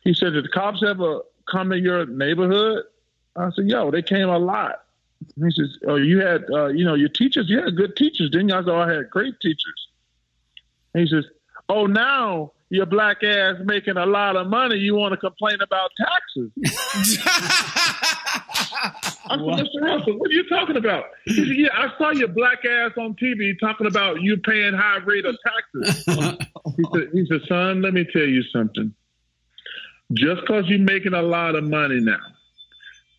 He 0.03 0.15
said, 0.15 0.33
did 0.33 0.45
the 0.45 0.49
cops 0.49 0.83
ever 0.87 1.21
come 1.51 1.73
in 1.73 1.83
your 1.83 2.07
neighborhood? 2.07 2.85
I 3.37 3.51
said, 3.55 3.69
yo, 3.69 3.91
they 3.91 4.03
came 4.03 4.29
a 4.29 4.39
lot. 4.39 4.83
He 5.37 5.51
says, 5.51 5.79
oh, 5.87 5.97
you 5.97 6.21
had, 6.21 6.45
uh, 6.51 6.67
you 6.67 6.85
know, 6.85 6.95
your 6.95 7.09
teachers, 7.09 7.49
you 7.49 7.61
had 7.63 7.77
good 7.77 7.97
teachers, 7.97 8.31
didn't 8.31 8.51
you? 8.51 8.55
I 8.55 8.61
said, 8.61 8.69
oh, 8.69 8.81
I 8.81 8.93
had 8.93 9.11
great 9.11 9.35
teachers. 9.41 9.89
He 10.93 11.07
says, 11.07 11.25
oh, 11.69 11.87
now 11.87 12.53
your 12.69 12.87
black 12.87 13.23
ass 13.23 13.57
making 13.65 13.97
a 13.97 14.07
lot 14.07 14.37
of 14.37 14.49
money. 14.49 14.77
You 14.77 14.95
want 14.97 15.13
to 15.13 15.17
complain 15.17 15.59
about 15.61 15.91
taxes. 15.99 16.51
I 18.75 19.37
said, 19.37 19.39
Mr. 19.39 19.81
Russell, 19.81 20.19
what 20.19 20.31
are 20.31 20.33
you 20.33 20.49
talking 20.49 20.77
about? 20.77 21.05
He 21.25 21.35
said, 21.35 21.57
yeah, 21.57 21.69
I 21.75 21.97
saw 21.99 22.11
your 22.11 22.29
black 22.29 22.65
ass 22.65 22.93
on 22.99 23.15
TV 23.15 23.59
talking 23.59 23.87
about 23.87 24.21
you 24.23 24.37
paying 24.39 24.75
high 24.75 24.99
rate 24.99 25.25
of 25.25 25.37
taxes. 25.45 26.05
he, 26.05 26.13
said, 26.95 27.09
he 27.13 27.27
said, 27.27 27.41
son, 27.49 27.83
let 27.83 27.95
me 27.95 28.07
tell 28.13 28.23
you 28.23 28.43
something. 28.45 28.95
Just 30.13 30.43
because 30.43 30.65
you're 30.69 30.79
making 30.81 31.15
a 31.15 31.23
lot 31.23 31.55
of 31.55 31.65
money 31.65 32.01
now, 32.01 32.19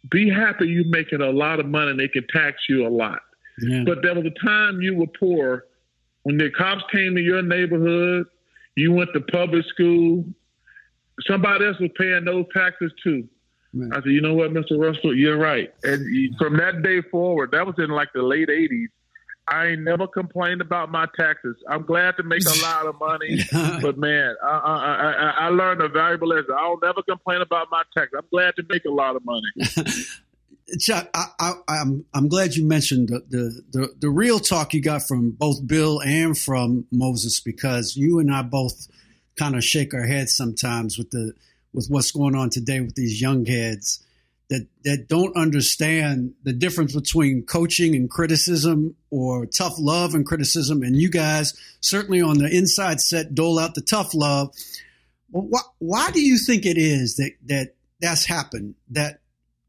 be 0.09 0.29
happy 0.29 0.67
you're 0.67 0.87
making 0.87 1.21
a 1.21 1.31
lot 1.31 1.59
of 1.59 1.65
money 1.65 1.91
and 1.91 1.99
they 1.99 2.07
can 2.07 2.25
tax 2.27 2.57
you 2.69 2.85
a 2.85 2.89
lot. 2.89 3.19
Yeah. 3.59 3.83
But 3.85 4.01
there 4.03 4.13
was 4.13 4.25
a 4.25 4.45
time 4.45 4.81
you 4.81 4.95
were 4.95 5.07
poor 5.07 5.65
when 6.25 6.39
the 6.39 6.49
cops 6.49 6.83
came 6.91 7.13
to 7.13 7.21
your 7.21 7.43
neighborhood, 7.43 8.25
you 8.75 8.91
went 8.91 9.11
to 9.13 9.21
public 9.21 9.63
school, 9.67 10.25
somebody 11.21 11.67
else 11.67 11.79
was 11.79 11.91
paying 11.95 12.25
those 12.25 12.45
taxes 12.51 12.91
too. 13.03 13.27
Right. 13.75 13.91
I 13.91 13.95
said, 13.95 14.11
you 14.11 14.21
know 14.21 14.33
what, 14.33 14.51
Mr. 14.51 14.79
Russell, 14.79 15.15
you're 15.15 15.37
right. 15.37 15.73
And 15.83 16.37
from 16.37 16.57
that 16.57 16.81
day 16.81 17.01
forward, 17.01 17.51
that 17.51 17.67
was 17.67 17.75
in 17.77 17.89
like 17.89 18.09
the 18.13 18.23
late 18.23 18.47
80s. 18.47 18.87
I 19.47 19.67
ain't 19.67 19.81
never 19.81 20.07
complained 20.07 20.61
about 20.61 20.89
my 20.89 21.07
taxes. 21.15 21.55
I'm 21.69 21.83
glad 21.83 22.17
to 22.17 22.23
make 22.23 22.41
a 22.45 22.61
lot 22.63 22.87
of 22.87 22.99
money, 22.99 23.39
but 23.81 23.97
man, 23.97 24.35
I, 24.43 24.47
I, 24.47 25.11
I, 25.11 25.45
I 25.45 25.49
learned 25.49 25.81
a 25.81 25.89
valuable 25.89 26.29
lesson. 26.29 26.55
I'll 26.57 26.79
never 26.81 27.03
complain 27.03 27.41
about 27.41 27.67
my 27.69 27.83
taxes. 27.95 28.17
I'm 28.17 28.27
glad 28.31 28.55
to 28.55 28.63
make 28.69 28.85
a 28.85 28.91
lot 28.91 29.15
of 29.15 29.23
money. 29.23 29.47
Chuck, 30.79 31.09
I, 31.13 31.25
I, 31.39 31.53
I'm 31.67 32.05
I'm 32.11 32.27
glad 32.27 32.55
you 32.55 32.65
mentioned 32.65 33.09
the, 33.09 33.19
the 33.29 33.61
the 33.69 33.95
the 33.99 34.09
real 34.09 34.39
talk 34.39 34.73
you 34.73 34.81
got 34.81 35.07
from 35.07 35.29
both 35.29 35.67
Bill 35.67 36.01
and 36.01 36.35
from 36.35 36.87
Moses 36.91 37.39
because 37.39 37.95
you 37.95 38.17
and 38.17 38.33
I 38.33 38.41
both 38.41 38.87
kind 39.37 39.55
of 39.55 39.63
shake 39.63 39.93
our 39.93 40.07
heads 40.07 40.35
sometimes 40.35 40.97
with 40.97 41.11
the 41.11 41.33
with 41.75 41.87
what's 41.89 42.11
going 42.11 42.35
on 42.35 42.49
today 42.49 42.79
with 42.79 42.95
these 42.95 43.21
young 43.21 43.45
heads 43.45 44.01
that 44.49 44.67
that 44.83 45.07
don't 45.07 45.35
understand 45.35 46.33
the 46.43 46.53
difference 46.53 46.93
between 46.93 47.43
coaching 47.43 47.95
and 47.95 48.09
criticism 48.09 48.95
or 49.09 49.45
tough 49.45 49.73
love 49.77 50.13
and 50.13 50.25
criticism. 50.25 50.83
And 50.83 50.95
you 50.95 51.09
guys 51.09 51.53
certainly 51.81 52.21
on 52.21 52.37
the 52.37 52.47
inside 52.47 53.01
set 53.01 53.35
dole 53.35 53.59
out 53.59 53.75
the 53.75 53.81
tough 53.81 54.13
love. 54.13 54.55
Well, 55.31 55.47
why, 55.49 55.61
why 55.79 56.11
do 56.11 56.21
you 56.21 56.37
think 56.37 56.65
it 56.65 56.77
is 56.77 57.15
that 57.17 57.31
that 57.47 57.75
that's 57.99 58.25
happened? 58.25 58.75
That 58.91 59.19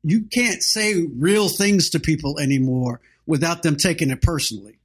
you 0.03 0.23
can't 0.23 0.63
say 0.63 1.07
real 1.17 1.49
things 1.49 1.91
to 1.91 2.01
people 2.01 2.39
anymore 2.39 3.01
without 3.27 3.63
them 3.63 3.77
taking 3.77 4.11
it 4.11 4.23
personally. 4.23 4.79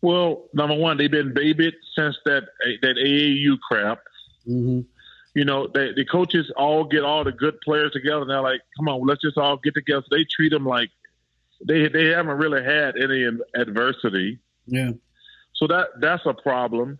Well, 0.00 0.44
number 0.52 0.76
one, 0.76 0.96
they've 0.96 1.10
been 1.10 1.34
babied 1.34 1.74
since 1.96 2.16
that 2.24 2.44
that 2.82 2.96
AAU 2.96 3.58
crap. 3.68 4.00
Mm-hmm. 4.48 4.80
You 5.34 5.44
know, 5.44 5.66
they, 5.66 5.92
the 5.92 6.04
coaches 6.04 6.50
all 6.56 6.84
get 6.84 7.02
all 7.02 7.24
the 7.24 7.32
good 7.32 7.60
players 7.60 7.90
together, 7.92 8.20
and 8.22 8.30
they're 8.30 8.40
like, 8.40 8.60
"Come 8.78 8.88
on, 8.88 9.06
let's 9.06 9.20
just 9.22 9.36
all 9.36 9.56
get 9.56 9.74
together." 9.74 10.04
They 10.10 10.24
treat 10.24 10.50
them 10.50 10.64
like 10.64 10.90
they 11.66 11.88
they 11.88 12.06
haven't 12.06 12.36
really 12.38 12.62
had 12.62 12.94
any 12.96 13.26
adversity. 13.54 14.38
Yeah. 14.66 14.92
So 15.56 15.66
that 15.66 15.88
that's 16.00 16.24
a 16.26 16.34
problem. 16.34 16.98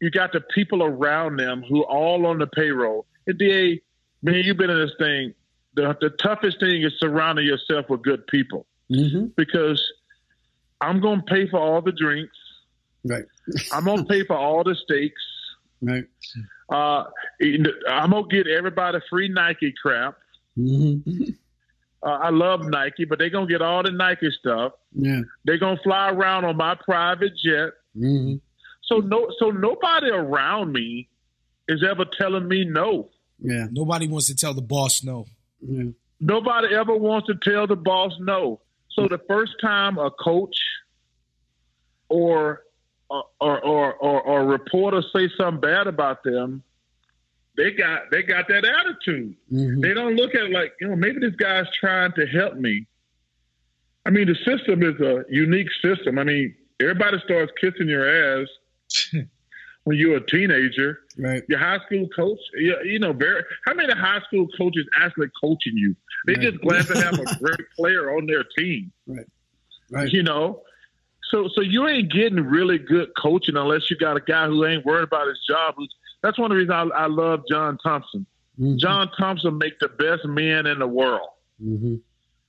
You 0.00 0.10
got 0.10 0.32
the 0.32 0.40
people 0.40 0.82
around 0.82 1.36
them 1.36 1.62
who 1.62 1.84
are 1.84 1.90
all 1.90 2.26
on 2.26 2.38
the 2.38 2.46
payroll. 2.46 3.06
And 3.26 3.38
DA, 3.38 3.80
man, 4.22 4.42
you've 4.44 4.56
been 4.56 4.70
in 4.70 4.78
this 4.80 4.94
thing. 4.98 5.34
The 5.74 5.96
the 6.00 6.10
toughest 6.10 6.58
thing 6.60 6.82
is 6.82 6.92
surrounding 6.98 7.46
yourself 7.46 7.88
with 7.88 8.02
good 8.02 8.26
people 8.26 8.66
Mm-hmm. 8.90 9.26
because 9.36 9.82
I'm 10.80 11.00
gonna 11.00 11.22
pay 11.22 11.48
for 11.48 11.58
all 11.58 11.80
the 11.80 11.92
drinks. 11.92 12.36
Right. 13.04 13.24
I'm 13.72 13.84
gonna 13.84 14.04
pay 14.04 14.24
for 14.24 14.36
all 14.36 14.64
the 14.64 14.74
steaks. 14.74 15.22
Right. 15.80 16.04
Uh, 16.72 17.04
I'm 17.88 18.10
gonna 18.10 18.26
get 18.28 18.46
everybody 18.46 18.98
free 19.10 19.28
Nike 19.28 19.74
crap. 19.80 20.16
Mm-hmm. 20.58 21.30
Uh, 22.02 22.06
I 22.06 22.30
love 22.30 22.60
Nike, 22.64 23.04
but 23.04 23.18
they're 23.18 23.30
gonna 23.30 23.46
get 23.46 23.60
all 23.60 23.82
the 23.82 23.90
Nike 23.90 24.30
stuff. 24.38 24.72
Yeah. 24.94 25.20
They're 25.44 25.58
gonna 25.58 25.80
fly 25.84 26.10
around 26.10 26.44
on 26.46 26.56
my 26.56 26.74
private 26.74 27.32
jet. 27.44 27.70
Mm-hmm. 27.96 28.36
So 28.84 28.98
no, 28.98 29.30
so 29.38 29.50
nobody 29.50 30.08
around 30.08 30.72
me 30.72 31.08
is 31.68 31.84
ever 31.88 32.04
telling 32.04 32.48
me 32.48 32.64
no. 32.64 33.10
Yeah. 33.38 33.66
Nobody 33.70 34.08
wants 34.08 34.26
to 34.28 34.34
tell 34.34 34.54
the 34.54 34.62
boss 34.62 35.04
no. 35.04 35.26
Yeah. 35.60 35.90
Nobody 36.20 36.74
ever 36.74 36.96
wants 36.96 37.26
to 37.26 37.34
tell 37.34 37.66
the 37.66 37.76
boss 37.76 38.12
no. 38.18 38.60
So 38.90 39.08
the 39.08 39.20
first 39.28 39.52
time 39.60 39.98
a 39.98 40.10
coach 40.10 40.56
or 42.08 42.62
or 43.40 43.60
or 43.64 43.94
or, 43.94 44.20
or 44.22 45.02
say 45.12 45.28
something 45.36 45.60
bad 45.60 45.86
about 45.86 46.22
them, 46.24 46.62
they 47.56 47.70
got 47.72 48.10
they 48.10 48.22
got 48.22 48.48
that 48.48 48.64
attitude. 48.64 49.34
Mm-hmm. 49.52 49.80
They 49.80 49.94
don't 49.94 50.16
look 50.16 50.34
at 50.34 50.44
it 50.44 50.50
like 50.52 50.72
you 50.80 50.88
know 50.88 50.96
maybe 50.96 51.20
this 51.20 51.34
guy's 51.36 51.66
trying 51.78 52.12
to 52.12 52.26
help 52.26 52.54
me. 52.56 52.86
I 54.06 54.10
mean 54.10 54.26
the 54.28 54.34
system 54.34 54.82
is 54.82 54.98
a 55.00 55.24
unique 55.28 55.68
system. 55.82 56.18
I 56.18 56.24
mean 56.24 56.54
everybody 56.80 57.18
starts 57.24 57.52
kissing 57.60 57.88
your 57.88 58.08
ass 58.42 58.48
when 59.84 59.96
you're 59.96 60.16
a 60.16 60.26
teenager. 60.26 61.00
Right. 61.18 61.42
Your 61.48 61.58
high 61.58 61.78
school 61.86 62.08
coach, 62.16 62.38
you, 62.54 62.76
you 62.84 62.98
know, 62.98 63.12
very, 63.12 63.42
how 63.66 63.74
many 63.74 63.92
high 63.92 64.20
school 64.26 64.48
coaches 64.58 64.86
actually 64.98 65.28
coaching 65.40 65.76
you? 65.76 65.94
They 66.26 66.34
Right. 66.34 66.42
just 66.42 66.60
glad 66.62 66.86
to 66.86 66.94
have 67.00 67.14
a 67.18 67.24
great 67.38 67.60
player 67.76 68.16
on 68.16 68.26
their 68.26 68.44
team, 68.56 68.90
Right. 69.06 70.10
you 70.12 70.22
know. 70.22 70.62
So, 71.32 71.48
so 71.54 71.62
you 71.62 71.88
ain't 71.88 72.12
getting 72.12 72.40
really 72.40 72.78
good 72.78 73.08
coaching 73.20 73.56
unless 73.56 73.90
you 73.90 73.96
got 73.96 74.18
a 74.18 74.20
guy 74.20 74.46
who 74.46 74.66
ain't 74.66 74.84
worried 74.84 75.04
about 75.04 75.26
his 75.26 75.40
job. 75.48 75.74
Who's, 75.78 75.92
that's 76.22 76.38
one 76.38 76.52
of 76.52 76.56
the 76.56 76.60
reasons 76.60 76.92
I, 76.94 77.04
I 77.04 77.06
love 77.06 77.40
John 77.50 77.78
Thompson. 77.82 78.26
Mm-hmm. 78.60 78.76
John 78.76 79.10
Thompson 79.18 79.56
make 79.56 79.78
the 79.80 79.88
best 79.88 80.26
men 80.26 80.66
in 80.66 80.78
the 80.78 80.86
world. 80.86 81.30
Mm-hmm. 81.64 81.94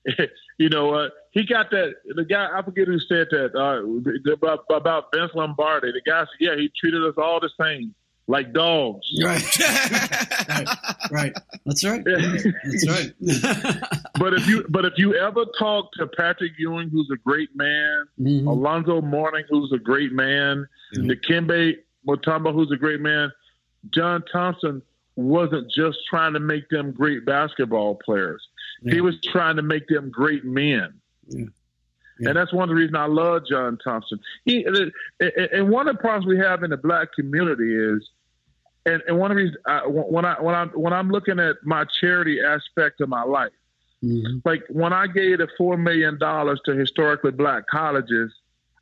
you 0.58 0.68
know, 0.68 0.94
uh, 0.94 1.10
he 1.32 1.46
got 1.46 1.72
that. 1.72 1.94
The 2.14 2.26
guy 2.26 2.50
I 2.54 2.62
forget 2.62 2.88
who 2.88 3.00
said 3.00 3.28
that 3.32 3.56
uh, 3.56 4.34
about, 4.34 4.66
about 4.70 5.06
Vince 5.16 5.32
Lombardi. 5.34 5.94
The 5.94 6.02
guy 6.06 6.20
said, 6.20 6.28
"Yeah, 6.42 6.56
he 6.58 6.70
treated 6.78 7.06
us 7.06 7.16
all 7.18 7.40
the 7.40 7.50
same, 7.58 7.96
like 8.28 8.54
dogs." 8.54 9.06
Right. 9.24 9.44
right. 10.50 10.68
Right. 11.12 11.34
That's 11.66 11.84
right. 11.86 12.04
That's 12.06 12.88
right. 12.90 13.14
But 14.20 14.36
if 14.36 14.48
you 14.48 14.64
but 14.70 14.86
if 14.86 14.94
you 14.98 15.16
ever 15.16 15.44
talk 15.58 15.92
to 15.94 16.06
Patrick 16.08 16.52
Ewing, 16.60 16.90
who's 16.90 17.10
a 17.12 17.18
great 17.18 17.50
man, 17.56 18.06
Mhm. 18.22 18.46
Alonzo 18.48 19.02
Mourning, 19.02 19.44
who's 19.50 19.72
a 19.74 19.80
great 19.80 20.12
man, 20.14 20.68
Dikembe 20.96 21.78
Mutombo, 22.08 22.54
who's 22.54 22.72
a 22.72 22.78
great 22.78 23.02
man, 23.02 23.32
John 23.90 24.24
Thompson 24.32 24.82
wasn't 25.16 25.70
just 25.72 25.98
trying 26.10 26.34
to 26.34 26.40
make 26.40 26.70
them 26.70 26.92
great 26.92 27.26
basketball 27.26 27.96
players. 28.06 28.48
He 28.88 29.02
was 29.02 29.20
trying 29.22 29.56
to 29.58 29.62
make 29.64 29.88
them 29.88 30.10
great 30.12 30.46
men. 30.46 30.94
Yeah. 31.28 31.46
Yeah. 32.20 32.30
And 32.30 32.38
that's 32.38 32.54
one 32.54 32.64
of 32.64 32.70
the 32.70 32.76
reasons 32.76 32.96
I 32.98 33.06
love 33.06 33.44
John 33.50 33.78
Thompson. 33.84 34.20
He, 34.46 34.66
and 34.66 35.70
one 35.70 35.88
of 35.88 35.96
the 35.96 36.02
problems 36.02 36.26
we 36.28 36.38
have 36.38 36.64
in 36.64 36.70
the 36.70 36.78
black 36.78 37.10
community 37.14 37.76
is 37.76 38.08
and 38.86 39.02
and 39.08 39.18
one 39.18 39.32
of 39.32 39.38
these 39.38 39.52
uh, 39.66 39.82
when 39.88 40.26
I 40.26 40.40
when 40.42 40.54
I 40.56 40.66
when 40.68 40.94
I'm 40.94 41.10
looking 41.10 41.40
at 41.40 41.56
my 41.64 41.86
charity 42.02 42.40
aspect 42.42 43.02
of 43.02 43.10
my 43.10 43.24
life, 43.24 43.52
Mhm. 44.04 44.42
like 44.46 44.64
when 44.70 44.92
I 44.94 45.08
gave 45.08 45.38
the 45.38 45.48
four 45.58 45.78
million 45.78 46.18
dollars 46.20 46.60
to 46.66 46.74
historically 46.76 47.32
black 47.32 47.66
colleges, 47.68 48.32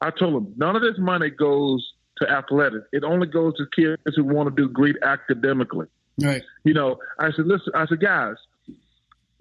I 0.01 0.09
told 0.09 0.33
them 0.33 0.53
none 0.57 0.75
of 0.75 0.81
this 0.81 0.97
money 0.97 1.29
goes 1.29 1.93
to 2.17 2.29
athletics. 2.29 2.87
It 2.91 3.03
only 3.03 3.27
goes 3.27 3.53
to 3.57 3.65
kids 3.75 4.01
who 4.15 4.23
want 4.23 4.49
to 4.49 4.61
do 4.61 4.67
great 4.67 4.95
academically. 5.03 5.85
Right. 6.19 6.41
You 6.63 6.73
know, 6.73 6.99
I 7.19 7.31
said, 7.31 7.45
listen, 7.47 7.71
I 7.75 7.85
said, 7.85 7.99
guys, 8.01 8.35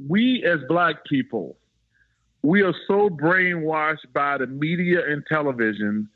we 0.09 0.45
as 0.45 0.61
black 0.69 1.05
people, 1.05 1.57
we 2.43 2.63
are 2.63 2.75
so 2.87 3.11
brainwashed 3.11 4.13
by 4.13 4.39
the 4.39 4.47
media 4.47 5.01
and 5.07 5.25
television 5.27 6.09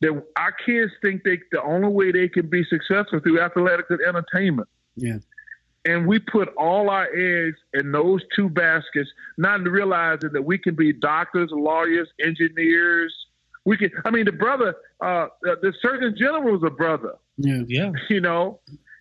that 0.00 0.22
our 0.36 0.52
kids 0.52 0.92
think 1.02 1.22
they 1.24 1.38
the 1.52 1.62
only 1.62 1.88
way 1.88 2.12
they 2.12 2.28
can 2.28 2.48
be 2.48 2.64
successful 2.64 3.20
through 3.20 3.40
athletics 3.40 3.90
and 3.90 4.00
entertainment. 4.00 4.68
Yeah. 4.96 5.18
And 5.84 6.06
we 6.06 6.18
put 6.18 6.48
all 6.58 6.90
our 6.90 7.06
eggs 7.14 7.56
in 7.72 7.92
those 7.92 8.20
two 8.36 8.50
baskets, 8.50 9.08
not 9.38 9.62
realizing 9.62 10.30
that 10.32 10.42
we 10.42 10.58
can 10.58 10.74
be 10.74 10.92
doctors, 10.92 11.50
lawyers, 11.52 12.08
engineers. 12.22 13.14
We 13.64 13.76
can. 13.76 13.90
I 14.04 14.10
mean, 14.10 14.26
the 14.26 14.32
brother, 14.32 14.74
uh, 15.00 15.28
the 15.42 15.56
the 15.62 15.72
Surgeon 15.80 16.14
General 16.18 16.52
was 16.52 16.62
a 16.64 16.70
brother. 16.70 17.14
Yeah. 17.36 17.62
Yeah. 17.66 17.92
You 18.10 18.20
know, 18.20 18.60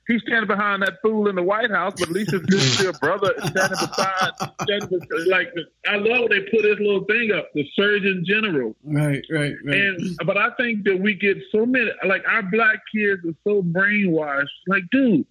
he's 0.10 0.22
standing 0.24 0.48
behind 0.48 0.82
that 0.82 0.96
fool 1.02 1.30
in 1.30 1.36
the 1.36 1.44
White 1.44 1.72
House, 1.72 1.94
but 1.98 2.10
at 2.10 2.14
least 2.14 2.34
it's 2.34 2.46
good 2.46 2.60
to 2.60 2.66
see 2.66 2.86
a 2.88 2.94
brother 2.94 3.34
standing 3.38 3.78
beside. 3.80 4.32
Standing 4.64 4.90
beside 4.90 5.28
like, 5.28 5.54
I 5.88 5.96
love 5.96 6.28
when 6.28 6.30
they 6.30 6.42
put 6.52 6.66
his 6.66 6.80
little 6.80 7.06
thing 7.06 7.32
up, 7.32 7.48
the 7.54 7.66
Surgeon 7.76 8.26
General. 8.28 8.76
Right. 8.84 9.24
Right. 9.32 9.54
Right. 9.64 9.76
And 9.78 10.18
but 10.26 10.38
I 10.38 10.50
think 10.58 10.84
that 10.84 11.00
we 11.00 11.14
get 11.14 11.38
so 11.52 11.66
many 11.66 11.92
like 12.06 12.24
our 12.28 12.44
black 12.44 12.80
kids 12.94 13.22
are 13.26 13.36
so 13.46 13.62
brainwashed. 13.62 14.48
Like, 14.68 14.84
dude, 14.92 15.26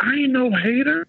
I 0.00 0.12
ain't 0.14 0.32
no 0.32 0.50
hater. 0.50 1.06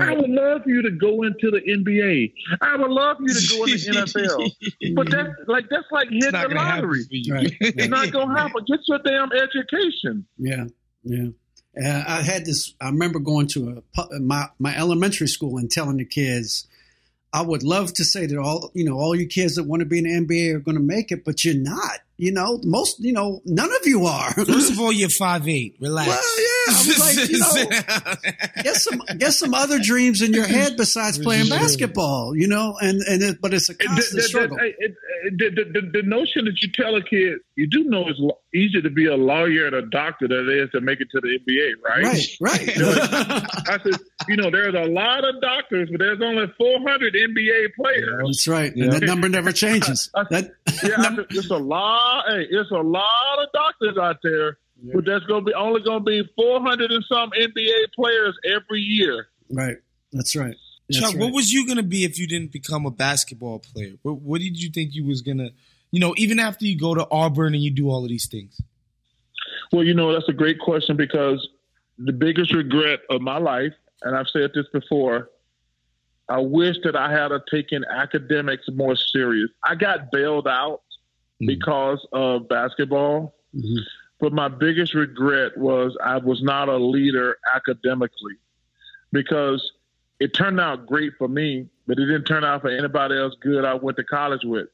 I 0.00 0.12
would 0.14 0.28
love 0.28 0.64
for 0.64 0.68
you 0.68 0.82
to 0.82 0.90
go 0.90 1.22
into 1.22 1.50
the 1.50 1.60
NBA. 1.60 2.32
I 2.60 2.76
would 2.76 2.90
love 2.90 3.18
for 3.18 3.22
you 3.22 3.34
to 3.34 3.56
go 3.56 3.64
in 3.64 3.70
the 3.70 4.52
NFL. 4.90 4.94
But 4.94 5.10
that's 5.10 5.32
like 5.46 5.66
that's 5.70 5.90
like 5.90 6.08
hitting 6.10 6.32
the 6.32 6.48
lottery. 6.54 7.04
Right. 7.30 7.54
It's 7.60 7.88
not 7.88 8.10
gonna 8.12 8.38
happen. 8.38 8.64
Get 8.66 8.80
your 8.88 8.98
damn 8.98 9.30
education. 9.32 10.26
Yeah, 10.38 10.64
yeah. 11.04 11.28
Uh, 11.82 12.04
I 12.06 12.22
had 12.22 12.46
this. 12.46 12.74
I 12.80 12.86
remember 12.86 13.18
going 13.18 13.48
to 13.48 13.82
a 13.98 14.20
my 14.20 14.48
my 14.58 14.76
elementary 14.76 15.28
school 15.28 15.58
and 15.58 15.70
telling 15.70 15.98
the 15.98 16.04
kids, 16.04 16.66
I 17.32 17.42
would 17.42 17.62
love 17.62 17.92
to 17.94 18.04
say 18.04 18.26
that 18.26 18.38
all 18.38 18.70
you 18.74 18.84
know, 18.84 18.98
all 18.98 19.14
you 19.14 19.26
kids 19.26 19.56
that 19.56 19.64
want 19.64 19.80
to 19.80 19.86
be 19.86 19.98
in 19.98 20.04
the 20.04 20.26
NBA 20.26 20.54
are 20.54 20.60
going 20.60 20.76
to 20.76 20.82
make 20.82 21.12
it, 21.12 21.24
but 21.24 21.44
you're 21.44 21.54
not. 21.54 22.00
You 22.18 22.32
know, 22.32 22.58
most 22.64 22.98
you 23.00 23.12
know, 23.12 23.42
none 23.44 23.70
of 23.70 23.86
you 23.86 24.06
are. 24.06 24.32
First 24.46 24.72
of 24.72 24.80
all, 24.80 24.90
you're 25.00 25.10
five 25.10 25.46
eight. 25.48 25.76
Relax. 25.80 26.08
Well, 26.08 26.18
yeah, 26.38 26.74
I 26.74 26.86
was 26.86 26.98
like, 27.16 27.28
you 27.30 27.38
know, 27.38 28.62
get 28.62 28.76
some 28.76 29.02
get 29.18 29.32
some 29.34 29.52
other 29.54 29.78
dreams 29.78 30.22
in 30.22 30.32
your 30.32 30.46
head 30.46 30.76
besides 30.78 31.18
playing 31.18 31.48
basketball. 31.50 32.34
You 32.34 32.48
know, 32.48 32.76
and 32.80 33.02
and 33.02 33.22
it, 33.22 33.38
but 33.42 33.52
it's 33.52 33.68
a 33.68 33.74
The, 33.74 33.84
constant 33.84 34.16
the- 34.16 34.22
struggle. 34.22 34.56
the- 34.56 34.64
it- 34.78 34.94
the- 35.38 35.50
the- 35.50 35.80
the- 35.80 35.90
the 35.92 36.02
notion 36.08 36.44
that 36.44 36.60
you 36.62 36.68
tell 36.72 36.94
a 36.94 37.02
kid, 37.02 37.38
you 37.56 37.66
do 37.66 37.84
know 37.84 38.06
it's 38.08 38.20
easier 38.54 38.80
to 38.80 38.90
be 38.90 39.06
a 39.06 39.16
lawyer 39.16 39.66
and 39.66 39.74
a 39.74 39.82
doctor 39.82 40.28
than 40.28 40.48
it 40.48 40.56
is 40.64 40.70
to 40.70 40.80
make 40.80 41.00
it 41.00 41.08
to 41.10 41.20
the 41.20 41.38
NBA, 41.38 41.72
right? 41.84 42.04
Right, 42.40 42.76
right. 42.78 43.46
I 43.68 43.78
said, 43.82 44.00
you 44.28 44.36
know, 44.36 44.50
there's 44.50 44.74
a 44.74 44.88
lot 44.90 45.24
of 45.24 45.40
doctors, 45.42 45.88
but 45.90 45.98
there's 45.98 46.20
only 46.22 46.46
400 46.56 47.14
NBA 47.14 47.74
players. 47.78 48.22
That's 48.24 48.46
right, 48.48 48.74
and 48.74 48.92
that 48.92 49.02
number 49.02 49.28
never 49.28 49.52
changes. 49.52 50.10
That 50.30 50.52
Yeah, 50.84 50.90
I 50.98 51.16
said, 51.16 51.26
it's 51.30 51.50
a 51.50 51.56
lot. 51.56 52.05
Hey, 52.28 52.46
it's 52.50 52.70
a 52.70 52.74
lot 52.74 53.38
of 53.38 53.48
doctors 53.52 53.96
out 53.98 54.16
there, 54.22 54.58
but 54.94 55.04
there's 55.04 55.24
going 55.24 55.44
to 55.44 55.50
be 55.50 55.54
only 55.54 55.82
going 55.82 56.00
to 56.00 56.04
be 56.04 56.22
400 56.36 56.90
and 56.90 57.04
some 57.08 57.30
NBA 57.30 57.92
players 57.94 58.36
every 58.44 58.80
year. 58.80 59.28
right. 59.50 59.76
That's 60.12 60.36
right. 60.36 60.56
That's 60.88 61.00
Chuck, 61.00 61.12
right. 61.12 61.20
what 61.20 61.32
was 61.32 61.52
you 61.52 61.66
gonna 61.66 61.82
be 61.82 62.04
if 62.04 62.18
you 62.18 62.26
didn't 62.26 62.52
become 62.52 62.86
a 62.86 62.90
basketball 62.90 63.58
player? 63.58 63.94
What, 64.02 64.20
what 64.20 64.40
did 64.40 64.60
you 64.60 64.70
think 64.70 64.94
you 64.94 65.04
was 65.04 65.20
gonna, 65.20 65.50
you 65.90 66.00
know, 66.00 66.14
even 66.16 66.38
after 66.38 66.64
you 66.64 66.78
go 66.78 66.94
to 66.94 67.06
Auburn 67.10 67.54
and 67.54 67.62
you 67.62 67.70
do 67.70 67.90
all 67.90 68.04
of 68.04 68.08
these 68.08 68.28
things? 68.28 68.60
Well, 69.72 69.84
you 69.84 69.94
know, 69.94 70.12
that's 70.12 70.28
a 70.28 70.32
great 70.32 70.60
question 70.60 70.96
because 70.96 71.46
the 71.98 72.12
biggest 72.12 72.54
regret 72.54 73.00
of 73.10 73.20
my 73.20 73.38
life, 73.38 73.72
and 74.02 74.16
I've 74.16 74.28
said 74.32 74.50
this 74.54 74.66
before, 74.72 75.30
I 76.28 76.38
wish 76.38 76.76
that 76.84 76.96
I 76.96 77.10
had 77.10 77.30
taken 77.50 77.84
academics 77.84 78.64
more 78.72 78.96
serious. 78.96 79.50
I 79.64 79.74
got 79.74 80.10
bailed 80.12 80.46
out 80.46 80.82
Mhm. 81.40 81.46
because 81.46 82.06
of 82.12 82.48
basketball, 82.48 83.34
Mhm. 83.54 83.78
but 84.20 84.32
my 84.32 84.48
biggest 84.48 84.94
regret 84.94 85.56
was 85.56 85.96
I 86.02 86.16
was 86.18 86.42
not 86.42 86.68
a 86.68 86.76
leader 86.76 87.36
academically 87.54 88.36
because 89.12 89.72
it 90.20 90.32
turned 90.34 90.60
out 90.60 90.86
great 90.86 91.12
for 91.18 91.28
me, 91.28 91.68
but 91.86 91.98
it 91.98 92.06
didn't 92.06 92.24
turn 92.24 92.44
out 92.44 92.62
for 92.62 92.68
anybody 92.70 93.16
else 93.16 93.34
good 93.40 93.64
I 93.64 93.74
went 93.74 93.96
to 93.98 94.04
college 94.04 94.44
with. 94.44 94.68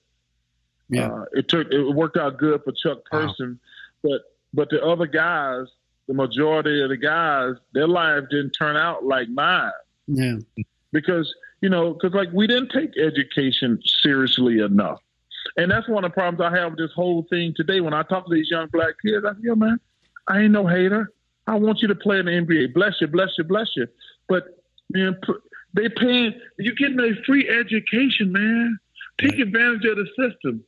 Yeah. 0.88 1.08
Uh, 1.08 1.24
it 1.32 1.48
took 1.48 1.72
it 1.72 1.82
worked 1.82 2.16
out 2.16 2.38
good 2.38 2.62
for 2.64 2.72
Chuck 2.72 3.02
Wow. 3.12 3.26
Person, 3.26 3.58
but 4.02 4.22
but 4.54 4.68
the 4.70 4.84
other 4.84 5.06
guys, 5.06 5.66
the 6.06 6.14
majority 6.14 6.82
of 6.82 6.90
the 6.90 6.96
guys, 6.96 7.54
their 7.72 7.88
lives 7.88 8.26
didn't 8.30 8.50
turn 8.50 8.76
out 8.76 9.04
like 9.04 9.28
mine 9.30 9.72
Yeah. 10.06 10.36
because 10.92 11.34
you 11.60 11.68
know 11.70 11.94
because 11.94 12.12
like 12.12 12.30
we 12.32 12.46
didn't 12.46 12.68
take 12.70 12.96
education 12.98 13.80
seriously 14.02 14.58
enough, 14.60 15.00
and 15.56 15.70
that's 15.70 15.88
one 15.88 16.04
of 16.04 16.10
the 16.10 16.14
problems 16.14 16.40
I 16.40 16.56
have 16.56 16.72
with 16.72 16.78
this 16.78 16.92
whole 16.94 17.26
thing 17.30 17.54
today. 17.56 17.80
When 17.80 17.94
I 17.94 18.02
talk 18.02 18.26
to 18.26 18.34
these 18.34 18.50
young 18.50 18.68
black 18.68 18.94
kids, 19.04 19.24
I 19.24 19.32
say, 19.32 19.40
"Yo, 19.42 19.54
man, 19.54 19.78
I 20.28 20.40
ain't 20.40 20.52
no 20.52 20.66
hater. 20.66 21.10
I 21.46 21.56
want 21.56 21.82
you 21.82 21.88
to 21.88 21.94
play 21.94 22.18
in 22.18 22.26
the 22.26 22.32
NBA. 22.32 22.72
Bless 22.72 23.00
you, 23.00 23.06
bless 23.08 23.30
you, 23.38 23.44
bless 23.44 23.68
you." 23.76 23.86
But 24.28 24.58
man, 24.90 25.18
they 25.74 25.88
paying 25.88 26.34
you 26.58 26.74
getting 26.74 27.00
a 27.00 27.14
free 27.24 27.48
education, 27.48 28.32
man. 28.32 28.78
Take 29.18 29.38
advantage 29.38 29.84
of 29.84 29.96
the 29.96 30.06
system. 30.18 30.64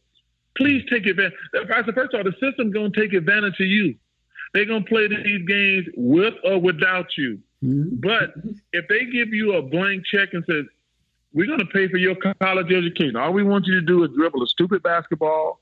Please 0.57 0.85
take 0.91 1.07
advantage. 1.07 1.39
First 1.67 1.89
of 1.89 2.15
all, 2.15 2.25
the 2.25 2.35
system's 2.41 2.75
gonna 2.75 2.91
take 2.91 3.13
advantage 3.13 3.59
of 3.61 3.67
you. 3.67 3.95
They're 4.53 4.67
gonna 4.67 4.85
play 4.85 5.09
these 5.09 5.47
games 5.47 5.89
with 5.97 6.35
or 6.45 6.61
without 6.61 7.17
you. 7.17 7.41
Mhm. 7.65 8.01
But 8.01 8.35
if 8.73 8.87
they 8.89 9.05
give 9.07 9.33
you 9.33 9.55
a 9.55 9.63
blank 9.63 10.05
check 10.07 10.33
and 10.35 10.45
says, 10.45 10.67
"We're 11.35 11.47
going 11.47 11.59
to 11.59 11.67
pay 11.67 11.89
for 11.89 11.97
your 11.99 12.15
college 12.41 12.73
education. 12.73 13.17
All 13.17 13.33
we 13.33 13.43
want 13.43 13.67
you 13.67 13.75
to 13.75 13.81
do 13.83 14.03
is 14.05 14.11
dribble 14.17 14.43
a 14.43 14.47
stupid 14.47 14.83
basketball, 14.83 15.61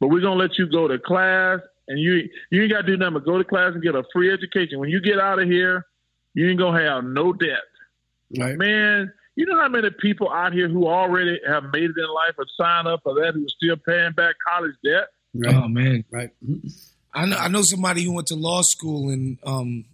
but 0.00 0.08
we're 0.08 0.20
going 0.20 0.36
to 0.36 0.42
let 0.42 0.58
you 0.58 0.66
go 0.68 0.86
to 0.88 0.98
class, 0.98 1.60
and 1.88 1.98
you 1.98 2.28
you 2.50 2.62
ain't 2.62 2.72
got 2.72 2.82
to 2.82 2.86
do 2.86 2.96
nothing 2.96 3.14
but 3.14 3.24
go 3.24 3.38
to 3.38 3.44
class 3.44 3.72
and 3.72 3.82
get 3.82 3.94
a 3.94 4.02
free 4.12 4.30
education. 4.32 4.78
When 4.80 4.90
you 4.90 5.00
get 5.00 5.18
out 5.18 5.38
of 5.38 5.48
here, 5.48 5.86
you 6.34 6.50
ain't 6.50 6.58
gonna 6.58 6.82
have 6.82 7.04
no 7.04 7.32
debt, 7.32 7.62
Right. 8.38 8.56
man." 8.58 9.12
You 9.34 9.46
know 9.46 9.56
how 9.58 9.68
many 9.68 9.88
people 9.98 10.30
out 10.30 10.52
here 10.52 10.68
who 10.68 10.86
already 10.86 11.40
have 11.48 11.64
made 11.72 11.84
it 11.84 11.96
in 11.96 12.04
life 12.14 12.34
have 12.38 12.46
signed 12.54 12.86
up 12.86 13.00
for 13.02 13.14
that 13.14 13.32
who 13.32 13.46
are 13.46 13.48
still 13.48 13.76
paying 13.78 14.12
back 14.12 14.34
college 14.46 14.74
debt? 14.84 15.08
Right. 15.32 15.54
Oh 15.54 15.68
man, 15.68 16.04
Right. 16.10 16.28
I 17.14 17.24
know 17.26 17.36
I 17.38 17.48
know 17.48 17.62
somebody 17.62 18.02
who 18.02 18.12
went 18.12 18.26
to 18.28 18.34
law 18.34 18.60
school 18.60 19.08
and 19.08 19.38
um, 19.44 19.84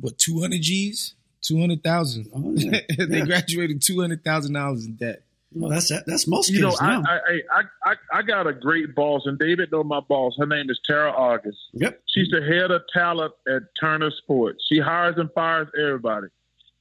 what 0.00 0.18
two 0.18 0.40
hundred 0.40 0.62
G's, 0.62 1.14
two 1.42 1.58
hundred 1.60 1.82
thousand. 1.82 2.28
Oh, 2.34 2.52
yeah. 2.56 2.80
they 2.98 3.18
Yeah. 3.18 3.24
graduated 3.26 3.82
two 3.82 4.00
hundred 4.00 4.24
thousand 4.24 4.54
dollars 4.54 4.84
in 4.86 4.94
debt. 4.94 5.22
Well, 5.52 5.70
that's 5.70 5.88
that's 6.06 6.28
most 6.28 6.50
You 6.50 6.60
know, 6.60 6.68
kids 6.70 6.80
I, 6.80 6.96
now. 6.96 7.02
I, 7.08 7.40
I, 7.58 7.90
I, 7.90 7.94
I 8.18 8.22
got 8.22 8.46
a 8.46 8.52
great 8.52 8.94
boss, 8.94 9.22
and 9.26 9.36
David 9.38 9.72
know 9.72 9.82
my 9.82 9.98
boss. 10.00 10.36
Her 10.38 10.46
name 10.46 10.70
is 10.70 10.78
Tara 10.86 11.10
August. 11.10 11.58
yep. 11.72 12.00
She's 12.14 12.28
the 12.30 12.40
head 12.40 12.70
of 12.70 12.82
talent 12.92 13.32
at 13.48 13.62
Turner 13.80 14.12
Sports. 14.22 14.64
She 14.70 14.78
hires 14.78 15.16
and 15.18 15.28
fires 15.32 15.66
everybody. 15.76 16.28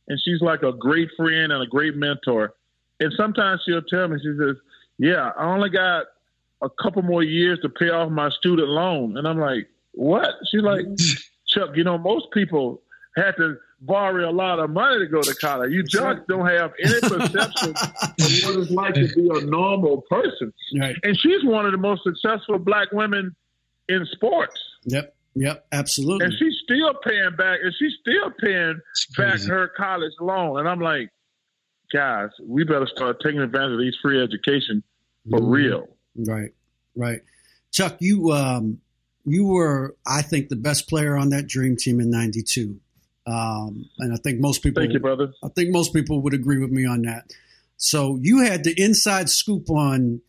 And 0.08 0.20
she's 0.24 0.42
like 0.42 0.62
a 0.64 0.72
great 0.72 1.10
friend 1.18 1.52
and 1.52 1.64
a 1.64 1.68
great 1.68 1.96
mentor. 1.96 2.54
And 3.00 3.12
sometimes 3.18 3.62
she'll 3.66 3.82
tell 3.82 4.08
me, 4.08 4.18
she 4.20 4.34
says, 4.40 4.56
Yeah, 5.00 5.32
I 5.38 5.46
only 5.46 5.70
got 5.70 6.06
a 6.62 6.70
couple 6.70 7.02
more 7.02 7.24
years 7.24 7.60
to 7.62 7.70
pay 7.70 7.90
off 7.90 8.12
my 8.12 8.30
student 8.30 8.68
loan. 8.70 9.18
And 9.18 9.28
I'm 9.28 9.40
like, 9.40 9.68
What? 9.94 10.30
She's 10.52 10.62
like, 10.62 10.86
mm-hmm. 10.86 11.20
Chuck, 11.48 11.70
you 11.76 11.84
know, 11.84 11.98
most 11.98 12.28
people 12.34 12.82
have 13.16 13.36
to 13.38 13.58
borrow 13.82 14.30
a 14.30 14.32
lot 14.32 14.60
of 14.60 14.70
money 14.70 15.00
to 15.00 15.08
go 15.08 15.22
to 15.22 15.34
college. 15.36 15.72
You 15.72 15.84
just 15.84 16.28
don't 16.28 16.48
have 16.48 16.72
any 16.84 17.00
perception 17.02 17.70
of 17.70 17.78
what 17.78 18.60
it's 18.60 18.72
like 18.72 18.94
to 18.96 19.08
be 19.16 19.30
a 19.34 19.46
normal 19.46 20.02
person. 20.10 20.52
Right. 20.80 20.96
And 21.04 21.18
she's 21.18 21.44
one 21.44 21.66
of 21.66 21.72
the 21.72 21.78
most 21.78 22.04
successful 22.04 22.60
black 22.60 22.92
women 22.92 23.36
in 23.88 24.06
sports 24.12 24.60
Yep. 24.86 25.16
Yep. 25.36 25.66
Absolutely. 25.72 26.26
and 26.26 26.34
she's 26.38 26.56
still 26.64 26.94
paying 27.04 27.36
back, 27.38 27.60
and 27.64 27.74
she's 27.78 27.94
still 28.02 28.32
paying 28.42 28.80
back 29.18 29.40
her 29.42 29.70
college 29.78 30.14
loan. 30.20 30.60
And 30.60 30.68
I'm 30.68 30.80
like, 30.82 31.10
guys, 31.94 32.30
we 32.44 32.64
better 32.64 32.88
start 32.88 33.18
taking 33.24 33.40
advantage 33.40 33.74
of 33.74 33.80
these 33.80 33.96
free 34.02 34.22
education 34.22 34.84
for 35.30 35.40
Mhm. 35.40 35.52
real. 35.52 35.88
Right. 36.16 36.52
Right. 36.96 37.22
Chuck, 37.72 37.98
you 38.00 38.32
um, 38.32 38.80
you 39.26 39.46
were, 39.46 39.96
I 40.08 40.22
think, 40.24 40.50
the 40.50 40.56
best 40.56 40.90
player 40.90 41.16
on 41.16 41.30
that 41.30 41.46
dream 41.48 41.76
team 41.78 42.00
in 42.00 42.10
'92, 42.10 42.80
um, 43.30 43.86
and 44.00 44.14
I 44.14 44.18
think 44.18 44.40
most 44.40 44.64
people. 44.64 44.82
Thank 44.82 44.94
you, 44.94 45.00
brother. 45.00 45.34
I 45.44 45.50
think 45.50 45.72
most 45.72 45.94
people 45.94 46.22
would 46.22 46.34
agree 46.34 46.58
with 46.58 46.72
me 46.72 46.86
on 46.86 47.04
that. 47.04 47.32
So 47.78 48.18
you 48.22 48.44
had 48.44 48.64
the 48.64 48.74
inside 48.82 49.30
scoop 49.30 49.70
on 49.70 50.22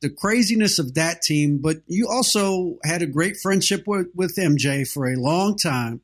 the 0.00 0.10
craziness 0.10 0.78
of 0.78 0.94
that 0.94 1.22
team, 1.22 1.58
but 1.58 1.78
you 1.86 2.08
also 2.08 2.78
had 2.84 3.02
a 3.02 3.06
great 3.06 3.36
friendship 3.36 3.86
with, 3.86 4.08
with 4.14 4.36
MJ 4.36 4.86
for 4.90 5.10
a 5.10 5.16
long 5.16 5.56
time. 5.56 6.00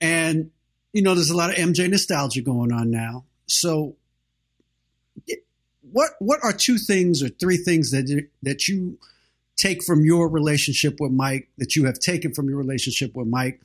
And 0.00 0.50
you 0.92 1.02
know, 1.02 1.14
there's 1.14 1.30
a 1.30 1.36
lot 1.36 1.50
of 1.50 1.56
MJ 1.56 1.88
nostalgia 1.88 2.42
going 2.42 2.72
on 2.72 2.90
now. 2.90 3.24
So, 3.46 3.96
what 5.90 6.10
what 6.18 6.40
are 6.42 6.52
two 6.52 6.78
things 6.78 7.22
or 7.22 7.28
three 7.28 7.56
things 7.56 7.90
that 7.92 8.26
that 8.42 8.68
you 8.68 8.98
take 9.56 9.82
from 9.82 10.04
your 10.04 10.28
relationship 10.28 10.96
with 11.00 11.12
Mike 11.12 11.48
that 11.58 11.76
you 11.76 11.86
have 11.86 11.98
taken 11.98 12.34
from 12.34 12.48
your 12.48 12.58
relationship 12.58 13.14
with 13.14 13.26
Mike 13.26 13.60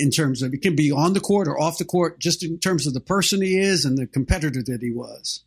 in 0.00 0.10
terms 0.10 0.42
of 0.42 0.54
it 0.54 0.62
can 0.62 0.74
be 0.74 0.90
on 0.90 1.12
the 1.12 1.20
court 1.20 1.46
or 1.48 1.60
off 1.60 1.78
the 1.78 1.84
court, 1.84 2.18
just 2.18 2.42
in 2.42 2.58
terms 2.58 2.86
of 2.86 2.94
the 2.94 3.00
person 3.00 3.42
he 3.42 3.58
is 3.58 3.84
and 3.84 3.98
the 3.98 4.06
competitor 4.06 4.62
that 4.62 4.82
he 4.82 4.90
was. 4.90 5.44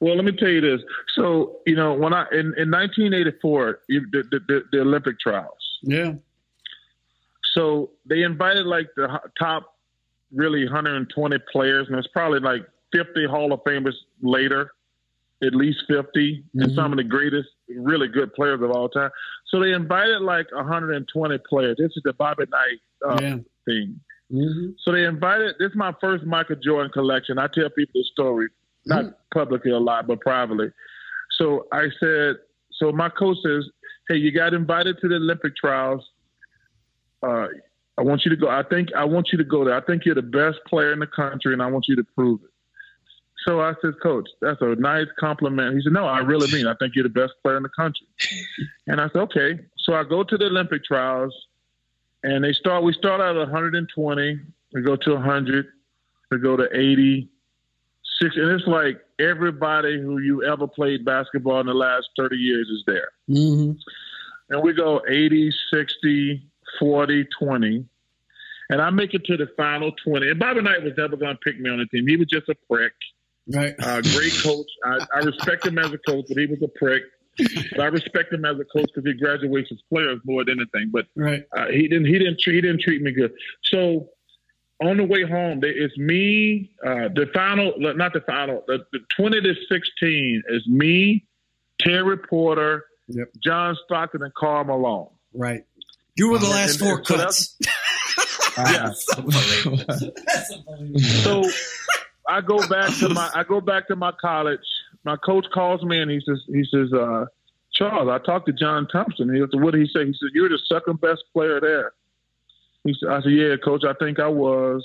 Well, 0.00 0.16
let 0.16 0.24
me 0.24 0.32
tell 0.32 0.48
you 0.48 0.60
this. 0.60 0.80
So, 1.14 1.56
you 1.66 1.76
know, 1.76 1.94
when 1.94 2.12
I 2.12 2.26
in, 2.32 2.52
in 2.58 2.70
1984, 2.70 3.80
the, 3.88 4.00
the, 4.12 4.40
the, 4.46 4.62
the 4.72 4.80
Olympic 4.80 5.18
trials. 5.18 5.56
Yeah. 5.82 6.14
So 7.54 7.90
they 8.04 8.22
invited 8.22 8.66
like 8.66 8.88
the 8.96 9.20
top, 9.38 9.76
really 10.32 10.64
120 10.64 11.36
players, 11.50 11.86
and 11.88 11.96
it's 11.96 12.08
probably 12.08 12.40
like 12.40 12.66
50 12.92 13.26
Hall 13.26 13.52
of 13.52 13.62
Famers 13.64 13.94
later, 14.20 14.72
at 15.42 15.54
least 15.54 15.84
50, 15.88 16.44
and 16.54 16.70
Mhm. 16.70 16.74
some 16.74 16.92
of 16.92 16.96
the 16.96 17.04
greatest, 17.04 17.48
really 17.68 18.08
good 18.08 18.32
players 18.34 18.62
of 18.62 18.70
all 18.70 18.88
time. 18.88 19.10
So 19.46 19.60
they 19.60 19.72
invited 19.72 20.22
like 20.22 20.50
120 20.52 21.38
players. 21.38 21.76
This 21.78 21.96
is 21.96 22.02
the 22.04 22.12
Bobby 22.12 22.44
Knight 22.50 22.80
uh, 23.06 23.18
Yeah. 23.20 23.38
thing. 23.66 24.00
Mm-hmm. 24.32 24.70
So 24.78 24.92
they 24.92 25.04
invited. 25.04 25.56
This 25.58 25.70
is 25.70 25.76
my 25.76 25.92
first 26.00 26.24
Michael 26.24 26.56
Jordan 26.56 26.90
collection. 26.90 27.38
I 27.38 27.48
tell 27.48 27.68
people 27.68 28.00
the 28.00 28.04
story, 28.04 28.48
not 28.86 29.18
publicly 29.32 29.70
a 29.72 29.78
lot, 29.78 30.06
but 30.06 30.20
privately. 30.20 30.70
So 31.32 31.66
I 31.72 31.90
said. 32.00 32.36
So 32.72 32.90
my 32.90 33.08
coach 33.08 33.36
says, 33.44 33.68
"Hey, 34.08 34.16
you 34.16 34.32
got 34.32 34.54
invited 34.54 34.98
to 35.00 35.08
the 35.08 35.16
Olympic 35.16 35.54
trials. 35.56 36.10
Uh, 37.22 37.48
I 37.98 38.02
want 38.02 38.24
you 38.24 38.30
to 38.30 38.36
go. 38.36 38.48
I 38.48 38.62
think 38.62 38.92
I 38.94 39.04
want 39.04 39.28
you 39.30 39.38
to 39.38 39.44
go 39.44 39.64
there. 39.64 39.74
I 39.76 39.80
think 39.80 40.04
you're 40.04 40.14
the 40.14 40.22
best 40.22 40.58
player 40.66 40.92
in 40.92 40.98
the 40.98 41.06
country, 41.06 41.52
and 41.52 41.62
I 41.62 41.66
want 41.70 41.86
you 41.88 41.96
to 41.96 42.04
prove 42.04 42.40
it." 42.42 42.50
So 43.46 43.60
I 43.60 43.74
said, 43.82 43.94
"Coach, 44.02 44.28
that's 44.40 44.60
a 44.60 44.74
nice 44.76 45.06
compliment." 45.18 45.76
He 45.76 45.82
said, 45.82 45.92
"No, 45.92 46.06
I 46.06 46.20
really 46.20 46.50
mean. 46.52 46.66
I 46.66 46.74
think 46.74 46.94
you're 46.94 47.04
the 47.04 47.10
best 47.10 47.34
player 47.42 47.56
in 47.56 47.62
the 47.62 47.68
country." 47.68 48.06
and 48.86 49.00
I 49.00 49.08
said, 49.08 49.22
"Okay." 49.22 49.60
So 49.78 49.94
I 49.94 50.04
go 50.04 50.22
to 50.24 50.36
the 50.36 50.46
Olympic 50.46 50.84
trials 50.84 51.34
and 52.22 52.42
they 52.42 52.52
start. 52.52 52.82
We 52.82 52.92
start 52.94 53.20
out 53.20 53.36
at 53.36 53.50
120. 53.50 54.40
We 54.72 54.82
go 54.82 54.96
to 54.96 55.14
100. 55.14 55.66
We 56.30 56.38
go 56.38 56.56
to 56.56 56.68
80, 56.72 57.28
60, 58.20 58.40
and 58.40 58.50
it's 58.50 58.66
like 58.66 59.00
everybody 59.20 60.00
who 60.00 60.18
you 60.18 60.42
ever 60.42 60.66
played 60.66 61.04
basketball 61.04 61.60
in 61.60 61.66
the 61.66 61.74
last 61.74 62.08
30 62.16 62.36
years 62.36 62.68
is 62.68 62.82
there. 62.86 63.10
Mm-hmm. 63.28 63.72
And 64.50 64.62
we 64.62 64.72
go 64.72 65.02
80, 65.08 65.52
60, 65.72 66.42
40, 66.78 67.28
20. 67.38 67.84
And 68.70 68.80
I 68.80 68.90
make 68.90 69.14
it 69.14 69.24
to 69.26 69.36
the 69.36 69.48
final 69.56 69.92
20. 70.04 70.30
And 70.30 70.40
Bobby 70.40 70.62
Knight 70.62 70.82
was 70.82 70.94
never 70.96 71.16
going 71.16 71.36
to 71.36 71.40
pick 71.40 71.60
me 71.60 71.70
on 71.70 71.78
the 71.78 71.86
team. 71.86 72.06
He 72.06 72.16
was 72.16 72.26
just 72.26 72.48
a 72.48 72.54
prick. 72.70 72.94
Right. 73.52 73.74
Uh, 73.78 74.00
great 74.00 74.32
coach. 74.42 74.66
I, 74.84 75.06
I 75.16 75.18
respect 75.20 75.66
him 75.66 75.78
as 75.78 75.92
a 75.92 75.98
coach, 75.98 76.24
but 76.28 76.36
he 76.38 76.46
was 76.46 76.62
a 76.62 76.68
prick. 76.78 77.02
But 77.72 77.80
I 77.80 77.86
respect 77.86 78.32
him 78.32 78.44
as 78.44 78.56
a 78.60 78.64
coach 78.64 78.88
because 78.94 79.04
he 79.04 79.12
graduates 79.14 79.68
his 79.68 79.82
players 79.92 80.20
more 80.24 80.44
than 80.44 80.60
anything. 80.60 80.90
But 80.92 81.06
Right. 81.16 81.44
uh, 81.56 81.66
he 81.66 81.88
didn't 81.88 82.06
he 82.06 82.18
didn't 82.18 82.38
treat 82.40 82.54
he 82.54 82.60
didn't 82.60 82.80
treat 82.80 83.02
me 83.02 83.12
good. 83.12 83.32
So 83.64 84.08
on 84.82 84.96
the 84.98 85.04
way 85.04 85.24
home, 85.24 85.60
they, 85.60 85.68
it's 85.70 85.96
me. 85.98 86.70
Uh, 86.84 87.08
the 87.14 87.28
final, 87.34 87.74
not 87.78 88.12
the 88.12 88.20
final, 88.22 88.62
the, 88.66 88.86
the 88.92 89.00
twenty 89.16 89.40
to 89.40 89.54
sixteen 89.70 90.42
is 90.48 90.66
me, 90.68 91.26
Terry 91.80 92.16
Porter, 92.18 92.84
Yep. 93.08 93.28
John 93.42 93.76
Stockton, 93.84 94.22
and 94.22 94.32
Karl 94.34 94.64
Malone. 94.64 95.08
Right. 95.34 95.64
You 96.16 96.30
were 96.30 96.38
the 96.38 96.46
Uh, 96.46 96.50
last 96.50 96.80
and- 96.80 96.88
four 96.88 96.98
and 96.98 97.06
so 97.06 97.16
cuts. 97.16 97.58
Yeah. 98.56 98.92
So 101.24 101.42
I 102.28 102.40
go 102.40 102.58
back 102.68 102.94
to 102.98 103.08
my 103.08 103.30
I 103.34 103.44
go 103.44 103.60
back 103.60 103.88
to 103.88 103.96
my 103.96 104.12
college. 104.20 104.60
My 105.04 105.16
coach 105.16 105.46
calls 105.52 105.82
me 105.82 105.98
and 106.00 106.10
he 106.10 106.20
says 106.26 106.40
he 106.46 106.64
says 106.70 106.92
uh, 106.92 107.26
Charles, 107.74 108.08
I 108.08 108.18
talked 108.24 108.46
to 108.46 108.52
John 108.52 108.86
Thompson. 108.88 109.34
He 109.34 109.40
said, 109.40 109.60
what 109.60 109.72
did 109.72 109.80
he 109.80 109.88
say? 109.88 110.06
He 110.06 110.12
said, 110.12 110.30
You're 110.32 110.48
the 110.48 110.60
second 110.72 111.00
best 111.00 111.24
player 111.32 111.60
there. 111.60 111.92
He 112.84 112.94
said, 112.98 113.10
I 113.10 113.20
said, 113.20 113.32
Yeah, 113.32 113.56
coach, 113.62 113.82
I 113.84 113.94
think 113.94 114.20
I 114.20 114.28
was. 114.28 114.84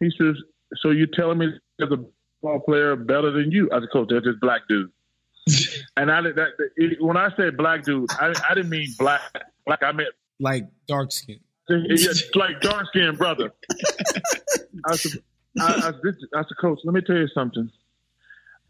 He 0.00 0.10
says, 0.16 0.36
So 0.76 0.90
you're 0.90 1.08
telling 1.08 1.38
me 1.38 1.48
there's 1.78 1.92
a 1.92 2.04
ball 2.42 2.60
player 2.60 2.94
better 2.94 3.30
than 3.32 3.50
you? 3.50 3.68
I 3.72 3.80
said, 3.80 3.88
Coach, 3.92 4.08
that's 4.10 4.24
this 4.24 4.36
black 4.40 4.62
dude. 4.68 4.90
and 5.96 6.10
I 6.10 6.22
that 6.22 6.48
it, 6.76 7.02
when 7.02 7.16
I 7.16 7.30
said 7.36 7.56
black 7.56 7.84
dude, 7.84 8.10
I, 8.20 8.32
I 8.48 8.54
didn't 8.54 8.70
mean 8.70 8.88
black. 8.98 9.20
Like 9.66 9.82
I 9.82 9.92
meant 9.92 10.10
like 10.38 10.66
dark 10.86 11.12
skin. 11.12 11.40
it's 11.68 12.34
like 12.34 12.60
dark 12.60 12.86
skinned 12.88 13.18
brother. 13.18 13.52
I 14.86 14.96
said, 14.96 15.22
I, 15.60 15.88
I, 15.88 15.92
this, 16.02 16.16
I 16.34 16.42
said, 16.42 16.56
Coach, 16.60 16.80
let 16.84 16.94
me 16.94 17.00
tell 17.00 17.16
you 17.16 17.28
something. 17.28 17.70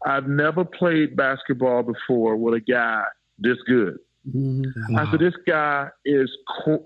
I've 0.05 0.27
never 0.27 0.63
played 0.63 1.15
basketball 1.15 1.83
before 1.83 2.35
with 2.35 2.53
a 2.53 2.59
guy 2.59 3.03
this 3.39 3.57
good. 3.67 3.97
Mm-hmm. 4.27 4.97
I 4.97 5.09
said, 5.09 5.19
this 5.19 5.35
guy 5.45 5.89
is. 6.05 6.29
Co-. 6.63 6.85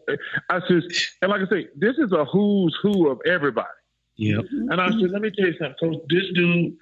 I 0.50 0.60
said, 0.68 0.84
and 1.22 1.32
like 1.32 1.42
I 1.42 1.50
say, 1.50 1.68
this 1.76 1.98
is 1.98 2.12
a 2.12 2.26
who's 2.26 2.78
who 2.82 3.10
of 3.10 3.20
everybody. 3.26 3.68
Yep. 4.18 4.46
And 4.52 4.80
I 4.80 4.90
said, 4.90 5.12
let 5.12 5.22
me 5.22 5.32
tell 5.32 5.48
you 5.48 5.58
something, 5.58 5.76
Coach. 5.80 6.02
This 6.10 6.26
dude, 6.36 6.76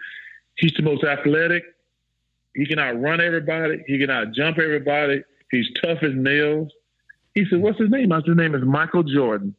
he's 0.55 0.73
the 0.73 0.83
most 0.83 1.03
athletic. 1.03 1.63
He 2.55 2.65
can 2.65 2.79
outrun 2.79 3.21
everybody. 3.21 3.83
He 3.87 3.97
can 3.97 4.09
outjump 4.09 4.59
everybody. 4.59 5.23
He's 5.51 5.67
tough 5.81 6.03
as 6.03 6.11
nails. 6.13 6.71
He 7.35 7.45
said, 7.49 7.61
what's 7.61 7.79
his 7.79 7.89
name? 7.89 8.11
I 8.11 8.17
said, 8.17 8.29
his 8.29 8.37
name 8.37 8.55
is 8.55 8.63
Michael 8.63 9.03
Jordan. 9.03 9.55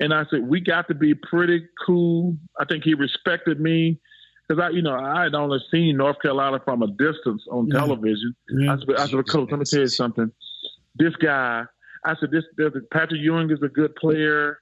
And 0.00 0.14
I 0.14 0.24
said, 0.30 0.42
we 0.48 0.60
got 0.60 0.88
to 0.88 0.94
be 0.94 1.14
pretty 1.14 1.66
cool. 1.86 2.36
I 2.58 2.64
think 2.64 2.84
he 2.84 2.94
respected 2.94 3.60
me 3.60 4.00
because 4.48 4.62
I, 4.62 4.70
you 4.70 4.82
know, 4.82 4.94
I 4.98 5.24
had 5.24 5.34
only 5.34 5.58
seen 5.70 5.96
North 5.96 6.16
Carolina 6.22 6.60
from 6.64 6.82
a 6.82 6.88
distance 6.88 7.42
on 7.50 7.68
Yeah. 7.68 7.78
television. 7.80 8.34
Yeah. 8.50 8.72
I 8.72 8.78
said, 8.78 8.88
I 8.98 9.06
said, 9.06 9.28
Coach, 9.28 9.48
let 9.50 9.58
me 9.58 9.64
tell 9.64 9.80
you 9.80 9.86
something. 9.88 10.30
This 10.96 11.14
guy, 11.16 11.64
I 12.04 12.14
said, 12.18 12.30
this, 12.30 12.44
a- 12.58 12.70
Patrick 12.92 13.20
Ewing 13.20 13.50
is 13.50 13.62
a 13.62 13.68
good 13.68 13.94
player. 13.96 14.58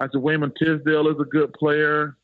I 0.00 0.06
said, 0.10 0.20
Wayman 0.20 0.52
Tisdale 0.58 1.08
is 1.08 1.16
a 1.20 1.24
good 1.24 1.52
player. 1.54 2.16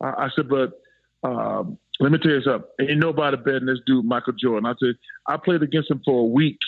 I, 0.00 0.06
I 0.08 0.28
said, 0.36 0.48
but 0.48 0.80
um, 1.22 1.78
let 1.98 2.12
me 2.12 2.18
tell 2.18 2.32
you 2.32 2.42
something. 2.42 2.68
Ain't 2.80 2.98
nobody 3.00 3.36
better 3.36 3.58
than 3.58 3.66
this 3.66 3.80
dude, 3.86 4.04
Michael 4.04 4.32
Jordan. 4.34 4.66
I 4.66 4.74
said, 4.82 4.94
I 5.26 5.36
played 5.36 5.62
against 5.62 5.90
him 5.90 6.00
for 6.04 6.20
a 6.20 6.24
week, 6.24 6.58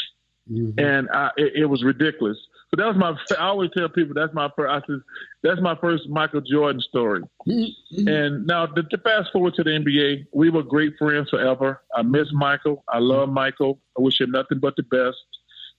and 0.77 1.09
I, 1.13 1.31
it, 1.37 1.53
it 1.63 1.67
was 1.67 1.83
ridiculous. 1.85 2.37
So 2.75 2.83
that 2.83 2.87
was 2.87 2.97
my. 2.97 3.37
I 3.39 3.49
always 3.49 3.71
tell 3.77 3.89
people 3.91 4.15
that's 4.15 4.33
my 4.33 4.49
first. 4.57 4.71
I 4.71 4.87
said 4.87 5.01
that's 5.43 5.61
my 5.61 5.77
first 5.77 6.09
Michael 6.09 6.41
Jordan 6.41 6.81
story. 6.81 7.23
And 7.47 8.47
now 8.47 8.65
to, 8.65 8.83
to 8.83 8.99
fast 8.99 9.31
forward 9.31 9.55
to 9.55 9.63
the 9.63 9.71
NBA, 9.71 10.27
we 10.33 10.49
were 10.49 10.63
great 10.63 10.95
friends 10.99 11.29
forever. 11.29 11.83
I 11.95 12.01
miss 12.01 12.29
Michael. 12.33 12.83
I 12.89 12.99
love 12.99 13.29
Michael. 13.29 13.79
I 13.99 14.01
wish 14.01 14.21
him 14.21 14.31
nothing 14.31 14.59
but 14.59 14.77
the 14.77 14.85
best. 14.85 15.19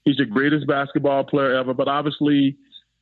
He's 0.04 0.18
the 0.18 0.24
greatest 0.24 0.68
basketball 0.68 1.24
player 1.24 1.56
ever. 1.56 1.74
But 1.74 1.88
obviously, 1.88 2.56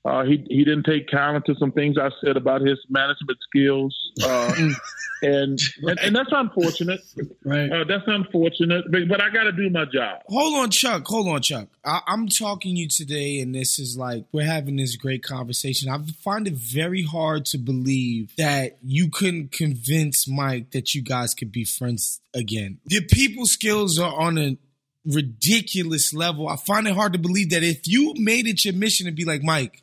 uh, 0.05 0.25
he 0.25 0.45
he 0.49 0.65
didn't 0.65 0.83
take 0.83 1.09
kindly 1.09 1.41
to 1.47 1.55
some 1.61 1.71
things 1.71 1.97
I 1.97 2.11
said 2.25 2.37
about 2.37 2.61
his 2.61 2.79
management 2.89 3.39
skills, 3.49 3.97
uh, 4.25 4.53
and, 5.23 5.61
and 5.81 6.01
and 6.01 6.17
that's 6.17 6.31
unfortunate. 6.33 7.01
Right. 7.45 7.71
Uh, 7.71 7.85
that's 7.85 8.03
unfortunate. 8.09 8.87
But, 8.91 9.09
but 9.09 9.21
I 9.21 9.31
got 9.31 9.45
to 9.45 9.53
do 9.53 9.71
my 9.71 9.85
job. 9.85 10.23
Hold 10.27 10.59
on, 10.59 10.71
Chuck. 10.71 11.05
Hold 11.07 11.29
on, 11.29 11.41
Chuck. 11.41 11.69
I, 11.85 12.01
I'm 12.09 12.27
talking 12.27 12.75
to 12.75 12.81
you 12.81 12.89
today, 12.89 13.39
and 13.39 13.55
this 13.55 13.79
is 13.79 13.97
like 13.97 14.25
we're 14.33 14.45
having 14.45 14.75
this 14.75 14.97
great 14.97 15.23
conversation. 15.23 15.89
I 15.89 15.99
find 16.25 16.49
it 16.49 16.55
very 16.55 17.05
hard 17.05 17.45
to 17.47 17.59
believe 17.59 18.35
that 18.37 18.79
you 18.83 19.09
couldn't 19.09 19.53
convince 19.53 20.27
Mike 20.27 20.73
that 20.73 20.97
you 20.97 21.03
guys 21.03 21.33
could 21.33 21.53
be 21.53 21.65
friends 21.65 22.21
again. 22.35 22.81
Your 22.89 23.03
people 23.03 23.47
skills 23.47 24.01
are 24.01 24.21
on 24.21 24.37
a 24.37 24.59
ridiculous 25.05 26.13
level. 26.13 26.49
I 26.49 26.57
find 26.57 26.87
it 26.87 26.95
hard 26.95 27.13
to 27.13 27.19
believe 27.19 27.51
that 27.51 27.63
if 27.63 27.87
you 27.87 28.15
made 28.17 28.47
it 28.47 28.65
your 28.65 28.75
mission 28.75 29.07
to 29.07 29.13
be 29.13 29.25
like 29.25 29.43
Mike, 29.43 29.82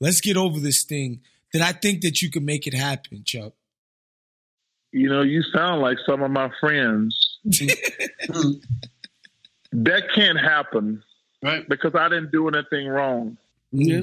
let's 0.00 0.20
get 0.20 0.36
over 0.36 0.60
this 0.60 0.84
thing, 0.84 1.20
that 1.52 1.62
I 1.62 1.72
think 1.72 2.02
that 2.02 2.20
you 2.22 2.30
can 2.30 2.44
make 2.44 2.66
it 2.66 2.74
happen, 2.74 3.22
Chuck. 3.24 3.52
You 4.92 5.08
know, 5.08 5.22
you 5.22 5.42
sound 5.54 5.80
like 5.82 5.98
some 6.06 6.22
of 6.22 6.30
my 6.30 6.50
friends. 6.60 7.38
that 9.72 10.02
can't 10.14 10.38
happen 10.40 11.02
Right. 11.42 11.68
because 11.68 11.94
I 11.94 12.08
didn't 12.08 12.32
do 12.32 12.48
anything 12.48 12.88
wrong. 12.88 13.36
Yeah. 13.70 14.02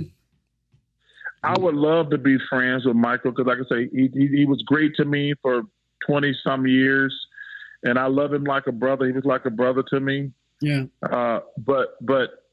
I 1.43 1.57
would 1.59 1.75
love 1.75 2.11
to 2.11 2.17
be 2.17 2.37
friends 2.49 2.85
with 2.85 2.95
Michael 2.95 3.31
because, 3.31 3.45
like 3.45 3.57
I 3.59 3.67
say, 3.69 3.89
he, 3.91 4.09
he, 4.13 4.27
he 4.37 4.45
was 4.45 4.61
great 4.65 4.95
to 4.95 5.05
me 5.05 5.33
for 5.41 5.63
20 6.07 6.33
some 6.43 6.65
years. 6.65 7.13
And 7.83 7.99
I 7.99 8.07
love 8.07 8.33
him 8.33 8.45
like 8.45 8.67
a 8.67 8.71
brother. 8.71 9.05
He 9.05 9.11
was 9.11 9.25
like 9.25 9.45
a 9.45 9.49
brother 9.51 9.83
to 9.89 9.99
me. 9.99 10.31
Yeah. 10.61 10.85
Uh, 11.03 11.41
but, 11.57 11.97
but 12.01 12.44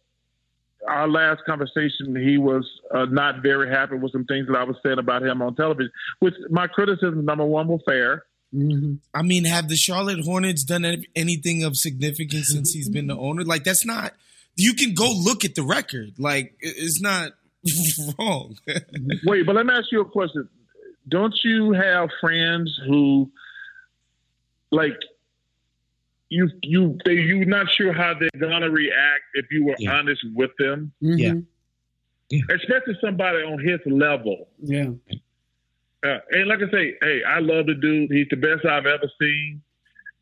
our 0.89 1.09
last 1.09 1.43
conversation, 1.45 2.17
he 2.17 2.39
was 2.39 2.69
uh, 2.95 3.07
not 3.07 3.43
very 3.43 3.69
happy 3.69 3.97
with 3.97 4.13
some 4.13 4.25
things 4.25 4.47
that 4.49 4.57
I 4.57 4.65
was 4.65 4.77
saying 4.85 4.99
about 4.99 5.23
him 5.23 5.43
on 5.43 5.55
television, 5.55 5.93
which 6.21 6.35
my 6.51 6.67
criticism, 6.67 7.25
number 7.25 7.45
one, 7.45 7.69
was 7.69 7.81
fair. 7.87 8.25
Mm-hmm. 8.55 8.95
I 9.15 9.23
mean, 9.23 9.45
have 9.45 9.69
the 9.69 9.77
Charlotte 9.77 10.25
Hornets 10.25 10.65
done 10.65 11.05
anything 11.17 11.65
of 11.65 11.77
significance 11.77 12.49
since 12.49 12.73
he's 12.73 12.89
been 12.89 13.07
the 13.07 13.17
owner? 13.17 13.45
Like, 13.45 13.65
that's 13.65 13.87
not. 13.87 14.13
You 14.57 14.75
can 14.75 14.95
go 14.95 15.11
look 15.11 15.45
at 15.45 15.55
the 15.55 15.63
record. 15.63 16.15
Like, 16.19 16.55
it's 16.61 17.01
not. 17.01 17.33
wrong. 18.19 18.57
Wait, 19.25 19.47
but 19.47 19.55
let 19.55 19.67
me 19.67 19.73
ask 19.73 19.87
you 19.93 20.01
a 20.01 20.05
question. 20.05 20.49
Don't 21.09 21.35
you 21.45 21.73
have 21.73 22.11
friends 22.21 22.79
who, 22.87 23.31
like, 24.71 24.99
you 26.33 26.49
you 26.63 26.99
they 27.05 27.15
you 27.15 27.45
not 27.45 27.67
sure 27.71 27.93
how 27.93 28.15
they're 28.19 28.41
gonna 28.41 28.71
react 28.71 29.25
if 29.35 29.47
you 29.51 29.65
were 29.67 29.77
Yeah. 29.79 29.99
honest 29.99 30.23
with 30.35 30.51
them, 30.59 30.93
Mhm. 31.03 31.45
especially 32.51 32.97
somebody 33.01 33.43
on 33.43 33.59
his 33.59 33.81
level. 33.87 34.49
Yeah. 34.63 34.91
Uh, 36.05 36.19
and 36.31 36.49
like 36.49 36.61
I 36.63 36.71
say, 36.71 36.97
hey, 37.01 37.23
I 37.25 37.39
love 37.39 37.67
the 37.67 37.75
dude. 37.75 38.11
He's 38.11 38.27
the 38.31 38.37
best 38.37 38.65
I've 38.65 38.87
ever 38.87 39.09
seen, 39.21 39.63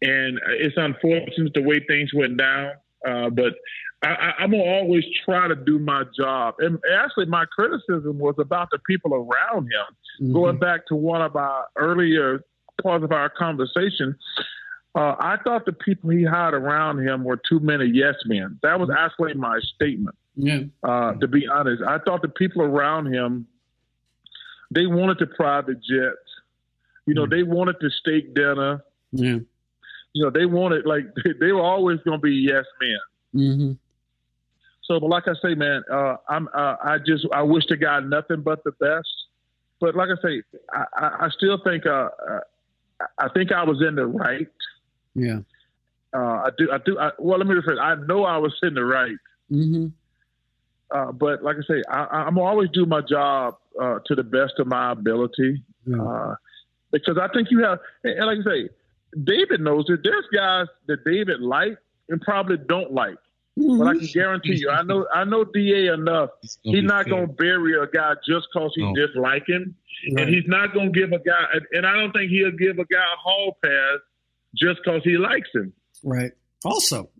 and 0.02 0.38
it's 0.48 0.76
unfortunate 0.76 1.54
the 1.54 1.62
way 1.62 1.80
things 1.80 2.12
went 2.12 2.36
down. 2.36 2.72
Uh, 3.06 3.30
but 3.30 3.54
I, 4.02 4.08
I, 4.08 4.34
I'm 4.40 4.50
gonna 4.50 4.62
always 4.62 5.04
try 5.24 5.48
to 5.48 5.54
do 5.56 5.78
my 5.78 6.04
job. 6.18 6.56
And 6.58 6.78
actually, 6.98 7.26
my 7.26 7.44
criticism 7.46 8.18
was 8.18 8.34
about 8.38 8.68
the 8.72 8.78
people 8.86 9.14
around 9.14 9.68
him. 9.72 10.28
Mhm. 10.28 10.32
Going 10.34 10.58
back 10.58 10.86
to 10.88 10.96
one 10.96 11.22
of 11.22 11.36
our 11.36 11.66
earlier 11.76 12.42
parts 12.82 13.04
of 13.04 13.12
our 13.12 13.28
conversation, 13.30 14.16
uh, 14.94 15.16
I 15.18 15.36
thought 15.44 15.66
the 15.66 15.72
people 15.72 16.10
he 16.10 16.22
had 16.22 16.52
around 16.52 17.06
him 17.06 17.24
were 17.24 17.40
too 17.48 17.60
many 17.60 17.86
yes 17.86 18.14
men. 18.26 18.58
That 18.62 18.80
was 18.80 18.90
actually 18.90 19.34
my 19.34 19.60
statement. 19.74 20.16
Yeah. 20.36 20.62
Uh, 20.82 21.12
to 21.14 21.28
be 21.28 21.46
honest, 21.46 21.82
I 21.86 21.98
thought 21.98 22.22
the 22.22 22.28
people 22.28 22.62
around 22.62 23.12
him 23.12 23.46
they 24.70 24.86
wanted 24.86 25.18
the 25.18 25.26
private 25.26 25.78
jets. 25.82 26.16
You 27.06 27.14
know, 27.14 27.26
they 27.26 27.42
wanted 27.42 27.76
the 27.80 27.90
steak 27.90 28.34
dinner. 28.34 28.84
Yeah. 29.12 29.38
You 30.12 30.24
know, 30.24 30.30
they 30.30 30.46
wanted 30.46 30.86
like 30.86 31.04
they 31.40 31.52
were 31.52 31.62
always 31.62 31.98
going 32.04 32.18
to 32.18 32.22
be 32.22 32.34
yes 32.34 32.64
men. 32.80 33.42
Mm-hmm. 33.42 33.72
So, 34.84 34.98
but 34.98 35.08
like 35.08 35.28
I 35.28 35.34
say, 35.42 35.54
man, 35.54 35.82
uh, 35.90 36.16
I'm 36.28 36.48
uh, 36.54 36.76
I 36.82 36.98
just 37.04 37.26
I 37.32 37.42
wish 37.42 37.64
the 37.68 37.76
guy 37.76 38.00
nothing 38.00 38.42
but 38.42 38.64
the 38.64 38.72
best. 38.72 39.08
But 39.80 39.94
like 39.94 40.08
I 40.10 40.20
say, 40.20 40.42
I, 40.72 40.84
I, 40.94 41.06
I 41.26 41.28
still 41.30 41.58
think 41.62 41.86
uh, 41.86 42.08
uh, 42.28 42.40
I 43.18 43.28
think 43.32 43.52
I 43.52 43.64
was 43.64 43.82
in 43.86 43.94
the 43.94 44.06
right. 44.06 44.48
Yeah. 45.14 45.40
Uh, 46.14 46.18
I 46.18 46.48
do 46.58 46.70
I 46.72 46.78
do. 46.78 46.98
I, 46.98 47.10
well, 47.18 47.38
let 47.38 47.46
me 47.46 47.54
rephrase. 47.54 47.80
I 47.80 47.94
know 48.06 48.24
I 48.24 48.36
was 48.38 48.52
in 48.62 48.74
the 48.74 48.84
right. 48.84 49.16
hmm 49.48 49.86
Uh, 50.90 51.12
but 51.12 51.42
like 51.42 51.56
I 51.56 51.62
say, 51.72 51.82
I, 51.88 52.24
I'm 52.26 52.38
always 52.38 52.68
do 52.72 52.84
my 52.86 53.00
job 53.00 53.56
uh, 53.80 54.00
to 54.06 54.14
the 54.16 54.24
best 54.24 54.54
of 54.58 54.66
my 54.66 54.90
ability 54.92 55.62
Yeah. 55.86 56.02
uh, 56.02 56.34
because 56.90 57.16
I 57.16 57.28
think 57.32 57.48
you 57.50 57.62
have. 57.64 57.78
And 58.02 58.14
and 58.18 58.26
like 58.26 58.38
I 58.44 58.50
say, 58.50 58.68
David 59.24 59.60
knows 59.60 59.84
it. 59.88 60.00
There's 60.02 60.24
guys 60.34 60.66
that 60.88 61.04
David 61.04 61.40
like 61.40 61.78
and 62.08 62.20
probably 62.20 62.56
don't 62.68 62.92
like. 62.92 63.16
But 63.56 63.86
I 63.88 63.92
can 63.94 64.06
guarantee 64.12 64.54
you, 64.56 64.70
I 64.70 64.82
know 64.82 65.06
I 65.14 65.22
know 65.24 65.44
Da 65.44 65.92
enough. 65.92 66.30
He's 66.62 66.82
not 66.82 67.08
going 67.08 67.26
to 67.28 67.32
bury 67.32 67.74
a 67.74 67.86
guy 67.86 68.14
just 68.26 68.48
because 68.52 68.72
he 68.74 68.82
No. 68.82 68.94
dislike 68.94 69.46
him, 69.48 69.74
Right. 70.14 70.24
and 70.24 70.34
he's 70.34 70.46
not 70.48 70.72
going 70.72 70.92
to 70.92 70.98
give 71.00 71.12
a 71.12 71.18
guy. 71.18 71.44
and- 71.52 71.66
And 71.72 71.86
I 71.86 71.92
don't 71.94 72.10
think 72.12 72.30
he'll 72.30 72.52
give 72.52 72.78
a 72.78 72.84
guy 72.86 72.98
a 72.98 73.18
hall 73.18 73.58
pass 73.62 73.98
just 74.56 74.80
because 74.84 75.02
he 75.04 75.16
likes 75.16 75.48
him. 75.54 75.72
Right. 76.04 76.32
Also, 76.64 77.10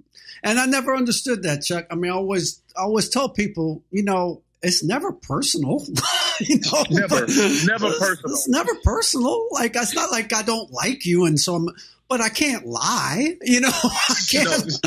and 0.43 0.59
I 0.59 0.67
never 0.67 0.95
understood 0.95 1.43
that, 1.45 1.63
Chuck. 1.63 1.87
I 1.91 1.95
mean, 1.95 2.11
I 2.11 2.15
always, 2.15 2.63
I 2.77 2.83
always 2.83 3.09
tell 3.09 3.29
people, 3.29 3.83
you 3.91 4.03
know, 4.03 4.43
it's 4.63 4.85
never 4.85 5.13
personal. 5.13 5.83
you 6.41 6.59
know, 6.59 6.85
Never. 6.91 7.27
Never 7.27 7.87
It's- 7.87 7.99
personal. 7.99 8.35
It's 8.37 8.49
never 8.49 8.75
personal. 8.85 9.49
Like 9.53 9.75
it's 9.75 9.95
not 9.95 10.11
like 10.11 10.35
I 10.35 10.43
don't 10.43 10.71
like 10.71 11.07
you, 11.07 11.25
and 11.25 11.39
so 11.41 11.55
I'm. 11.57 11.69
But 12.09 12.21
I 12.21 12.29
can't 12.29 12.67
lie. 12.67 13.37
You 13.41 13.61
know, 13.61 13.71
I 13.85 14.15
can't. 14.31 14.49
Cause, 14.49 14.81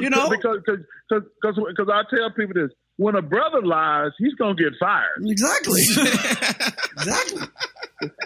you 0.00 0.10
know, 0.10 0.30
because 0.30 0.60
because 0.66 0.84
because 1.10 1.56
because 1.68 1.88
I 1.92 2.02
tell 2.08 2.30
people 2.30 2.54
this: 2.54 2.70
when 2.96 3.14
a 3.16 3.22
brother 3.22 3.62
lies, 3.62 4.12
he's 4.18 4.34
gonna 4.34 4.54
get 4.54 4.72
fired. 4.78 5.22
exactly, 5.24 5.80
exactly. 6.96 7.42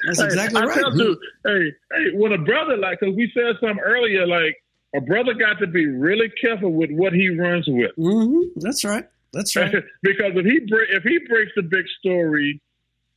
That's 0.07 0.21
Hey, 0.21 0.27
exactly 0.27 0.61
I 0.61 0.65
right. 0.65 0.79
tell 0.79 0.97
you, 0.97 1.19
hey, 1.45 1.73
hey, 1.93 2.17
when 2.17 2.33
a 2.33 2.39
brother 2.39 2.77
like, 2.77 2.99
because 3.01 3.15
we 3.15 3.31
said 3.35 3.57
something 3.61 3.79
earlier, 3.85 4.27
like 4.27 4.57
a 4.95 5.01
brother 5.01 5.35
got 5.35 5.59
to 5.59 5.67
be 5.67 5.87
really 5.87 6.31
careful 6.41 6.73
with 6.73 6.91
what 6.93 7.13
he 7.13 7.29
runs 7.29 7.67
with, 7.69 7.91
hmm 7.97 8.41
That's 8.57 8.85
right. 8.85 9.05
That's 9.33 9.55
right. 9.57 9.71
because 10.03 10.33
if 10.35 10.45
he 10.47 10.61
if 10.97 11.03
he 11.03 11.19
breaks 11.29 11.53
the 11.57 11.63
big 11.63 11.85
story 11.99 12.61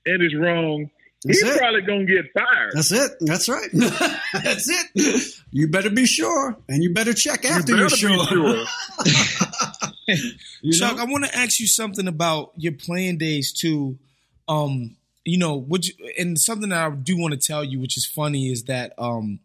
and 0.06 0.22
is 0.22 0.36
wrong, 0.36 0.90
That's 1.24 1.42
he's 1.42 1.50
it. 1.52 1.58
probably 1.58 1.82
gonna 1.82 2.06
get 2.06 2.26
fired. 2.34 2.72
That's 2.74 2.92
it. 2.92 3.12
That's 3.20 3.50
right. 3.50 3.70
That's 3.74 4.70
it. 4.70 5.36
You 5.52 5.68
better 5.68 5.90
be 5.90 6.06
sure, 6.06 6.56
and 6.70 6.82
you 6.82 6.94
better 6.94 7.14
check 7.14 7.44
after 7.44 7.74
better 7.74 7.78
you're 7.78 7.90
be 7.90 7.96
sure. 7.96 8.26
sure. 8.26 8.66
You 10.62 10.74
Chuck, 10.74 10.98
know? 10.98 11.04
I 11.04 11.06
want 11.06 11.26
to 11.26 11.38
ask 11.38 11.60
you 11.60 11.68
something 11.68 12.08
about 12.08 12.52
your 12.58 12.74
playing 12.74 13.20
days 13.20 13.54
too. 13.54 14.00
Um, 14.48 14.96
you 15.24 15.38
know, 15.38 15.56
which 15.56 15.94
and 16.18 16.40
something 16.40 16.70
that 16.70 16.84
I 16.84 16.90
do 16.90 17.16
want 17.18 17.34
to 17.34 17.40
tell 17.40 17.64
you, 17.64 17.80
which 17.80 17.96
is 17.96 18.06
funny, 18.06 18.52
is 18.52 18.64
that 18.64 18.94
um, 18.98 19.40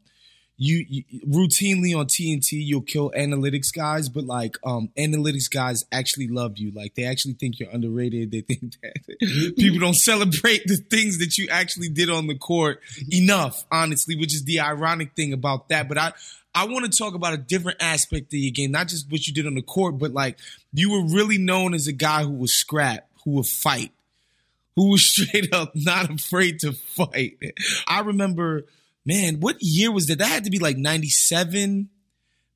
you, 0.57 0.85
you 0.89 1.05
routinely 1.27 1.99
on 1.99 2.07
TNT 2.07 2.53
you'll 2.53 2.81
kill 2.81 3.11
analytics 3.17 3.75
guys, 3.75 4.09
but 4.09 4.25
like 4.25 4.57
um, 4.65 4.91
analytics 4.97 5.51
guys 5.53 5.85
actually 5.91 6.29
love 6.29 6.59
you. 6.59 6.71
Like 6.71 6.95
they 6.95 7.05
actually 7.05 7.35
think 7.35 7.59
you're 7.59 7.71
underrated. 7.71 8.31
They 8.31 8.43
think 8.43 8.61
that 8.83 9.55
people 9.59 9.81
don't 9.81 9.97
celebrate 9.97 10.63
the 10.67 10.77
things 10.91 11.19
that 11.19 11.37
you 11.39 11.49
actually 11.51 11.89
did 11.89 12.09
on 12.09 12.27
the 12.27 12.37
court 12.37 12.81
enough, 13.11 13.65
honestly, 13.71 14.17
which 14.17 14.35
is 14.35 14.45
the 14.45 14.61
ironic 14.61 15.15
thing 15.15 15.33
about 15.33 15.69
that. 15.69 15.89
But 15.89 15.99
I. 15.99 16.13
I 16.57 16.67
want 16.67 16.85
to 16.85 16.97
talk 16.97 17.15
about 17.15 17.35
a 17.35 17.37
different 17.37 17.83
aspect 17.83 18.33
of 18.33 18.39
your 18.39 18.53
game, 18.53 18.71
not 18.71 18.87
just 18.87 19.11
what 19.11 19.27
you 19.27 19.35
did 19.35 19.45
on 19.45 19.55
the 19.55 19.61
court, 19.61 19.99
but 19.99 20.13
like 20.13 20.39
you 20.73 20.93
were 20.93 21.03
really 21.13 21.37
known 21.37 21.75
as 21.75 21.89
a 21.89 21.93
guy 21.93 22.23
who 22.23 22.31
was 22.31 22.55
scrap, 22.55 23.09
who 23.25 23.33
would 23.33 23.47
fight, 23.47 23.91
who 24.77 24.91
was 24.91 25.05
straight 25.13 25.53
up 25.53 25.73
not 25.75 26.11
afraid 26.11 26.61
to 26.61 26.71
fight. 26.71 27.39
I 27.89 28.03
remember, 28.03 28.67
man, 29.05 29.41
what 29.41 29.57
year 29.61 29.93
was 29.93 30.07
that? 30.09 30.19
That 30.19 30.29
had 30.29 30.45
to 30.45 30.51
be 30.51 30.59
like 30.59 30.77
97, 30.77 31.89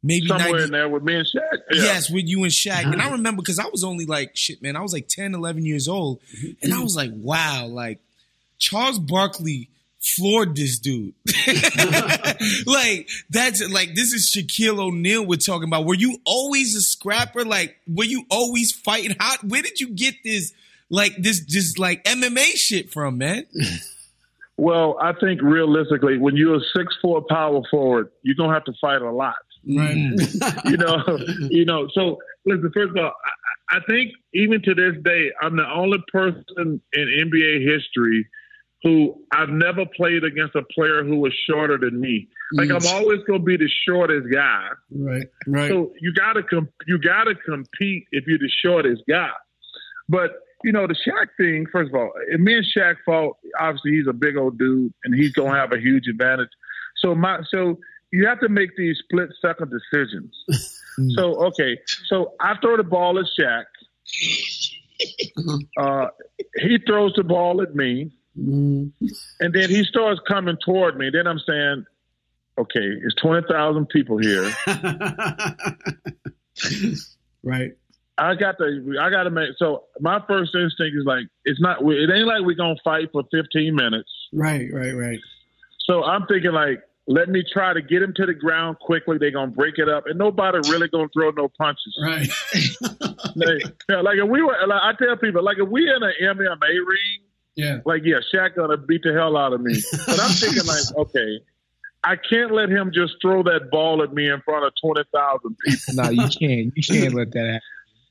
maybe 0.03 0.27
Somewhere 0.27 0.51
90. 0.51 0.65
in 0.65 0.71
there 0.71 0.89
with 0.89 1.03
me 1.03 1.17
and 1.17 1.27
Shaq. 1.27 1.59
Yeah. 1.71 1.83
Yes, 1.83 2.11
with 2.11 2.27
you 2.27 2.43
and 2.45 2.53
Shaq. 2.53 2.85
And 2.85 2.97
I 2.97 3.05
mm-hmm. 3.05 3.13
remember 3.13 3.43
because 3.43 3.59
I 3.59 3.67
was 3.67 3.85
only 3.85 4.07
like, 4.07 4.37
shit, 4.37 4.63
man, 4.63 4.77
I 4.77 4.81
was 4.81 4.93
like 4.93 5.09
10, 5.09 5.35
11 5.35 5.65
years 5.65 5.89
old. 5.89 6.21
Mm-hmm. 6.37 6.51
And 6.63 6.75
I 6.75 6.81
was 6.81 6.97
like, 6.97 7.11
wow, 7.15 7.67
like 7.67 8.01
Charles 8.59 8.99
Barkley 8.99 9.71
floored 10.01 10.57
this 10.57 10.79
dude. 10.79 11.15
like, 12.67 13.09
that's 13.31 13.69
like, 13.71 13.95
this 13.95 14.13
is 14.13 14.33
Shaquille 14.35 14.79
O'Neal 14.79 15.27
we're 15.27 15.37
talking 15.37 15.69
about. 15.69 15.85
Were 15.85 15.95
you 15.95 16.19
always 16.25 16.75
a 16.75 16.81
scrapper? 16.81 17.45
Like, 17.45 17.77
were 17.87 18.05
you 18.05 18.25
always 18.31 18.73
fighting? 18.73 19.17
How, 19.19 19.37
where 19.47 19.63
did 19.63 19.81
you 19.81 19.89
get 19.89 20.15
this, 20.25 20.53
like, 20.89 21.17
this, 21.19 21.41
just 21.41 21.79
like 21.79 22.05
MMA 22.05 22.57
shit 22.57 22.91
from, 22.91 23.19
man? 23.19 23.45
Well, 24.59 24.99
I 25.01 25.13
think 25.13 25.41
realistically, 25.41 26.19
when 26.19 26.37
you're 26.37 26.57
a 26.57 26.61
six 26.77 26.97
four 27.01 27.23
power 27.29 27.63
forward, 27.71 28.11
you're 28.23 28.35
gonna 28.35 28.53
have 28.53 28.65
to 28.65 28.73
fight 28.81 29.01
a 29.01 29.11
lot. 29.11 29.37
Right. 29.65 29.95
you 30.65 30.77
know, 30.77 31.19
you 31.51 31.65
know. 31.65 31.89
So 31.95 32.19
listen, 32.45 32.71
first 32.75 32.91
of 32.91 32.97
all, 32.97 33.13
I, 33.71 33.77
I 33.77 33.81
think 33.89 34.13
even 34.35 34.61
to 34.63 34.75
this 34.75 34.95
day, 35.05 35.31
I'm 35.41 35.57
the 35.57 35.69
only 35.69 35.99
person 36.13 36.45
in 36.57 36.81
NBA 36.97 37.73
history 37.73 38.27
who 38.83 39.23
I've 39.33 39.49
never 39.49 39.85
played 39.97 40.25
against 40.25 40.55
a 40.55 40.63
player 40.75 41.05
who 41.05 41.17
was 41.17 41.33
shorter 41.49 41.79
than 41.79 42.01
me. 42.01 42.29
Like 42.53 42.71
I'm 42.71 42.81
mm. 42.81 42.95
always 42.95 43.21
going 43.27 43.41
to 43.41 43.45
be 43.45 43.57
the 43.57 43.69
shortest 43.87 44.27
guy. 44.33 44.69
right. 44.91 45.27
Right. 45.47 45.71
So 45.71 45.93
you 46.01 46.13
got 46.15 46.35
to 46.35 46.43
com- 46.43 46.69
you 46.87 46.99
got 46.99 47.25
to 47.25 47.35
compete 47.35 48.07
if 48.11 48.25
you're 48.27 48.39
the 48.39 48.51
shortest 48.65 49.03
guy. 49.09 49.31
But 50.09 50.31
you 50.65 50.73
know 50.73 50.87
the 50.87 50.95
Shaq 50.95 51.29
thing. 51.37 51.67
First 51.71 51.91
of 51.91 51.95
all, 51.95 52.11
if 52.29 52.41
me 52.41 52.57
and 52.57 52.67
Shaq 52.77 52.97
fought, 53.07 53.37
obviously 53.59 53.93
he's 53.93 54.07
a 54.09 54.13
big 54.13 54.37
old 54.37 54.59
dude 54.59 54.93
and 55.05 55.15
he's 55.15 55.33
going 55.33 55.53
to 55.53 55.59
have 55.59 55.73
a 55.73 55.79
huge 55.79 56.09
advantage. 56.09 56.49
So 56.97 57.15
my 57.15 57.41
so 57.49 57.79
you 58.13 58.27
have 58.27 58.41
to 58.41 58.49
make 58.49 58.77
these 58.77 58.99
split 59.05 59.31
second 59.41 59.71
decisions. 59.71 60.35
so 61.15 61.37
okay, 61.47 61.79
so 62.07 62.33
I 62.41 62.57
throw 62.61 62.77
the 62.77 62.83
ball 62.83 63.19
at 63.19 63.27
Shaq. 63.39 63.65
Uh, 65.79 66.09
he 66.57 66.79
throws 66.87 67.13
the 67.15 67.23
ball 67.23 67.63
at 67.63 67.75
me, 67.77 68.11
Mhm. 68.37 68.91
and 69.41 69.55
then 69.55 69.71
he 69.71 69.85
starts 69.85 70.21
coming 70.27 70.57
toward 70.65 70.99
me. 70.99 71.11
Then 71.11 71.29
I'm 71.29 71.39
saying, 71.39 71.85
okay, 72.59 72.81
it's 73.05 73.15
twenty 73.15 73.47
thousand 73.49 73.89
people 73.91 74.19
here. 74.19 74.53
right. 77.45 77.73
I 78.19 78.35
got 78.35 78.59
to, 78.59 78.97
I 79.01 79.11
got 79.11 79.25
to 79.25 79.31
make. 79.31 79.51
So 79.59 79.85
my 80.01 80.21
first 80.27 80.55
instinct 80.55 80.97
is 80.99 81.05
like, 81.07 81.25
it's 81.45 81.61
not. 81.61 81.79
It 81.83 82.11
ain't 82.13 82.27
like 82.27 82.43
we're 82.43 82.55
gonna 82.57 82.75
fight 82.85 83.11
for 83.13 83.23
15 83.31 83.75
minutes. 83.75 84.11
Right. 84.33 84.69
Right. 84.73 84.93
Right. 84.93 85.21
So 85.87 86.03
I'm 86.05 86.27
thinking 86.27 86.53
like, 86.53 86.83
let 87.07 87.29
me 87.31 87.43
try 87.51 87.73
to 87.73 87.81
get 87.81 88.03
him 88.03 88.13
to 88.17 88.27
the 88.27 88.35
ground 88.35 88.79
quickly. 88.81 89.17
They're 89.19 89.31
gonna 89.31 89.51
break 89.53 89.79
it 89.79 89.89
up, 89.89 90.05
and 90.07 90.19
nobody 90.19 90.59
really 90.71 90.89
gonna 90.89 91.09
throw 91.15 91.31
no 91.31 91.49
punches. 91.49 91.97
Right. 92.03 92.29
Like, 93.35 93.63
yeah, 93.89 94.01
like 94.01 94.19
if 94.19 94.29
we 94.29 94.43
were, 94.43 94.57
like 94.67 94.81
I 94.83 94.93
tell 94.99 95.17
people, 95.17 95.45
like 95.45 95.59
if 95.59 95.69
we 95.69 95.83
in 95.89 96.03
an 96.03 96.13
MMA 96.21 96.61
ring, 96.87 97.21
Yeah. 97.57 97.79
like 97.85 98.03
yeah, 98.05 98.17
Shaq 98.35 98.57
gonna 98.57 98.77
beat 98.77 99.03
the 99.05 99.13
hell 99.13 99.37
out 99.37 99.53
of 99.53 99.61
me. 99.61 99.75
But 100.07 100.19
I'm 100.21 100.31
thinking 100.31 100.65
like, 100.67 100.83
okay, 100.97 101.41
I 102.05 102.17
can't 102.17 102.53
let 102.53 102.69
him 102.69 102.91
just 102.93 103.15
throw 103.23 103.43
that 103.45 103.71
ball 103.71 104.03
at 104.03 104.13
me 104.13 104.29
in 104.31 104.41
front 104.43 104.65
of 104.65 104.73
20,000 104.83 105.57
people. 105.65 105.95
No, 105.95 106.11
you 106.11 106.29
can't. 106.29 106.73
You 106.77 106.83
can't 106.83 107.15
let 107.15 107.33
that 107.33 107.45
happen. 107.47 107.61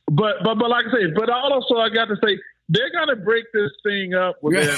But 0.09 0.35
but 0.43 0.55
but 0.57 0.69
like 0.69 0.85
I 0.87 0.91
say, 0.91 1.11
but 1.15 1.29
also 1.29 1.75
I 1.77 1.89
got 1.89 2.05
to 2.05 2.15
say, 2.23 2.37
they're 2.69 2.91
gonna 2.91 3.15
break 3.17 3.45
this 3.53 3.71
thing 3.83 4.13
up 4.13 4.35
within 4.41 4.69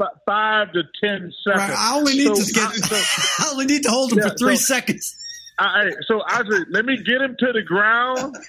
f- 0.00 0.08
five 0.26 0.72
to 0.72 0.82
ten 1.02 1.32
seconds. 1.46 1.68
Right. 1.70 1.70
I 1.76 1.96
only 1.96 2.14
need 2.14 2.36
So 2.36 2.44
to 2.44 2.52
get. 2.52 2.64
I- 2.68 2.72
so- 2.76 2.96
I 3.46 3.50
only 3.52 3.66
need 3.66 3.82
to 3.84 3.90
hold 3.90 4.12
him 4.12 4.18
Yeah, 4.18 4.28
for 4.30 4.36
three 4.36 4.56
so- 4.56 4.74
seconds. 4.74 5.16
I, 5.56 5.90
so 6.08 6.20
I 6.26 6.38
said, 6.50 6.64
let 6.70 6.84
me 6.84 6.96
get 6.96 7.22
him 7.22 7.36
to 7.38 7.52
the 7.52 7.62
ground. 7.62 8.34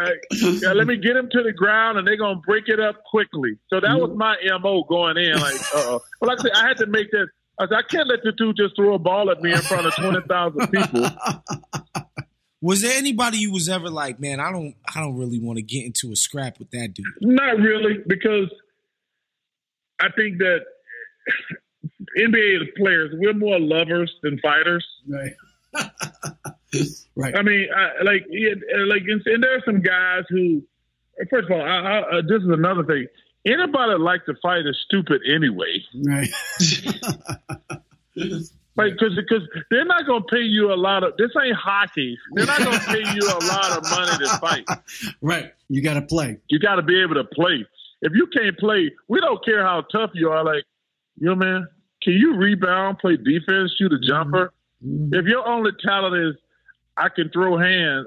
Yeah, 0.00 0.74
let 0.74 0.86
me 0.86 0.96
get 0.96 1.16
him 1.16 1.28
to 1.32 1.42
the 1.42 1.52
ground, 1.52 1.98
and 1.98 2.06
they're 2.06 2.16
gonna 2.16 2.38
break 2.46 2.68
it 2.68 2.78
up 2.78 3.02
quickly. 3.10 3.58
So 3.68 3.80
that 3.80 3.98
was 3.98 4.16
my 4.16 4.36
mo 4.62 4.84
going 4.84 5.16
in. 5.16 5.34
Like, 5.40 5.56
uh, 5.74 5.98
well, 6.20 6.28
like 6.28 6.38
I 6.38 6.42
said, 6.42 6.52
I 6.54 6.68
had 6.68 6.76
to 6.76 6.86
make 6.86 7.10
that. 7.10 7.26
I 7.58 7.64
said, 7.66 7.74
I 7.74 7.82
can't 7.82 8.06
let 8.06 8.20
the 8.22 8.30
dude 8.30 8.56
just 8.56 8.76
throw 8.76 8.94
a 8.94 8.98
ball 9.00 9.28
at 9.32 9.42
me 9.42 9.50
in 9.50 9.58
front 9.58 9.86
of 9.88 9.94
twenty 9.96 10.20
thousand 10.28 10.68
people. 10.68 11.04
Was 12.60 12.82
there 12.82 12.96
anybody 12.96 13.38
you 13.38 13.52
was 13.52 13.68
ever 13.68 13.88
like, 13.88 14.18
man, 14.18 14.40
I 14.40 14.50
don't, 14.50 14.74
I 14.94 15.00
don't 15.00 15.16
really 15.16 15.38
want 15.38 15.58
to 15.58 15.62
get 15.62 15.84
into 15.86 16.10
a 16.10 16.16
scrap 16.16 16.58
with 16.58 16.70
that 16.72 16.92
dude? 16.92 17.06
Not 17.20 17.58
really, 17.58 17.98
because 18.06 18.50
I 20.00 20.08
think 20.16 20.38
that 20.38 20.60
NBA 22.18 22.74
players 22.76 23.10
we're 23.14 23.34
more 23.34 23.60
lovers 23.60 24.12
than 24.22 24.40
fighters. 24.40 24.84
Right. 25.06 25.32
right. 27.16 27.36
I 27.36 27.42
mean, 27.42 27.68
I, 27.74 28.02
like, 28.02 28.26
yeah, 28.28 28.54
like, 28.86 29.02
and, 29.06 29.22
and 29.24 29.42
there 29.42 29.56
are 29.56 29.62
some 29.64 29.80
guys 29.80 30.24
who, 30.28 30.62
first 31.30 31.46
of 31.50 31.52
all, 31.52 31.62
I, 31.62 31.64
I, 31.64 32.18
uh, 32.18 32.22
this 32.22 32.42
is 32.42 32.48
another 32.48 32.84
thing. 32.84 33.06
Anybody 33.46 33.92
that 33.92 34.00
like 34.00 34.26
to 34.26 34.34
fight 34.42 34.66
is 34.66 34.76
stupid 34.84 35.22
anyway. 35.32 35.82
Right. 36.04 36.28
Like, 38.78 38.92
because 38.92 39.16
because 39.16 39.42
they're 39.70 39.84
not 39.84 40.06
going 40.06 40.22
to 40.22 40.28
pay 40.28 40.42
you 40.42 40.72
a 40.72 40.76
lot 40.76 41.02
of. 41.02 41.16
This 41.18 41.30
ain't 41.42 41.56
hockey. 41.56 42.16
They're 42.34 42.46
not 42.46 42.58
going 42.58 42.78
to 42.78 42.86
pay 42.86 43.02
you 43.12 43.28
a 43.28 43.40
lot 43.44 43.76
of 43.76 43.90
money 43.90 44.24
to 44.24 44.38
fight. 44.38 44.64
right. 45.20 45.52
You 45.68 45.82
got 45.82 45.94
to 45.94 46.02
play. 46.02 46.38
You 46.48 46.60
got 46.60 46.76
to 46.76 46.82
be 46.82 47.02
able 47.02 47.16
to 47.16 47.24
play. 47.24 47.66
If 48.02 48.12
you 48.14 48.28
can't 48.28 48.56
play, 48.56 48.92
we 49.08 49.20
don't 49.20 49.44
care 49.44 49.64
how 49.66 49.82
tough 49.90 50.10
you 50.14 50.30
are. 50.30 50.44
Like, 50.44 50.62
yo, 51.16 51.34
man, 51.34 51.66
can 52.02 52.12
you 52.12 52.36
rebound, 52.36 52.98
play 53.00 53.16
defense, 53.16 53.74
shoot 53.76 53.92
a 53.92 53.98
jumper? 53.98 54.52
Mm-hmm. 54.86 55.12
If 55.12 55.26
your 55.26 55.46
only 55.48 55.72
talent 55.84 56.14
is 56.14 56.40
I 56.96 57.08
can 57.08 57.30
throw 57.30 57.58
hands, 57.58 58.06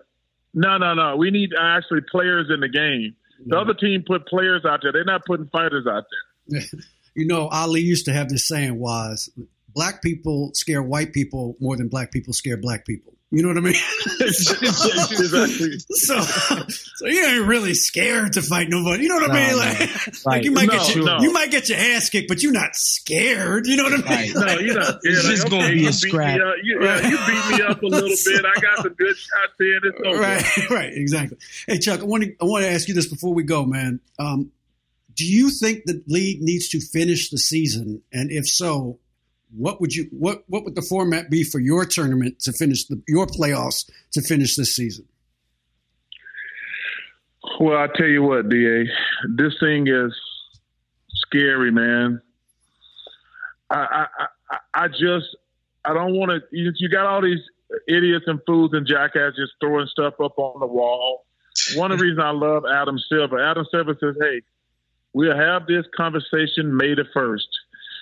no, 0.53 0.77
no, 0.77 0.93
no. 0.93 1.17
We 1.17 1.31
need 1.31 1.51
actually 1.59 2.01
players 2.09 2.47
in 2.49 2.61
the 2.61 2.69
game. 2.69 3.15
The 3.45 3.57
other 3.57 3.73
team 3.73 4.03
put 4.07 4.25
players 4.27 4.63
out 4.65 4.79
there. 4.83 4.93
They're 4.93 5.03
not 5.03 5.25
putting 5.25 5.47
fighters 5.47 5.85
out 5.85 6.05
there. 6.47 6.61
You 7.13 7.27
know, 7.27 7.49
Ali 7.49 7.81
used 7.81 8.05
to 8.05 8.13
have 8.13 8.29
this 8.29 8.47
saying 8.47 8.79
was 8.79 9.29
black 9.73 10.01
people 10.01 10.51
scare 10.53 10.81
white 10.83 11.13
people 11.13 11.55
more 11.59 11.77
than 11.77 11.87
black 11.87 12.11
people 12.11 12.33
scare 12.33 12.57
black 12.57 12.85
people. 12.85 13.13
You 13.33 13.43
know 13.43 13.47
what 13.47 13.57
I 13.59 13.61
mean? 13.61 13.75
exactly. 14.19 15.79
so, 15.91 16.19
so 16.21 17.05
you 17.07 17.25
ain't 17.25 17.45
really 17.47 17.73
scared 17.73 18.33
to 18.33 18.41
fight 18.41 18.67
nobody. 18.69 19.03
You 19.03 19.09
know 19.09 19.15
what 19.15 19.31
I 19.31 19.33
Nah, 19.33 19.47
mean? 19.47 19.57
nah. 19.57 19.63
Like, 19.63 20.25
like 20.25 20.43
you 20.43 20.51
might 20.51 20.67
No, 20.67 20.73
get 20.73 20.95
your, 20.95 21.05
no. 21.05 21.21
you 21.21 21.31
might 21.31 21.49
get 21.49 21.69
your 21.69 21.77
ass 21.77 22.09
kicked, 22.09 22.27
but 22.27 22.43
you're 22.43 22.51
not 22.51 22.75
scared. 22.75 23.67
You 23.67 23.77
know 23.77 23.83
what 23.83 23.93
I 23.93 23.97
mean? 23.97 24.33
Right. 24.33 24.35
No, 24.35 24.59
you 24.59 24.73
know, 24.73 24.81
yeah, 24.81 24.97
It's 25.03 25.23
just 25.23 25.43
like, 25.43 25.51
gonna 25.51 25.67
be 25.69 25.73
a 25.73 25.75
you 25.77 25.85
beat 25.87 25.93
scrap. 25.93 26.35
Me 26.35 26.41
up, 26.41 26.55
you, 26.63 26.83
yeah, 26.83 27.07
you 27.07 27.17
beat 27.17 27.57
me 27.57 27.63
up 27.63 27.81
a 27.81 27.85
little 27.85 28.09
bit. 28.25 28.45
I 28.45 28.59
got 28.59 28.83
some 28.83 28.93
good 28.95 29.15
shots 29.15 29.53
in. 29.61 29.79
It's 29.83 30.01
over. 30.05 30.19
Right, 30.19 30.69
right, 30.69 30.93
exactly. 30.93 31.37
Hey, 31.67 31.79
Chuck, 31.79 32.01
I 32.01 32.03
want 32.03 32.23
to 32.23 32.35
I 32.41 32.45
want 32.45 32.65
to 32.65 32.69
ask 32.69 32.87
you 32.87 32.93
this 32.93 33.07
before 33.07 33.33
we 33.33 33.43
go, 33.43 33.65
man. 33.65 34.01
Um, 34.19 34.51
do 35.15 35.25
you 35.25 35.49
think 35.51 35.83
the 35.85 36.03
league 36.07 36.41
needs 36.41 36.69
to 36.69 36.79
finish 36.81 37.29
the 37.29 37.37
season, 37.37 38.01
and 38.11 38.29
if 38.31 38.45
so, 38.47 38.99
what 39.55 39.81
would 39.81 39.93
you 39.93 40.07
what 40.11 40.43
what 40.47 40.63
would 40.63 40.75
the 40.75 40.81
format 40.81 41.29
be 41.29 41.43
for 41.43 41.59
your 41.59 41.85
tournament 41.85 42.39
to 42.41 42.53
finish 42.53 42.85
the, 42.85 43.01
your 43.07 43.27
playoffs 43.27 43.89
to 44.11 44.21
finish 44.21 44.55
this 44.55 44.75
season? 44.75 45.05
Well, 47.59 47.77
I 47.77 47.87
tell 47.95 48.07
you 48.07 48.23
what, 48.23 48.49
Da, 48.49 48.85
this 49.35 49.53
thing 49.59 49.87
is 49.87 50.15
scary, 51.27 51.71
man. 51.71 52.21
I 53.69 53.75
I 53.75 54.25
I, 54.49 54.57
I 54.73 54.87
just 54.87 55.35
I 55.83 55.93
don't 55.93 56.15
want 56.15 56.31
to. 56.31 56.41
You, 56.55 56.71
you 56.77 56.89
got 56.89 57.05
all 57.05 57.21
these 57.21 57.41
idiots 57.87 58.25
and 58.27 58.39
fools 58.45 58.71
and 58.73 58.85
jackasses 58.85 59.35
just 59.37 59.53
throwing 59.59 59.87
stuff 59.87 60.15
up 60.23 60.37
on 60.37 60.59
the 60.59 60.67
wall. 60.67 61.25
One 61.75 61.91
of 61.91 61.99
the 61.99 62.03
reasons 62.05 62.21
I 62.23 62.31
love 62.31 62.63
Adam 62.71 62.97
Silver. 63.09 63.39
Adam 63.39 63.65
Silver 63.71 63.97
says, 63.99 64.15
"Hey, 64.19 64.41
we'll 65.13 65.35
have 65.35 65.67
this 65.67 65.85
conversation 65.95 66.75
May 66.75 66.93
the 66.93 67.05
first, 67.13 67.47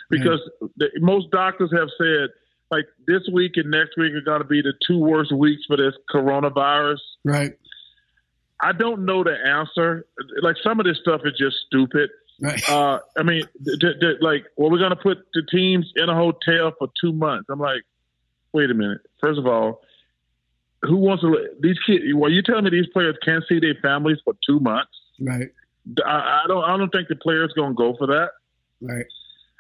because 0.10 0.42
the, 0.78 0.90
most 1.00 1.32
doctors 1.32 1.72
have 1.76 1.90
said." 1.98 2.30
Like 2.72 2.86
this 3.08 3.24
week 3.34 3.54
and 3.56 3.72
next 3.72 3.98
week 3.98 4.14
are 4.14 4.22
going 4.22 4.42
to 4.42 4.48
be 4.48 4.62
the 4.62 4.74
two 4.86 5.00
worst 5.00 5.32
weeks 5.36 5.64
for 5.68 5.76
this 5.76 5.96
coronavirus. 6.14 7.00
Right, 7.26 7.54
I 8.62 8.74
don't 8.74 9.06
know 9.06 9.24
the 9.24 9.34
answer. 9.44 10.06
Like 10.44 10.56
some 10.64 10.80
of 10.80 10.86
this 10.86 11.00
stuff 11.02 11.22
is 11.26 11.34
just 11.36 11.56
stupid. 11.66 12.12
right, 12.40 12.70
Uh, 12.70 13.00
I 13.18 13.24
mean, 13.24 13.42
th- 13.66 13.80
th- 14.00 14.18
like, 14.22 14.46
well, 14.56 14.70
we're 14.70 14.78
going 14.78 14.92
to 14.92 14.98
put 15.02 15.18
the 15.34 15.42
teams 15.52 15.92
in 15.96 16.10
a 16.10 16.14
hotel 16.16 16.72
for 16.78 16.90
two 17.02 17.12
months. 17.12 17.48
I'm 17.50 17.58
like, 17.60 17.82
wait 18.54 18.70
a 18.70 18.76
minute. 18.76 19.02
First 19.20 19.40
of 19.40 19.48
all, 19.48 19.82
who 20.84 20.98
wants 20.98 21.24
to? 21.24 21.36
These 21.62 21.80
kids. 21.88 22.04
Well, 22.14 22.30
you 22.32 22.44
telling 22.44 22.66
me 22.66 22.70
these 22.70 22.88
players 22.94 23.16
can't 23.26 23.44
see 23.50 23.60
their 23.60 23.78
families 23.82 24.20
for 24.24 24.36
two 24.46 24.60
months? 24.60 24.92
right, 25.20 25.50
I, 26.06 26.12
I 26.12 26.48
don't. 26.48 26.64
I 26.64 26.78
don't 26.78 26.92
think 26.92 27.08
the 27.08 27.16
players 27.16 27.52
going 27.56 27.72
to 27.72 27.76
go 27.76 27.96
for 27.98 28.06
that. 28.06 28.30
right, 28.80 29.06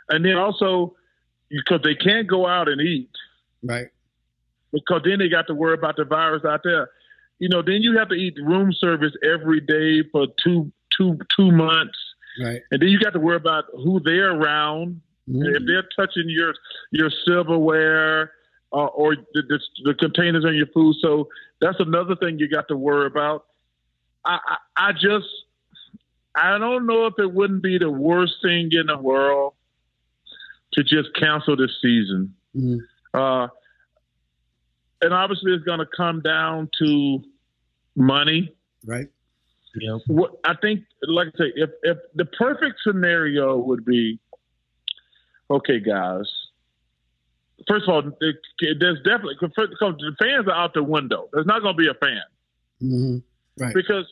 And 0.09 0.25
then 0.25 0.35
also, 0.35 0.95
because 1.49 1.81
they 1.83 1.95
can't 1.95 2.27
go 2.27 2.47
out 2.47 2.67
and 2.67 2.81
eat, 2.81 3.09
right, 3.63 3.87
because 4.71 5.01
then 5.05 5.19
they 5.19 5.29
got 5.29 5.47
to 5.47 5.53
worry 5.53 5.73
about 5.73 5.95
the 5.97 6.05
virus 6.05 6.43
out 6.45 6.61
there. 6.63 6.89
You 7.39 7.49
know, 7.49 7.61
then 7.61 7.81
you 7.81 7.97
have 7.97 8.09
to 8.09 8.15
eat 8.15 8.35
room 8.41 8.73
service 8.73 9.13
every 9.23 9.61
day 9.61 10.07
for 10.11 10.27
two 10.43 10.71
two 10.97 11.17
two 11.35 11.51
months. 11.51 11.97
right. 12.43 12.61
and 12.71 12.81
then 12.81 12.89
you 12.89 12.99
got 12.99 13.13
to 13.13 13.19
worry 13.19 13.37
about 13.37 13.65
who 13.73 13.99
they're 13.99 14.31
around. 14.31 15.01
If 15.31 15.63
they're 15.67 15.87
touching 15.95 16.25
your 16.27 16.55
your 16.91 17.11
silverware 17.23 18.31
uh, 18.73 18.85
or 18.85 19.15
the, 19.15 19.43
the, 19.43 19.59
the 19.83 19.93
containers 19.93 20.43
on 20.43 20.55
your 20.55 20.65
food, 20.67 20.95
so 21.01 21.29
that's 21.61 21.79
another 21.79 22.15
thing 22.15 22.39
you 22.39 22.49
got 22.49 22.67
to 22.69 22.75
worry 22.75 23.05
about. 23.05 23.45
I, 24.25 24.39
I 24.43 24.87
I 24.89 24.91
just 24.93 25.27
I 26.33 26.57
don't 26.57 26.87
know 26.87 27.05
if 27.05 27.13
it 27.19 27.31
wouldn't 27.31 27.61
be 27.61 27.77
the 27.77 27.91
worst 27.91 28.37
thing 28.41 28.69
in 28.71 28.87
the 28.87 28.97
world 28.97 29.53
to 30.79 30.83
just 30.83 31.13
cancel 31.15 31.55
this 31.57 31.71
season. 31.81 32.33
Mhm. 32.55 32.79
Uh, 33.13 33.47
and 35.01 35.13
obviously, 35.13 35.53
it's 35.53 35.63
going 35.63 35.79
to 35.79 35.85
come 35.85 36.21
down 36.21 36.69
to 36.79 37.23
money 37.95 38.53
right. 38.85 39.07
what 40.07 40.39
I 40.45 40.55
think, 40.55 40.83
like 41.03 41.29
I 41.35 41.37
say, 41.37 41.53
if 41.55 41.69
if 41.83 41.97
the 42.15 42.25
perfect 42.25 42.77
scenario 42.83 43.57
would 43.57 43.83
be, 43.85 44.19
okay, 45.49 45.79
guys. 45.79 46.25
First 47.67 47.89
of 47.89 47.93
all, 47.93 48.01
there- 48.21 48.73
there's 48.79 48.99
definitely 49.03 49.35
because 49.39 49.69
the 49.79 50.15
fans 50.17 50.47
are 50.47 50.53
out 50.53 50.73
the 50.73 50.83
window. 50.83 51.29
There's 51.33 51.45
not 51.45 51.61
going 51.61 51.75
to 51.75 51.77
be 51.77 51.87
a 51.89 51.93
fan 51.93 52.21
hmm 52.79 53.17
Right, 53.57 53.73
because 53.75 54.05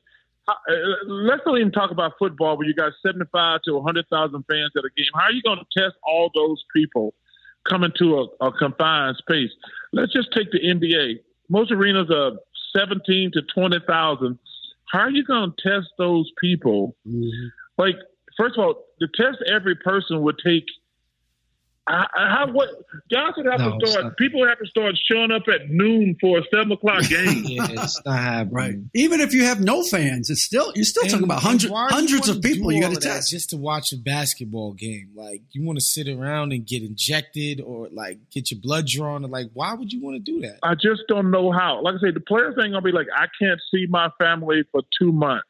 let's 1.07 1.41
not 1.45 1.57
even 1.57 1.71
talk 1.71 1.91
about 1.91 2.13
football 2.17 2.57
where 2.57 2.67
you 2.67 2.73
got 2.73 2.93
75 3.05 3.61
to 3.63 3.73
100,000 3.73 4.43
fans 4.49 4.71
at 4.77 4.83
a 4.83 4.89
game. 4.95 5.07
How 5.13 5.23
are 5.23 5.31
you 5.31 5.41
going 5.41 5.59
to 5.59 5.81
test 5.81 5.95
all 6.03 6.31
those 6.33 6.63
people 6.75 7.13
coming 7.67 7.91
to 7.99 8.27
a, 8.41 8.45
a 8.47 8.51
confined 8.51 9.17
space? 9.17 9.51
Let's 9.93 10.13
just 10.13 10.31
take 10.33 10.51
the 10.51 10.59
NBA. 10.59 11.19
Most 11.49 11.71
arenas 11.71 12.09
are 12.11 12.33
17 12.75 13.31
to 13.33 13.41
20,000. 13.53 14.39
How 14.91 14.99
are 14.99 15.09
you 15.09 15.23
going 15.25 15.51
to 15.51 15.69
test 15.69 15.87
those 15.97 16.31
people? 16.39 16.95
Mhm. 17.07 17.49
Like, 17.77 17.95
first 18.37 18.57
of 18.57 18.63
all, 18.63 18.85
to 18.99 19.07
test 19.15 19.37
every 19.51 19.75
person 19.75 20.21
would 20.21 20.39
take. 20.43 20.65
I, 21.87 22.05
I, 22.15 22.29
how 22.29 22.51
what 22.51 22.69
guys 23.11 23.31
would 23.37 23.45
have 23.45 23.59
No, 23.59 23.77
to 23.79 23.87
start. 23.87 24.17
People 24.17 24.45
have 24.45 24.59
to 24.59 24.65
start 24.67 24.95
showing 25.09 25.31
up 25.31 25.43
at 25.47 25.69
noon 25.69 26.17
for 26.19 26.39
a 26.39 26.41
seven 26.53 26.71
o'clock 26.73 27.03
game. 27.09 27.43
Yeah, 27.45 27.67
it's 27.69 28.03
not 28.05 28.19
happening. 28.19 28.53
Right. 28.53 28.75
Even 28.93 29.21
if 29.21 29.33
you 29.33 29.45
have 29.45 29.61
no 29.61 29.83
fans, 29.83 30.29
it's 30.29 30.41
still 30.41 30.71
you're 30.75 30.83
still 30.85 31.03
talking 31.03 31.23
about 31.23 31.37
and 31.37 31.43
hundred, 31.43 31.71
why 31.71 31.87
do 31.87 31.95
you 31.95 31.99
hundreds 32.01 32.29
of 32.29 32.41
people 32.41 32.71
you 32.71 32.81
got 32.81 32.91
to 32.91 32.97
of 32.97 33.03
that 33.03 33.09
test. 33.15 33.31
just 33.31 33.51
to 33.51 33.57
watch 33.57 33.93
a 33.93 33.97
basketball 33.97 34.73
game. 34.73 35.11
Like 35.15 35.41
you 35.51 35.65
want 35.65 35.79
to 35.79 35.85
sit 35.85 36.07
around 36.07 36.51
and 36.51 36.65
get 36.65 36.83
injected 36.83 37.61
or 37.61 37.87
like 37.91 38.19
get 38.31 38.51
your 38.51 38.59
blood 38.61 38.87
drawn. 38.87 39.23
Or, 39.23 39.27
like 39.29 39.47
why 39.53 39.73
would 39.73 39.91
you 39.93 40.01
want 40.01 40.15
to 40.15 40.31
do 40.31 40.41
that? 40.41 40.59
I 40.63 40.75
just 40.75 41.03
don't 41.07 41.31
know 41.31 41.51
how. 41.51 41.81
Like 41.81 41.95
I 41.95 41.99
said, 41.99 42.15
the 42.15 42.19
players 42.19 42.55
ain't 42.61 42.73
gonna 42.73 42.81
be 42.81 42.91
like, 42.91 43.07
I 43.15 43.27
can't 43.39 43.59
see 43.71 43.85
my 43.89 44.09
family 44.19 44.63
for 44.71 44.81
two 44.99 45.11
months. 45.11 45.46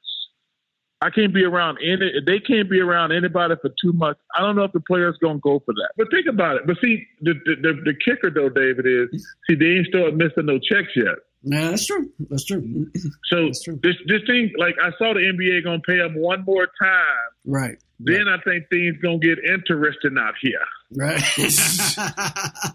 I 1.01 1.09
can't 1.11 1.33
be 1.33 1.43
around 1.43 1.77
any. 1.83 2.11
They 2.25 2.39
can't 2.39 2.69
be 2.69 2.79
around 2.79 3.11
anybody 3.11 3.55
for 3.61 3.69
two 3.81 3.93
months. 3.93 4.19
I 4.35 4.41
don't 4.41 4.55
know 4.55 4.63
if 4.63 4.71
the 4.71 4.79
players 4.79 5.15
gonna 5.21 5.39
go 5.39 5.59
for 5.63 5.73
that. 5.73 5.89
But 5.95 6.07
think 6.09 6.25
about 6.27 6.55
it. 6.57 6.63
But 6.65 6.77
see, 6.81 7.05
the 7.21 7.33
the, 7.45 7.55
the, 7.61 7.73
the 7.85 7.93
kicker 8.03 8.31
though, 8.31 8.49
David, 8.49 8.85
is 8.87 9.35
see 9.47 9.55
they 9.55 9.77
ain't 9.77 9.87
started 9.87 10.15
missing 10.15 10.45
no 10.47 10.57
checks 10.57 10.89
yet. 10.95 11.15
Yeah, 11.43 11.69
that's 11.69 11.85
true. 11.85 12.09
That's 12.29 12.45
true. 12.45 12.87
So 13.25 13.45
That's 13.45 13.63
true. 13.63 13.79
this 13.83 13.95
this 14.07 14.21
thing, 14.25 14.51
like 14.57 14.75
I 14.83 14.89
saw 14.97 15.13
the 15.13 15.19
NBA 15.19 15.63
gonna 15.63 15.79
pay 15.85 15.97
them 15.97 16.15
one 16.15 16.43
more 16.45 16.67
time. 16.81 17.29
Right. 17.45 17.77
Then 17.99 18.27
I 18.27 18.37
think 18.43 18.67
things 18.69 18.97
gonna 19.01 19.19
get 19.19 19.37
interesting 19.39 20.17
out 20.19 20.33
here. 20.41 20.59
Right. 20.95 21.21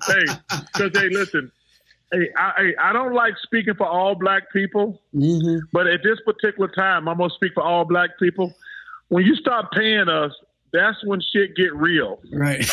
Hey, 0.07 0.25
because 0.49 0.91
hey, 1.01 1.09
listen, 1.11 1.51
hey, 2.13 2.29
I, 2.37 2.53
hey, 2.57 2.75
I 2.81 2.93
don't 2.93 3.15
like 3.15 3.35
speaking 3.43 3.75
for 3.75 3.87
all 3.87 4.15
black 4.15 4.53
people. 4.53 5.01
hmm 5.13 5.59
But 5.73 5.87
at 5.87 6.01
this 6.03 6.19
particular 6.25 6.69
time, 6.69 7.09
I'm 7.09 7.19
gonna 7.19 7.31
speak 7.35 7.53
for 7.55 7.63
all 7.63 7.85
black 7.85 8.11
people. 8.19 8.55
when 9.09 9.25
you 9.25 9.35
stop 9.37 9.73
paying 9.73 10.09
us, 10.09 10.33
that's 10.73 11.05
when 11.05 11.21
shit 11.33 11.55
get 11.57 11.75
real. 11.75 12.21
Right. 12.33 12.65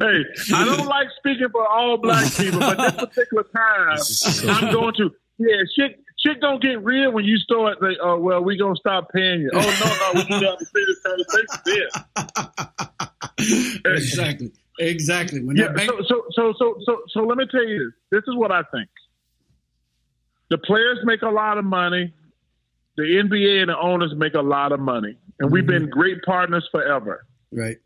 Hey, 0.00 0.22
I 0.54 0.64
don't 0.64 0.86
like 0.86 1.08
speaking 1.18 1.48
for 1.50 1.66
all 1.66 1.96
black 1.96 2.32
people, 2.36 2.60
but 2.60 2.76
this 2.78 2.92
particular 2.94 3.42
time, 3.44 3.98
I'm 4.48 4.72
going 4.72 4.94
to. 4.98 5.10
Yeah, 5.38 5.56
shit, 5.76 5.98
shit 6.24 6.40
don't 6.40 6.62
get 6.62 6.84
real 6.84 7.10
when 7.10 7.24
you 7.24 7.36
start. 7.38 7.82
Like, 7.82 7.96
oh 8.00 8.18
well, 8.20 8.40
we 8.44 8.56
gonna 8.56 8.76
stop 8.76 9.08
paying 9.12 9.40
you. 9.40 9.50
Oh 9.52 9.58
no, 9.58 9.66
no, 9.66 10.10
we 10.14 10.20
need 10.28 10.40
to 10.40 10.50
have 10.50 10.58
serious 10.72 11.00
conversation 11.04 11.88
then. 13.40 13.92
exactly. 13.96 14.52
Exactly. 14.80 15.42
When 15.42 15.56
Yeah, 15.56 15.68
bank, 15.68 15.90
so, 15.90 16.02
so 16.08 16.22
so 16.32 16.54
so 16.58 16.74
so 16.86 17.02
so 17.10 17.20
let 17.20 17.36
me 17.36 17.46
tell 17.50 17.64
you 17.66 17.92
this. 18.10 18.22
This 18.22 18.32
is 18.32 18.36
what 18.36 18.50
I 18.50 18.62
think. 18.72 18.88
The 20.48 20.58
players 20.58 20.98
make 21.04 21.22
a 21.22 21.28
lot 21.28 21.58
of 21.58 21.64
money. 21.64 22.12
The 22.96 23.02
NBA 23.02 23.60
and 23.60 23.68
the 23.68 23.78
owners 23.78 24.12
make 24.16 24.34
a 24.34 24.40
lot 24.40 24.72
of 24.72 24.80
money, 24.80 25.16
and 25.38 25.52
we've 25.52 25.66
been 25.66 25.88
great 25.88 26.22
partners 26.22 26.68
forever. 26.72 27.24
right. 27.52 27.76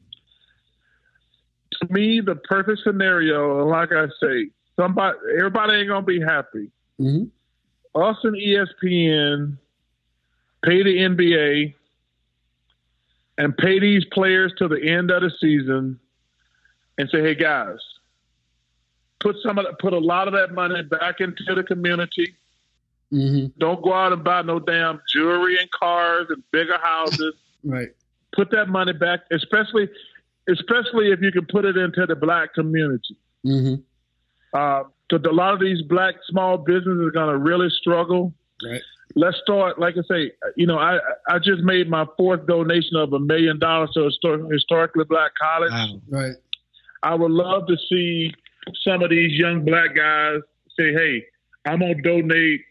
To 1.81 1.93
me, 1.93 2.21
the 2.21 2.37
perfect 2.37 2.81
scenario, 2.85 3.67
like 3.67 3.91
I 3.93 4.07
say, 4.23 4.51
somebody, 4.79 5.19
everybody 5.37 5.75
ain't 5.75 5.89
gonna 5.89 6.07
be 6.07 6.21
happy. 6.21 6.71
hmm 6.99 7.25
Us 7.95 8.17
and 8.23 8.37
ESPN 8.37 9.59
pay 10.65 10.83
the 10.83 10.97
NBA 10.97 11.75
and 13.39 13.57
pay 13.57 13.81
these 13.81 14.05
players 14.13 14.53
to 14.59 14.69
the 14.69 14.81
end 14.81 15.11
of 15.11 15.23
the 15.23 15.31
season, 15.41 15.99
and 16.99 17.09
say, 17.11 17.21
"Hey 17.23 17.35
guys, 17.35 17.79
put 19.21 19.37
some 19.43 19.59
of 19.59 19.65
that, 19.65 19.79
put 19.79 19.93
a 19.93 19.99
lot 19.99 20.29
of 20.29 20.35
that 20.35 20.53
money 20.53 20.83
back 20.83 21.21
into 21.21 21.55
the 21.55 21.63
community." 21.63 22.35
hmm 23.11 23.47
Don't 23.59 23.83
go 23.83 23.93
out 23.93 24.13
and 24.13 24.25
buy 24.25 24.43
no 24.43 24.59
damn 24.59 25.01
jewelry 25.13 25.59
and 25.59 25.71
cars 25.71 26.27
and 26.31 26.43
bigger 26.51 26.79
houses. 26.83 27.35
Right. 27.67 27.89
put 28.37 28.51
that 28.51 28.69
money 28.69 28.93
back, 28.93 29.21
especially 29.33 29.89
especially 30.51 31.11
if 31.13 31.23
you 31.23 31.33
can 31.33 31.47
put 31.47 31.65
it 31.65 31.79
into 31.79 32.05
the 32.05 32.15
black 32.15 32.53
community. 32.53 33.17
hmm 33.43 33.77
Because 34.53 35.25
a 35.27 35.33
lot 35.33 35.55
of 35.55 35.61
these 35.61 35.81
black 35.81 36.17
small 36.29 36.59
businesses 36.59 37.07
are 37.07 37.11
going 37.11 37.31
to 37.33 37.39
really 37.39 37.71
struggle. 37.71 38.35
Right. 38.71 38.83
Let's 39.15 39.39
start, 39.43 39.79
like 39.79 39.95
I 39.97 40.03
say, 40.07 40.33
you 40.57 40.67
know, 40.67 40.79
I 40.79 40.99
I 41.29 41.39
just 41.39 41.63
made 41.63 41.89
my 41.89 42.05
fourth 42.19 42.47
donation 42.47 42.97
of 42.97 43.13
a 43.15 43.19
million 43.19 43.59
dollars 43.59 43.91
to 43.95 44.11
a 44.33 44.49
historically 44.53 45.05
black 45.05 45.33
college. 45.41 45.71
Wow. 45.71 46.01
Right. 46.11 46.35
I 47.05 47.15
would 47.15 47.31
love 47.31 47.67
to 47.69 47.77
see 47.89 48.33
some 48.83 49.03
of 49.03 49.11
these 49.11 49.39
young 49.39 49.65
black 49.65 49.95
guys 49.95 50.41
say, 50.79 50.93
"Hey, 50.93 51.27
I'm 51.67 51.81
gonna 51.81 52.01
donate 52.03 52.63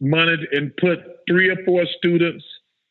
money 0.00 0.36
and 0.52 0.74
put 0.78 0.98
three 1.28 1.50
or 1.50 1.56
four 1.64 1.84
students 1.98 2.44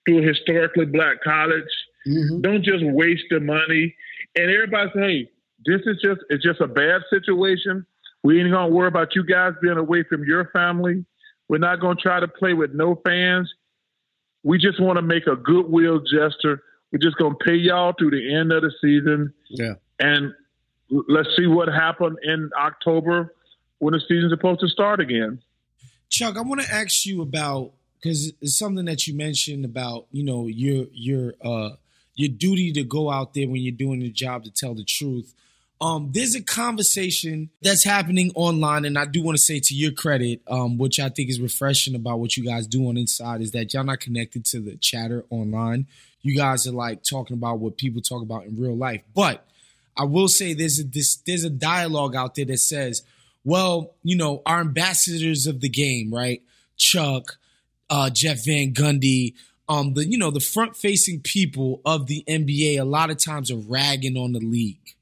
to 0.08 0.20
a 0.20 0.22
historically 0.22 0.86
black 0.86 1.22
college. 1.24 1.64
hmm 2.06 2.42
Don't 2.42 2.64
just 2.64 2.86
waste 2.86 3.26
the 3.32 3.40
money." 3.40 3.96
And 4.36 4.52
everybody 4.52 4.92
say, 4.94 5.02
"Hey, 5.02 5.32
this 5.66 5.82
is 5.88 6.00
just 6.02 6.22
it's 6.30 6.44
just 6.44 6.62
a 6.62 6.68
bad 6.68 7.02
situation. 7.10 7.86
We 8.24 8.40
ain't 8.40 8.52
gonna 8.52 8.74
worry 8.74 8.88
about 8.88 9.16
you 9.16 9.24
guys 9.24 9.54
being 9.62 9.78
away 9.78 10.04
from 10.04 10.24
your 10.26 10.46
family. 10.54 11.06
We're 11.50 11.58
not 11.58 11.80
gonna 11.80 12.00
try 12.00 12.20
to 12.20 12.28
play 12.28 12.54
with 12.54 12.74
no 12.74 13.02
fans. 13.06 13.52
We 14.44 14.60
just 14.60 14.80
want 14.80 14.98
to 14.98 15.02
make 15.02 15.26
a 15.26 15.36
goodwill 15.36 16.02
gesture. 16.02 16.62
We're 16.92 17.00
just 17.00 17.18
gonna 17.18 17.36
pay 17.36 17.56
y'all 17.56 17.94
through 17.98 18.12
the 18.12 18.34
end 18.34 18.52
of 18.52 18.62
the 18.62 18.72
season." 18.80 19.34
Yeah. 19.50 19.74
and 20.00 20.34
let's 20.90 21.30
see 21.38 21.48
what 21.48 21.68
happened 21.68 22.18
in 22.24 22.50
October 22.58 23.34
when 23.80 23.94
the 23.94 24.02
season's 24.08 24.32
supposed 24.32 24.60
to 24.62 24.68
start 24.68 25.00
again. 25.00 25.42
Chuck, 26.10 26.38
I 26.38 26.42
want 26.42 26.62
to 26.62 26.74
ask 26.74 27.06
you 27.06 27.22
about 27.22 27.74
because 28.02 28.32
it's 28.42 28.58
something 28.58 28.86
that 28.86 29.08
you 29.08 29.16
mentioned 29.16 29.66
about 29.66 30.08
you 30.12 30.24
know 30.24 30.48
your 30.48 30.86
your 30.92 31.34
uh 31.44 31.72
your 32.16 32.30
duty 32.30 32.72
to 32.74 32.84
go 32.84 33.12
out 33.12 33.34
there 33.34 33.48
when 33.48 33.62
you're 33.62 33.72
doing 33.72 34.00
the 34.00 34.10
job 34.10 34.44
to 34.44 34.52
tell 34.52 34.74
the 34.74 34.84
truth. 34.84 35.34
Um, 35.80 36.10
there's 36.12 36.34
a 36.34 36.42
conversation 36.42 37.52
that's 37.62 37.86
happening 37.86 38.32
online, 38.34 38.86
and 38.86 38.98
I 38.98 39.06
do 39.06 39.22
want 39.22 39.38
to 39.38 39.42
say 39.42 39.60
to 39.60 39.76
your 39.76 39.92
credit, 39.92 40.42
um, 40.48 40.80
which 40.80 41.00
I 41.00 41.10
think 41.10 41.30
is 41.30 41.40
refreshing 41.40 41.94
about 41.94 42.20
what 42.20 42.36
you 42.36 42.44
guys 42.44 42.66
do 42.66 42.88
on 42.90 42.98
inside, 42.98 43.42
is 43.42 43.52
that 43.52 43.72
y'all 43.74 43.84
not 43.84 44.00
connected 44.00 44.44
to 44.46 44.60
the 44.60 44.76
chatter 44.78 45.24
online. 45.30 45.86
You 46.24 46.36
guys 46.36 46.66
are 46.66 46.72
like 46.72 47.04
talking 47.08 47.36
about 47.36 47.60
what 47.60 47.78
people 47.78 48.02
talk 48.02 48.24
about 48.24 48.46
in 48.46 48.60
real 48.60 48.76
life. 48.76 49.04
But 49.14 49.46
I 49.98 50.04
will 50.04 50.28
say 50.28 50.54
there's 50.54 50.80
a 50.80 50.84
this, 50.84 51.18
there's 51.26 51.44
a 51.44 51.50
dialogue 51.50 52.16
out 52.16 52.36
there 52.36 52.46
that 52.46 52.60
says, 52.60 53.04
well, 53.44 53.96
you 54.04 54.16
know, 54.16 54.42
our 54.46 54.60
ambassadors 54.62 55.48
of 55.48 55.62
the 55.62 55.70
game, 55.70 56.14
right? 56.14 56.42
Chuck, 56.78 57.38
uh, 57.90 58.10
Jeff 58.14 58.46
Van 58.46 58.74
Gundy, 58.74 59.34
um, 59.70 59.94
the 59.94 60.06
you 60.06 60.18
know 60.18 60.32
the 60.32 60.40
front 60.40 60.76
facing 60.76 61.22
people 61.22 61.82
of 61.86 62.08
the 62.08 62.24
NBA 62.28 62.80
a 62.80 62.86
lot 62.86 63.10
of 63.10 63.24
times 63.24 63.52
are 63.52 63.58
ragging 63.58 64.18
on 64.18 64.34
the 64.34 64.40
league, 64.40 64.96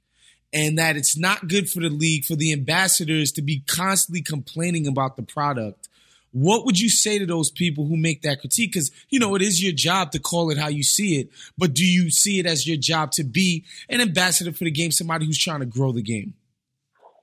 and 0.52 0.78
that 0.78 0.96
it's 0.96 1.18
not 1.18 1.48
good 1.48 1.70
for 1.70 1.82
the 1.82 1.90
league 1.90 2.26
for 2.26 2.36
the 2.36 2.52
ambassadors 2.52 3.32
to 3.34 3.42
be 3.42 3.64
constantly 3.68 4.22
complaining 4.22 4.88
about 4.88 5.18
the 5.18 5.24
product. 5.24 5.90
What 6.36 6.66
would 6.66 6.78
you 6.78 6.90
say 6.90 7.18
to 7.18 7.26
those 7.26 7.50
people 7.50 7.86
who 7.86 7.96
make 7.96 8.24
that 8.24 8.42
critique? 8.42 8.74
Because 8.74 8.92
you 9.08 9.20
know 9.20 9.36
it 9.36 9.42
is 9.42 9.64
your 9.64 9.72
job 9.72 10.12
to 10.12 10.20
call 10.20 10.50
it 10.50 10.58
how 10.58 10.68
you 10.68 10.84
see 10.84 11.22
it, 11.22 11.30
but 11.58 11.74
do 11.74 11.86
you 11.86 12.12
see 12.12 12.40
it 12.40 12.46
as 12.46 12.68
your 12.68 12.76
job 12.76 13.12
to 13.12 13.24
be 13.24 13.64
an 13.88 14.02
ambassador 14.02 14.52
for 14.52 14.66
the 14.66 14.72
game, 14.72 14.92
somebody 14.92 15.26
who's 15.26 15.38
trying 15.38 15.62
to 15.62 15.66
grow 15.66 15.94
the 15.94 16.02
game? 16.02 16.34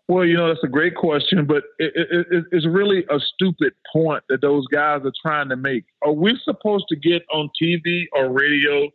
Well, 0.08 0.24
you 0.24 0.38
know 0.38 0.48
that's 0.48 0.64
a 0.64 0.68
great 0.68 0.94
question, 0.94 1.44
but 1.44 1.62
it, 1.78 1.92
it, 1.94 2.26
it, 2.30 2.44
it's 2.52 2.66
really 2.66 3.04
a 3.10 3.20
stupid 3.34 3.74
point 3.92 4.24
that 4.30 4.40
those 4.40 4.66
guys 4.68 5.02
are 5.04 5.12
trying 5.20 5.50
to 5.50 5.56
make. 5.56 5.84
Are 6.00 6.12
we 6.12 6.38
supposed 6.42 6.86
to 6.88 6.96
get 6.96 7.20
on 7.34 7.50
TV 7.62 8.06
or 8.14 8.30
radio 8.30 8.88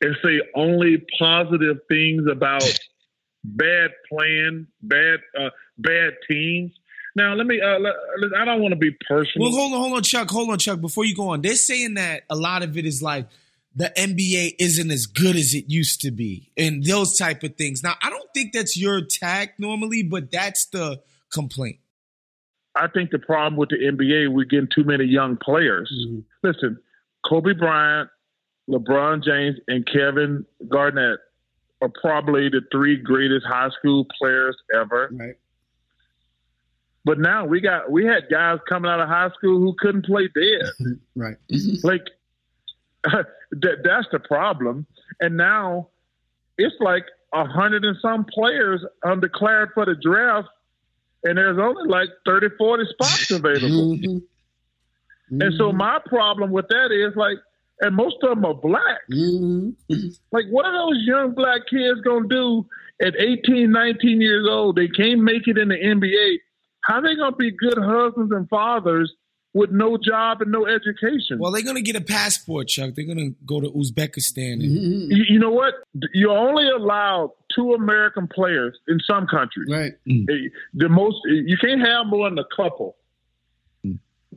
and 0.00 0.16
say 0.24 0.40
only 0.54 1.04
positive 1.18 1.76
things 1.88 2.22
about 2.26 2.64
bad 3.44 3.90
plan, 4.10 4.66
bad 4.80 5.18
uh, 5.38 5.50
bad 5.76 6.14
teams? 6.26 6.72
Now, 7.18 7.34
let 7.34 7.46
me. 7.48 7.60
Uh, 7.60 7.80
let, 7.80 7.94
I 8.40 8.44
don't 8.44 8.62
want 8.62 8.72
to 8.72 8.78
be 8.78 8.92
personal. 9.08 9.50
Well, 9.50 9.58
hold 9.58 9.72
on, 9.72 9.80
hold 9.80 9.92
on, 9.94 10.02
Chuck. 10.04 10.30
Hold 10.30 10.50
on, 10.50 10.58
Chuck. 10.58 10.80
Before 10.80 11.04
you 11.04 11.16
go 11.16 11.30
on, 11.30 11.42
they're 11.42 11.56
saying 11.56 11.94
that 11.94 12.22
a 12.30 12.36
lot 12.36 12.62
of 12.62 12.78
it 12.78 12.86
is 12.86 13.02
like 13.02 13.26
the 13.74 13.92
NBA 13.96 14.54
isn't 14.60 14.88
as 14.90 15.06
good 15.06 15.34
as 15.34 15.52
it 15.52 15.64
used 15.66 16.00
to 16.02 16.12
be, 16.12 16.52
and 16.56 16.84
those 16.84 17.16
type 17.18 17.42
of 17.42 17.56
things. 17.56 17.82
Now, 17.82 17.94
I 18.00 18.08
don't 18.10 18.28
think 18.32 18.52
that's 18.52 18.76
your 18.76 18.98
attack 18.98 19.54
normally, 19.58 20.04
but 20.04 20.30
that's 20.30 20.66
the 20.66 21.02
complaint. 21.32 21.78
I 22.76 22.86
think 22.86 23.10
the 23.10 23.18
problem 23.18 23.56
with 23.56 23.70
the 23.70 23.78
NBA, 23.78 24.32
we're 24.32 24.44
getting 24.44 24.68
too 24.72 24.84
many 24.84 25.04
young 25.04 25.36
players. 25.38 25.92
Mhm. 26.08 26.22
Listen, 26.44 26.78
Kobe 27.28 27.52
Bryant, 27.54 28.10
LeBron 28.70 29.24
James, 29.24 29.58
and 29.66 29.84
Kevin 29.86 30.46
Garnett 30.68 31.18
are 31.82 31.90
probably 32.00 32.48
the 32.48 32.60
three 32.70 32.96
greatest 32.96 33.44
high 33.44 33.70
school 33.78 34.06
players 34.20 34.56
ever. 34.72 35.08
Right. 35.12 35.34
But 37.08 37.18
now 37.18 37.46
we 37.46 37.62
got 37.62 37.90
we 37.90 38.04
had 38.04 38.24
guys 38.30 38.58
coming 38.68 38.90
out 38.90 39.00
of 39.00 39.08
high 39.08 39.30
school 39.30 39.58
who 39.60 39.74
couldn't 39.78 40.04
play 40.04 40.28
dead. 40.28 40.98
Right. 41.16 41.36
like 41.82 42.02
that, 43.02 43.76
that's 43.82 44.06
the 44.12 44.18
problem. 44.18 44.84
And 45.18 45.38
now 45.38 45.88
it's 46.58 46.74
like 46.80 47.06
a 47.32 47.46
hundred 47.46 47.86
and 47.86 47.96
some 48.02 48.26
players 48.26 48.84
undeclared 49.02 49.70
for 49.72 49.86
the 49.86 49.94
draft, 49.94 50.48
and 51.24 51.38
there's 51.38 51.58
only 51.58 51.88
like 51.88 52.10
30, 52.26 52.48
40 52.58 52.84
spots 52.90 53.30
available. 53.30 53.96
Mhm. 53.96 54.22
And 55.30 55.54
so 55.56 55.72
my 55.72 56.00
problem 56.04 56.50
with 56.50 56.68
that 56.68 56.92
is 56.92 57.16
like, 57.16 57.38
and 57.80 57.96
most 57.96 58.16
of 58.22 58.28
them 58.30 58.44
are 58.44 58.54
black. 58.54 59.00
Mhm. 59.10 59.74
Like, 60.30 60.44
what 60.50 60.66
are 60.66 60.72
those 60.72 61.02
young 61.06 61.32
black 61.32 61.62
kids 61.70 62.02
gonna 62.02 62.28
do 62.28 62.66
at 63.00 63.14
18, 63.18 63.72
19 63.72 64.20
years 64.20 64.46
old? 64.46 64.76
They 64.76 64.88
can't 64.88 65.22
make 65.22 65.48
it 65.48 65.56
in 65.56 65.68
the 65.68 65.76
NBA. 65.82 66.40
How 66.82 67.00
they 67.00 67.14
gonna 67.16 67.36
be 67.36 67.50
good 67.50 67.78
husbands 67.78 68.32
and 68.32 68.48
fathers 68.48 69.12
with 69.54 69.70
no 69.70 69.96
job 69.98 70.40
and 70.42 70.52
no 70.52 70.66
education? 70.66 71.38
Well, 71.38 71.50
they're 71.52 71.62
gonna 71.62 71.80
get 71.82 71.96
a 71.96 72.00
passport, 72.00 72.68
Chuck. 72.68 72.94
They're 72.94 73.06
gonna 73.06 73.30
go 73.46 73.60
to 73.60 73.68
Uzbekistan. 73.70 74.54
And, 74.54 74.62
Mhm. 74.62 75.16
you, 75.16 75.24
you 75.28 75.38
know 75.38 75.50
what? 75.50 75.74
You're 76.14 76.36
only 76.36 76.68
allowed 76.68 77.30
two 77.54 77.72
American 77.74 78.28
players 78.28 78.78
in 78.88 78.98
some 79.00 79.26
countries. 79.26 79.68
Right. 79.70 79.92
Eh, 80.08 80.48
The 80.74 80.88
most 80.88 81.16
you 81.26 81.56
can't 81.60 81.80
have 81.86 82.06
more 82.06 82.28
than 82.30 82.38
a 82.38 82.44
couple. 82.56 82.96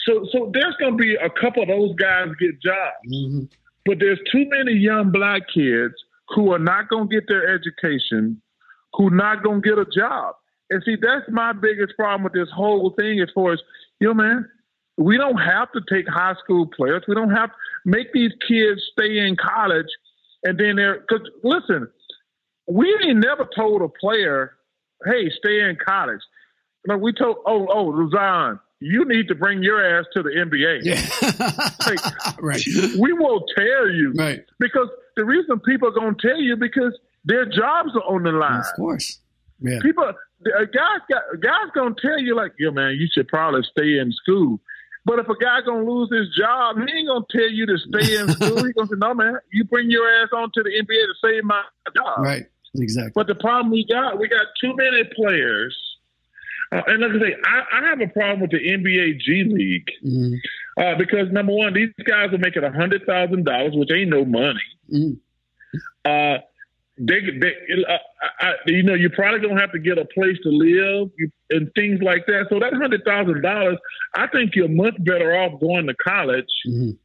So, 0.05 0.25
so 0.31 0.49
there's 0.53 0.75
going 0.79 0.93
to 0.93 0.97
be 0.97 1.15
a 1.15 1.29
couple 1.29 1.61
of 1.61 1.67
those 1.67 1.93
guys 1.95 2.27
get 2.39 2.59
jobs. 2.61 3.07
Mhm. 3.13 3.49
but 3.85 3.97
there's 3.99 4.19
too 4.31 4.45
many 4.49 4.73
young 4.73 5.11
black 5.11 5.41
kids 5.53 5.93
who 6.29 6.51
are 6.53 6.59
not 6.59 6.87
going 6.87 7.09
to 7.09 7.13
get 7.15 7.27
their 7.27 7.47
education, 7.53 8.39
who 8.93 9.09
not 9.09 9.41
going 9.43 9.59
to 9.61 9.69
get 9.69 9.79
a 9.79 9.85
job. 9.85 10.35
And 10.71 10.81
see, 10.83 10.95
that's 10.99 11.25
my 11.29 11.53
biggest 11.53 11.93
problem 11.97 12.23
with 12.23 12.33
this 12.33 12.49
whole 12.55 12.93
thing 12.97 13.19
as 13.19 13.29
far 13.35 13.53
as, 13.53 13.59
you 13.99 14.07
know, 14.07 14.13
man, 14.15 14.49
we 14.97 15.17
don't 15.17 15.37
have 15.37 15.71
to 15.73 15.81
take 15.93 16.07
high 16.07 16.33
school 16.43 16.65
players. 16.65 17.03
We 17.07 17.13
don't 17.15 17.31
have 17.31 17.49
to 17.49 17.55
make 17.85 18.11
these 18.13 18.31
kids 18.47 18.81
stay 18.93 19.19
in 19.19 19.35
college 19.35 19.87
and 20.43 20.57
then 20.59 20.77
they're, 20.77 21.01
because 21.01 21.29
listen, 21.43 21.87
we 22.67 22.87
ain't 23.03 23.19
never 23.19 23.47
told 23.55 23.81
a 23.81 23.89
player, 23.89 24.53
hey, 25.05 25.29
stay 25.37 25.59
in 25.61 25.77
college. 25.85 26.21
No, 26.87 26.97
we 26.97 27.13
told, 27.13 27.37
oh, 27.45 27.67
oh, 27.69 28.09
Zion, 28.11 28.59
you 28.79 29.05
need 29.05 29.27
to 29.27 29.35
bring 29.35 29.61
your 29.61 29.83
ass 29.99 30.05
to 30.13 30.23
the 30.23 30.29
NBA. 30.29 30.81
Yeah. 30.83 31.69
Like, 31.85 32.39
right. 32.41 32.61
we 32.99 33.13
won't 33.13 33.43
tell 33.55 33.89
you 33.89 34.13
Right. 34.17 34.39
because 34.59 34.87
the 35.15 35.25
reason 35.25 35.59
people 35.59 35.89
are 35.89 35.91
going 35.91 36.15
to 36.15 36.27
tell 36.27 36.39
you 36.39 36.55
because 36.55 36.97
their 37.25 37.45
jobs 37.45 37.91
are 37.95 38.03
on 38.15 38.23
the 38.23 38.31
line. 38.31 38.59
Of 38.61 38.65
course. 38.75 39.19
Yeah. 39.59 39.77
People, 39.83 40.11
a 40.45 40.65
guys, 40.65 40.99
got 41.09 41.23
guys 41.41 41.71
going 41.73 41.95
to 41.95 42.01
tell 42.01 42.19
you 42.19 42.35
like, 42.35 42.53
yo, 42.57 42.71
man, 42.71 42.95
you 42.99 43.07
should 43.11 43.27
probably 43.27 43.61
stay 43.71 43.97
in 43.99 44.11
school. 44.11 44.59
But 45.03 45.17
if 45.19 45.27
a 45.27 45.35
guy 45.35 45.61
going 45.65 45.85
to 45.85 45.91
lose 45.91 46.09
his 46.13 46.35
job, 46.37 46.75
he 46.77 46.83
ain't 46.97 47.07
going 47.07 47.23
to 47.29 47.37
tell 47.37 47.49
you 47.49 47.65
to 47.65 47.77
stay 47.77 48.17
in 48.17 48.27
school. 48.33 48.63
He's 48.63 48.73
going 48.73 48.87
to 48.87 48.93
say, 48.95 48.97
no, 48.99 49.13
man, 49.13 49.37
you 49.51 49.63
bring 49.63 49.89
your 49.89 50.07
ass 50.21 50.29
on 50.33 50.51
to 50.53 50.63
the 50.63 50.69
NBA 50.69 50.85
to 50.87 51.13
save 51.23 51.43
my 51.43 51.61
job. 51.95 52.19
Right. 52.19 52.43
Exactly. 52.75 53.11
But 53.15 53.27
the 53.27 53.35
problem 53.35 53.71
we 53.71 53.85
got, 53.89 54.19
we 54.19 54.27
got 54.27 54.45
too 54.61 54.75
many 54.75 55.03
players. 55.15 55.75
Uh, 56.71 56.81
and 56.87 57.01
like 57.01 57.11
I 57.11 57.19
say, 57.19 57.35
I, 57.43 57.79
I 57.81 57.89
have 57.89 57.99
a 57.99 58.07
problem 58.07 58.39
with 58.41 58.51
the 58.51 58.59
NBA 58.59 59.19
G 59.19 59.43
League 59.43 59.89
Mhm. 60.05 60.35
uh, 60.77 60.97
because 60.97 61.29
number 61.31 61.51
one, 61.51 61.73
these 61.73 61.89
guys 62.05 62.31
are 62.31 62.37
making 62.37 62.63
a 62.63 62.71
hundred 62.71 63.05
thousand 63.05 63.43
dollars, 63.43 63.73
which 63.75 63.89
ain't 63.91 64.09
no 64.09 64.23
money. 64.23 64.61
Mhm. 64.93 65.17
Uh, 66.05 66.41
they, 67.03 67.19
they 67.39 67.53
uh, 67.89 67.97
I, 68.41 68.53
you 68.67 68.83
know, 68.83 68.93
you're 68.93 69.09
probably 69.09 69.39
gonna 69.39 69.59
have 69.59 69.71
to 69.71 69.79
get 69.79 69.97
a 69.97 70.05
place 70.05 70.37
to 70.43 70.49
live 70.49 71.09
and 71.49 71.69
things 71.75 71.99
like 72.01 72.25
that. 72.27 72.45
So 72.49 72.59
that 72.59 72.73
hundred 72.73 73.01
thousand 73.05 73.41
dollars, 73.41 73.77
I 74.15 74.27
think 74.27 74.55
you're 74.55 74.67
much 74.69 74.93
better 75.03 75.35
off 75.35 75.59
going 75.59 75.87
to 75.87 75.95
college, 75.95 76.45
Mhm. 76.67 76.97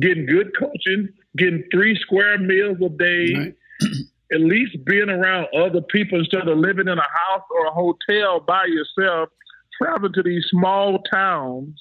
getting 0.00 0.24
good 0.26 0.52
coaching, 0.58 1.08
getting 1.36 1.64
three 1.72 1.96
square 2.00 2.38
meals 2.38 2.78
a 2.82 2.88
day 2.88 3.34
Right. 3.34 3.54
at 4.32 4.40
least 4.40 4.76
being 4.86 5.10
around 5.10 5.46
other 5.54 5.82
people 5.82 6.18
instead 6.18 6.48
of 6.48 6.56
living 6.56 6.88
in 6.88 6.98
a 6.98 7.02
house 7.02 7.42
or 7.50 7.66
a 7.66 7.70
hotel 7.72 8.40
by 8.40 8.64
yourself, 8.64 9.28
traveling 9.76 10.14
to 10.14 10.22
these 10.22 10.46
small 10.50 10.98
towns, 11.12 11.78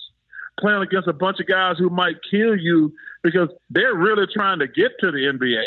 playing 0.59 0.81
against 0.81 1.07
a 1.07 1.13
bunch 1.13 1.39
of 1.39 1.47
guys 1.47 1.77
who 1.79 1.89
might 1.89 2.17
kill 2.29 2.57
you 2.57 2.93
because 3.23 3.47
they're 3.69 3.95
really 3.95 4.25
trying 4.33 4.59
to 4.59 4.67
get 4.67 4.91
to 4.99 5.11
the 5.11 5.19
NBA. 5.27 5.63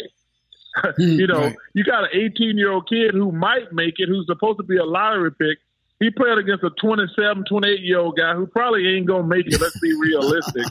you 0.99 1.27
know, 1.27 1.41
Right. 1.41 1.57
you 1.75 1.85
got 1.85 2.05
an 2.05 2.11
18 2.13 2.57
year 2.59 2.73
old 2.73 2.89
kid 2.89 3.13
who 3.15 3.31
might 3.33 3.73
make 3.73 3.95
it, 3.99 4.09
who's 4.09 4.27
supposed 4.27 4.59
to 4.59 4.65
be 4.65 4.77
a 4.77 4.85
lottery 4.85 5.31
pick. 5.33 5.59
He 6.01 6.11
played 6.11 6.37
against 6.39 6.65
a 6.65 6.71
27, 6.83 7.45
28 7.49 7.81
year 7.81 7.99
old 8.01 8.17
guy 8.17 8.35
who 8.35 8.47
probably 8.47 8.87
ain't 8.97 9.07
gonna 9.07 9.27
make 9.27 9.47
it. 9.47 9.61
Let's 9.61 9.79
be 9.81 9.95
realistic. 9.99 10.65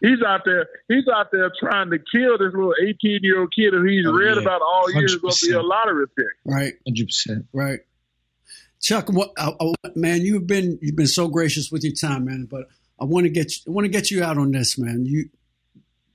he's 0.00 0.22
out 0.26 0.40
there. 0.46 0.66
He's 0.88 1.04
out 1.14 1.30
there 1.30 1.50
trying 1.60 1.90
to 1.90 1.98
kill 1.98 2.38
this 2.38 2.52
little 2.54 2.74
18 2.82 3.20
year 3.22 3.40
old 3.40 3.52
kid 3.54 3.72
who 3.74 3.84
he's 3.84 4.06
Oh, 4.06 4.12
read 4.12 4.36
yeah. 4.36 4.42
about 4.42 4.62
all 4.62 4.90
year 4.92 5.04
is 5.04 5.16
going 5.16 5.32
to 5.34 5.46
be 5.46 5.52
a 5.52 5.58
100%. 5.58 5.68
lottery 5.68 6.06
pick. 6.16 6.26
Right. 6.44 6.72
Hundred 6.86 7.06
percent. 7.06 7.46
Right. 7.52 7.80
Chuck, 8.80 9.12
what, 9.12 9.32
I, 9.36 9.52
I, 9.60 9.72
man, 9.96 10.22
you've 10.22 10.46
been 10.46 10.78
you've 10.80 10.96
been 10.96 11.06
so 11.08 11.28
gracious 11.28 11.70
with 11.70 11.84
your 11.84 11.92
time, 11.94 12.24
man. 12.24 12.46
But 12.50 12.68
I 13.00 13.04
want 13.04 13.24
to 13.24 13.30
get 13.30 13.50
you, 13.52 13.62
I 13.68 13.70
want 13.74 13.84
to 13.84 13.90
get 13.90 14.10
you 14.10 14.22
out 14.24 14.38
on 14.38 14.50
this, 14.52 14.78
man. 14.78 15.04
You 15.04 15.28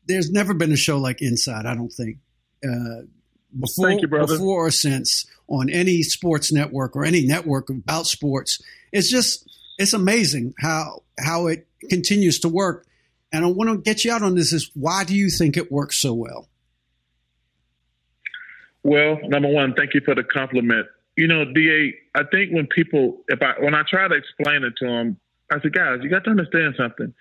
there's 0.08 0.32
never 0.32 0.54
been 0.54 0.72
a 0.72 0.78
show 0.78 0.98
like 0.98 1.22
Inside. 1.22 1.66
I 1.66 1.76
don't 1.76 1.92
think 1.92 2.18
uh, 2.64 3.04
before 3.60 3.92
you, 3.92 4.08
before 4.08 4.68
or 4.68 4.72
since 4.72 5.26
on 5.48 5.70
any 5.70 6.02
sports 6.02 6.52
network 6.52 6.96
or 6.96 7.06
any 7.06 7.26
network 7.26 7.70
about 7.70 8.08
sports. 8.08 8.62
It's 8.92 9.10
just 9.10 9.48
it's 9.78 9.94
amazing 9.94 10.54
how 10.60 11.04
how 11.20 11.48
it 11.48 11.68
continues 11.90 12.40
to 12.40 12.50
work. 12.50 12.86
And 13.32 13.44
I 13.44 13.48
want 13.48 13.70
to 13.70 13.78
get 13.78 14.06
you 14.06 14.12
out 14.12 14.22
on 14.22 14.36
this. 14.36 14.54
Is 14.54 14.70
why 14.74 15.04
do 15.04 15.16
you 15.16 15.30
think 15.30 15.58
it 15.58 15.72
works 15.72 16.00
so 16.00 16.14
well? 16.14 16.48
Well, 18.84 19.18
number 19.24 19.50
one, 19.50 19.74
thank 19.74 19.94
you 19.94 20.02
for 20.04 20.14
the 20.14 20.24
compliment. 20.24 20.88
You 21.16 21.28
know, 21.28 21.46
Da, 21.46 21.94
I 22.16 22.24
think 22.32 22.52
when 22.52 22.68
people, 22.68 23.22
if 23.28 23.42
I 23.42 23.54
when 23.60 23.76
I 23.76 23.84
try 23.90 24.08
to 24.08 24.16
explain 24.16 24.64
it 24.64 24.74
to 24.78 24.88
them, 24.88 25.20
I 25.52 25.60
said, 25.62 25.74
guys, 25.74 26.00
you 26.02 26.10
got 26.10 26.24
to 26.26 26.32
understand 26.32 26.76
something. 26.78 27.14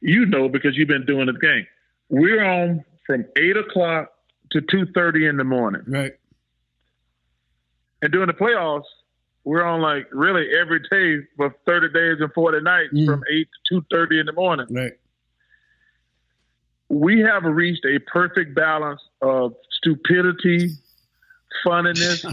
You 0.00 0.26
know, 0.26 0.48
because 0.48 0.76
you've 0.76 0.88
been 0.88 1.06
doing 1.06 1.26
the 1.26 1.32
game. 1.32 1.66
We're 2.08 2.44
on 2.44 2.84
from 3.06 3.24
eight 3.36 3.56
o'clock 3.56 4.12
to 4.60 4.66
two 4.70 4.86
thirty 4.92 5.26
in 5.26 5.36
the 5.36 5.44
morning, 5.44 5.82
Right. 5.86 6.12
and 8.02 8.12
during 8.12 8.26
the 8.28 8.32
playoffs, 8.34 8.84
we're 9.44 9.62
on 9.64 9.80
like 9.80 10.08
really 10.12 10.48
every 10.58 10.80
day 10.90 11.24
for 11.36 11.54
thirty 11.66 11.88
days 11.92 12.16
and 12.20 12.32
forty 12.32 12.60
nights 12.60 12.92
Mm. 12.94 13.06
from 13.06 13.22
eight 13.30 13.48
to 13.68 13.74
two 13.80 13.86
thirty 13.92 14.18
in 14.18 14.26
the 14.26 14.32
morning. 14.32 14.66
Right. 14.70 14.92
we 16.88 17.20
have 17.20 17.42
reached 17.44 17.84
a 17.84 17.98
perfect 18.10 18.54
balance 18.54 19.00
of 19.20 19.54
stupidity, 19.72 20.70
funniness, 21.64 22.24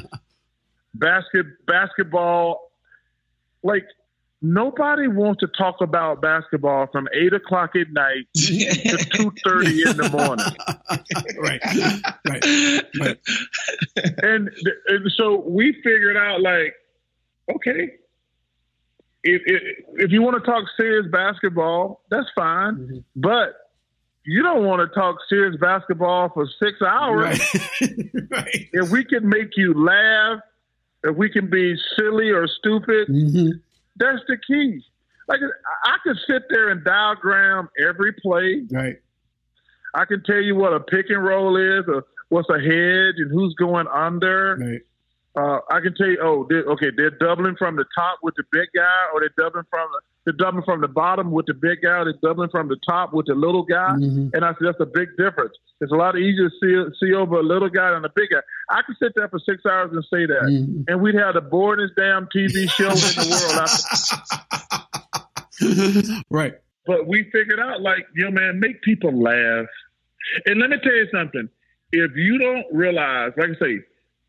basket 0.95 1.45
basketball. 1.65 2.71
Like 3.63 3.85
nobody 4.43 5.07
wants 5.07 5.39
to 5.39 5.47
talk 5.47 5.77
about 5.81 6.21
basketball 6.21 6.87
from 6.91 7.07
eight 7.15 7.33
o'clock 7.33 7.71
at 7.75 7.89
night 7.91 8.27
to 8.35 8.97
two 9.11 9.31
thirty 9.43 9.81
in 9.81 9.97
the 9.97 10.09
morning. 10.09 10.45
right. 11.41 11.61
Right. 12.27 12.83
Right. 12.99 13.17
and 14.21 14.51
and 14.87 15.11
so 15.17 15.43
we 15.47 15.73
figured 15.83 16.17
out 16.17 16.41
like, 16.41 16.75
okay, 17.55 17.93
if 19.23 19.41
if, 19.45 19.61
if 19.95 20.11
you 20.11 20.21
want 20.21 20.43
to 20.43 20.49
talk 20.49 20.65
serious 20.77 21.07
basketball, 21.11 22.01
that's 22.11 22.27
fine, 22.35 22.75
Mm-hmm. 22.75 22.97
but 23.15 23.55
you 24.25 24.41
don't 24.41 24.65
want 24.65 24.79
to 24.87 24.93
talk 24.93 25.17
serious 25.27 25.55
basketball 25.59 26.29
for 26.33 26.47
six 26.61 26.81
hours. 26.81 27.39
Right. 27.81 28.09
right. 28.31 28.69
if 28.71 28.89
we 28.89 29.03
can 29.03 29.27
make 29.27 29.57
you 29.57 29.73
laugh, 29.73 30.39
if 31.03 31.15
we 31.17 31.29
can 31.29 31.49
be 31.49 31.75
silly 31.97 32.29
or 32.29 32.47
stupid, 32.47 33.07
hmm 33.07 33.49
that's 33.97 34.21
the 34.27 34.37
key. 34.45 34.83
Like 35.27 35.39
I 35.85 35.97
could 36.03 36.17
sit 36.27 36.43
there 36.49 36.69
and 36.69 36.83
diagram 36.83 37.69
every 37.81 38.13
play. 38.13 38.63
Right. 38.71 38.97
I 39.93 40.05
can 40.05 40.23
tell 40.23 40.41
you 40.41 40.55
what 40.55 40.73
a 40.73 40.79
pick 40.79 41.05
and 41.09 41.23
roll 41.23 41.55
is, 41.55 41.85
or 41.87 42.03
what's 42.29 42.49
a 42.49 42.59
hedge, 42.59 43.15
and 43.17 43.31
who's 43.31 43.53
going 43.55 43.87
under. 43.93 44.57
Right. 44.59 44.81
Uh, 45.35 45.59
I 45.71 45.79
can 45.81 45.95
tell 45.95 46.07
you, 46.07 46.19
oh, 46.21 46.45
they're, 46.49 46.63
okay, 46.63 46.91
they're 46.95 47.09
doubling 47.11 47.55
from 47.55 47.75
the 47.75 47.85
top 47.95 48.19
with 48.21 48.35
the 48.35 48.43
big 48.51 48.69
guy, 48.75 48.97
or 49.13 49.19
they're 49.19 49.33
doubling 49.37 49.65
from 49.69 49.87
the 49.91 50.01
they're 50.25 50.33
doubling 50.33 50.63
from 50.63 50.81
the 50.81 50.87
bottom 50.87 51.31
with 51.31 51.45
the 51.47 51.53
big 51.53 51.81
guy, 51.83 52.03
they're 52.03 52.13
doubling 52.21 52.49
from 52.49 52.67
the 52.69 52.77
top 52.87 53.13
with 53.13 53.25
the 53.25 53.35
little 53.35 53.63
guy. 53.63 53.91
Mhm. 53.99 54.31
And 54.33 54.45
I 54.45 54.49
said 54.53 54.67
that's 54.67 54.79
a 54.79 54.85
big 54.85 55.09
difference. 55.17 55.53
It's 55.81 55.91
a 55.91 55.95
lot 55.95 56.17
easier 56.17 56.49
to 56.49 56.55
see 56.61 57.05
see 57.05 57.13
over 57.13 57.35
a 57.39 57.43
little 57.43 57.69
guy 57.69 57.91
than 57.91 58.05
a 58.05 58.09
big 58.15 58.29
guy. 58.31 58.39
I 58.69 58.81
could 58.83 58.95
sit 59.01 59.11
there 59.15 59.27
for 59.27 59.39
six 59.39 59.65
hours 59.65 59.91
and 59.91 60.03
say 60.05 60.25
that, 60.25 60.43
Mhm. 60.43 60.85
and 60.87 61.01
we'd 61.01 61.15
have 61.15 61.33
the 61.35 61.41
boringest 61.41 61.95
damn 61.97 62.27
TV 62.35 62.67
show 62.67 62.89
in 62.89 62.95
the 62.95 63.25
world. 65.59 66.23
Right. 66.29 66.53
but 66.85 67.07
we 67.07 67.23
figured 67.31 67.59
out, 67.59 67.81
like, 67.81 68.05
yo, 68.15 68.29
man, 68.31 68.59
make 68.59 68.81
people 68.81 69.11
laugh. 69.17 69.67
And 70.45 70.59
let 70.59 70.69
me 70.69 70.77
tell 70.83 70.93
you 70.93 71.07
something. 71.13 71.47
If 71.91 72.15
you 72.15 72.37
don't 72.37 72.65
realize, 72.73 73.31
like 73.37 73.49
I 73.51 73.65
say, 73.65 73.79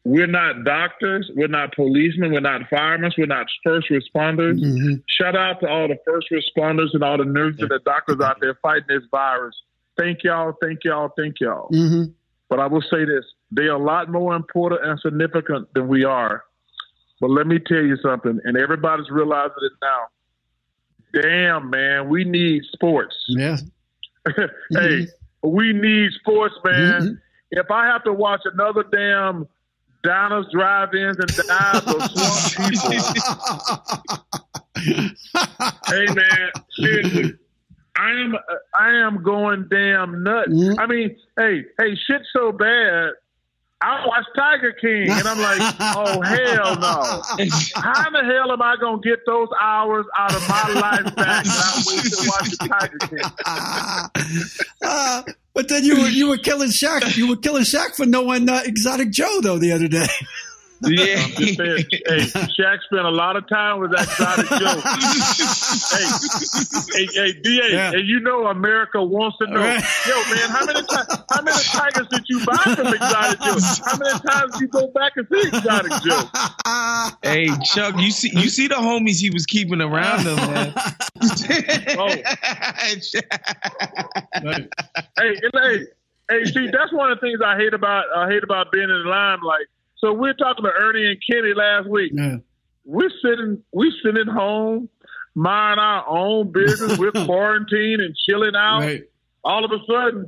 we're 0.04 0.26
not 0.26 0.64
doctors, 0.64 1.30
we're 1.34 1.48
not 1.48 1.74
policemen, 1.74 2.32
we're 2.32 2.40
not 2.40 2.68
firemen, 2.68 3.10
we're 3.16 3.26
not 3.26 3.46
first 3.64 3.88
responders. 3.90 4.60
Mhm. 4.60 5.02
Shout 5.08 5.34
out 5.34 5.60
to 5.60 5.68
all 5.68 5.88
the 5.88 5.98
first 6.06 6.28
responders 6.30 6.92
and 6.92 7.02
all 7.02 7.16
the 7.16 7.24
nurses 7.24 7.60
and 7.60 7.70
the 7.70 7.80
doctors 7.84 8.20
out 8.20 8.38
there 8.40 8.54
fighting 8.62 8.84
this 8.88 9.02
virus. 9.10 9.54
Thank 9.96 10.22
y'all, 10.22 10.52
thank 10.62 10.84
y'all, 10.84 11.08
thank 11.16 11.40
y'all. 11.40 11.70
Mhm. 11.70 12.12
But 12.50 12.60
I 12.60 12.66
will 12.66 12.82
say 12.82 13.04
this 13.06 13.24
they 13.50 13.64
are 13.64 13.76
a 13.76 13.78
lot 13.82 14.10
more 14.10 14.34
important 14.34 14.84
and 14.84 14.98
significant 15.00 15.72
than 15.74 15.88
we 15.88 16.04
are. 16.04 16.44
But 17.20 17.30
let 17.30 17.46
me 17.46 17.58
tell 17.58 17.82
you 17.82 17.96
something, 17.98 18.40
and 18.44 18.56
everybody's 18.58 19.08
realizing 19.10 19.56
it 19.62 19.72
now. 19.80 21.22
Damn, 21.22 21.70
man, 21.70 22.08
we 22.08 22.24
need 22.24 22.64
sports. 22.72 23.14
Yeah. 23.28 23.56
hey, 24.70 25.06
we 25.42 25.72
need 25.72 26.10
sports, 26.12 26.54
man. 26.64 27.02
Mhm. 27.02 27.18
If 27.52 27.70
I 27.70 27.86
have 27.86 28.02
to 28.04 28.12
watch 28.12 28.40
another 28.44 28.82
damn 28.90 29.46
Diners, 30.04 30.46
drive-ins, 30.52 31.16
and 31.18 31.28
dives 31.48 31.86
of 31.86 32.02
swamp 32.10 32.70
people, 32.70 32.92
hey 35.86 36.06
man, 36.14 36.50
seriously, 36.78 37.32
I 37.96 38.10
am 38.10 38.36
I 38.78 38.90
am 38.90 39.22
going 39.22 39.66
damn 39.70 40.22
nuts. 40.22 40.50
Mhm. 40.50 40.78
I 40.78 40.86
mean, 40.86 41.16
hey, 41.38 41.64
hey, 41.78 41.94
shit's 42.06 42.26
so 42.32 42.52
bad. 42.52 43.12
I 43.80 44.06
watch 44.06 44.24
Tiger 44.36 44.72
King, 44.72 45.10
and 45.10 45.26
I'm 45.26 45.38
like, 45.38 45.60
oh 45.96 46.20
hell 46.22 46.76
no! 46.76 47.22
How 47.74 48.06
in 48.06 48.12
the 48.14 48.24
hell 48.24 48.50
am 48.52 48.62
I 48.62 48.76
gonna 48.80 49.00
get 49.02 49.20
those 49.26 49.48
hours 49.60 50.06
out 50.16 50.34
of 50.34 50.48
my 50.48 50.80
life 50.80 51.14
back 51.16 51.44
that 51.44 51.64
I 51.64 51.82
wasted 51.86 52.28
watching 52.28 52.58
Tiger 52.68 52.98
King? 55.24 55.34
But 55.54 55.68
then 55.68 55.84
you 55.84 56.00
were 56.00 56.08
you 56.08 56.28
were 56.28 56.36
killing 56.36 56.70
Shaq. 56.70 57.16
You 57.16 57.28
were 57.28 57.36
killing 57.36 57.62
Shaq 57.62 57.94
for 57.94 58.04
knowing 58.06 58.48
uh, 58.48 58.62
Exotic 58.64 59.10
Joe 59.10 59.40
though 59.40 59.58
the 59.58 59.72
other 59.72 59.88
day. 59.88 60.06
Yeah. 60.82 61.22
I'm 61.24 61.30
just 61.30 61.56
saying, 61.56 61.84
hey, 61.90 62.18
Shaq 62.58 62.78
spent 62.84 63.06
a 63.06 63.10
lot 63.10 63.36
of 63.36 63.48
time 63.48 63.78
with 63.80 63.92
that 63.92 64.02
exotic 64.02 64.46
Joe. 64.58 64.80
hey, 66.94 67.02
hey, 67.06 67.06
hey, 67.32 67.40
DA, 67.40 67.72
Yeah. 67.72 67.92
and 67.92 68.06
you 68.06 68.20
know 68.20 68.46
America 68.48 69.02
wants 69.02 69.38
to 69.38 69.46
know, 69.46 69.60
Right. 69.60 69.82
yo, 70.06 70.14
man, 70.34 70.50
how 70.50 70.66
many 70.66 70.82
times, 70.86 71.08
how 71.32 71.40
many 71.42 71.62
tigers 71.62 72.06
did 72.10 72.24
you 72.28 72.44
buy 72.44 72.56
from 72.56 72.88
Exotic 72.88 73.40
Joe? 73.40 73.58
How 73.86 73.96
many 73.98 74.18
times 74.28 74.52
did 74.52 74.60
you 74.60 74.68
go 74.68 74.88
back 74.88 75.12
and 75.16 75.26
see 75.32 75.48
Exotic 75.48 75.92
Joe? 76.02 76.28
Hey 77.22 77.48
Chuck, 77.64 77.94
you 77.98 78.10
see 78.10 78.30
you 78.34 78.48
see 78.50 78.66
the 78.68 78.74
homies 78.74 79.20
he 79.20 79.30
was 79.30 79.46
keeping 79.46 79.80
around 79.80 80.26
him, 80.26 80.36
man. 80.36 80.74
Oh. 81.96 82.08
Hey, 85.16 85.16
hey, 85.16 85.86
hey, 86.30 86.44
see, 86.44 86.68
that's 86.70 86.92
one 86.92 87.10
of 87.12 87.18
the 87.18 87.26
things 87.26 87.40
I 87.44 87.56
hate 87.56 87.72
about 87.74 88.04
I 88.14 88.28
hate 88.28 88.42
about 88.42 88.70
being 88.72 88.84
in 88.84 89.02
the 89.04 89.08
limelight. 89.08 89.66
So 90.04 90.12
we're 90.12 90.34
talking 90.34 90.64
to 90.64 90.70
Ernie 90.70 91.06
and 91.06 91.16
Kenny 91.26 91.54
last 91.54 91.88
week. 91.88 92.12
Yeah. 92.14 92.36
We're 92.84 93.10
sitting, 93.22 93.62
we 93.72 93.90
sitting 94.04 94.26
home, 94.26 94.90
mind 95.34 95.80
our 95.80 96.06
own 96.06 96.52
business. 96.52 96.98
We're 96.98 97.10
quarantined 97.10 98.02
and 98.02 98.14
chilling 98.28 98.54
out. 98.54 98.80
Right. 98.80 99.04
All 99.42 99.64
of 99.64 99.70
a 99.70 99.78
sudden, 99.86 100.26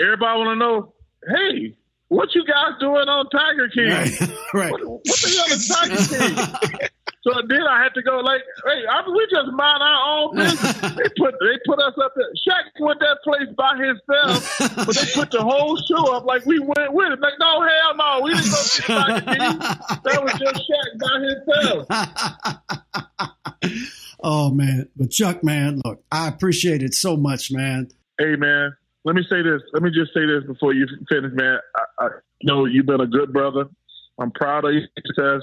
everybody 0.00 0.38
want 0.38 0.50
to 0.50 0.56
know, 0.56 0.94
hey, 1.26 1.76
what 2.06 2.28
you 2.36 2.44
guys 2.46 2.78
doing 2.78 3.08
on 3.08 3.28
Tiger 3.30 3.68
King? 3.68 3.88
Right. 3.88 4.20
right. 4.54 4.70
What, 4.70 4.86
what 4.86 5.04
the 5.04 5.28
hell 5.36 5.56
is 5.56 5.66
Tiger 5.66 6.78
King? 6.78 6.88
so 7.22 7.32
then 7.48 7.62
I 7.68 7.82
had 7.82 7.92
to 7.94 8.02
go 8.02 8.20
like, 8.20 8.40
hey, 8.64 8.86
I 8.90 9.04
mean, 9.04 9.14
we 9.14 9.26
just 9.30 9.52
mind 9.52 9.82
our 9.82 10.08
own 10.08 10.36
business. 10.36 10.80
they 10.80 11.08
put 11.18 11.34
they 11.38 11.58
put 11.66 11.78
us 11.78 11.92
up 12.02 12.14
there. 12.16 12.32
Shaq 12.48 12.80
went 12.80 12.98
that 13.00 13.18
place 13.22 13.48
by 13.58 13.76
himself, 13.76 14.86
but 14.86 14.96
they 14.96 15.12
put 15.12 15.30
the 15.30 15.42
whole 15.42 15.76
show 15.86 16.16
up 16.16 16.24
like 16.24 16.46
we 16.46 16.58
went 16.58 16.94
with 16.94 17.12
it. 17.12 17.20
Like, 17.20 17.34
no, 17.38 17.60
hell 17.60 17.96
no, 17.96 18.20
we 18.22 18.30
didn't 18.32 18.50
go 18.50 18.56
see 18.56 18.82
King. 18.84 19.58
That 20.02 20.22
was 20.22 20.32
just 20.32 20.62
Shaq 20.70 20.96
by 20.98 21.18
himself. 23.20 23.84
oh 24.20 24.50
man, 24.50 24.88
but 24.96 25.10
Chuck, 25.10 25.44
man, 25.44 25.82
look, 25.84 26.02
I 26.10 26.26
appreciate 26.28 26.82
it 26.82 26.94
so 26.94 27.18
much, 27.18 27.52
man. 27.52 27.88
Hey 28.18 28.36
man, 28.36 28.74
let 29.04 29.14
me 29.14 29.22
say 29.28 29.42
this. 29.42 29.60
Let 29.74 29.82
me 29.82 29.90
just 29.90 30.14
say 30.14 30.24
this 30.24 30.44
before 30.46 30.72
you 30.72 30.86
finish, 31.10 31.32
man. 31.34 31.58
I, 31.76 32.06
I 32.06 32.08
know 32.44 32.64
you've 32.64 32.86
been 32.86 33.02
a 33.02 33.06
good 33.06 33.30
brother. 33.30 33.66
I'm 34.18 34.30
proud 34.30 34.64
of 34.64 34.72
your 34.72 34.82
success. 34.96 35.42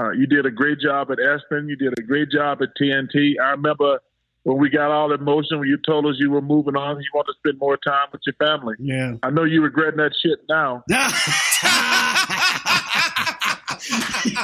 Uh, 0.00 0.10
you 0.12 0.26
did 0.26 0.46
a 0.46 0.50
great 0.50 0.80
job 0.80 1.10
at 1.10 1.18
ESPN. 1.18 1.68
You 1.68 1.76
did 1.76 1.98
a 1.98 2.02
great 2.02 2.30
job 2.30 2.62
at 2.62 2.70
TNT. 2.80 3.34
I 3.42 3.50
remember 3.50 4.00
when 4.44 4.56
we 4.56 4.70
got 4.70 4.90
all 4.90 5.12
emotion 5.12 5.58
when 5.58 5.68
you 5.68 5.76
told 5.76 6.06
us 6.06 6.14
you 6.18 6.30
were 6.30 6.40
moving 6.40 6.74
on. 6.74 6.96
You 6.96 7.10
want 7.12 7.26
to 7.26 7.34
spend 7.36 7.58
more 7.58 7.76
time 7.76 8.08
with 8.10 8.22
your 8.24 8.34
family. 8.36 8.76
Yeah. 8.78 9.16
I 9.22 9.28
know 9.30 9.44
you 9.44 9.60
regretting 9.62 9.98
that 9.98 10.12
shit 10.22 10.38
now. 10.48 10.84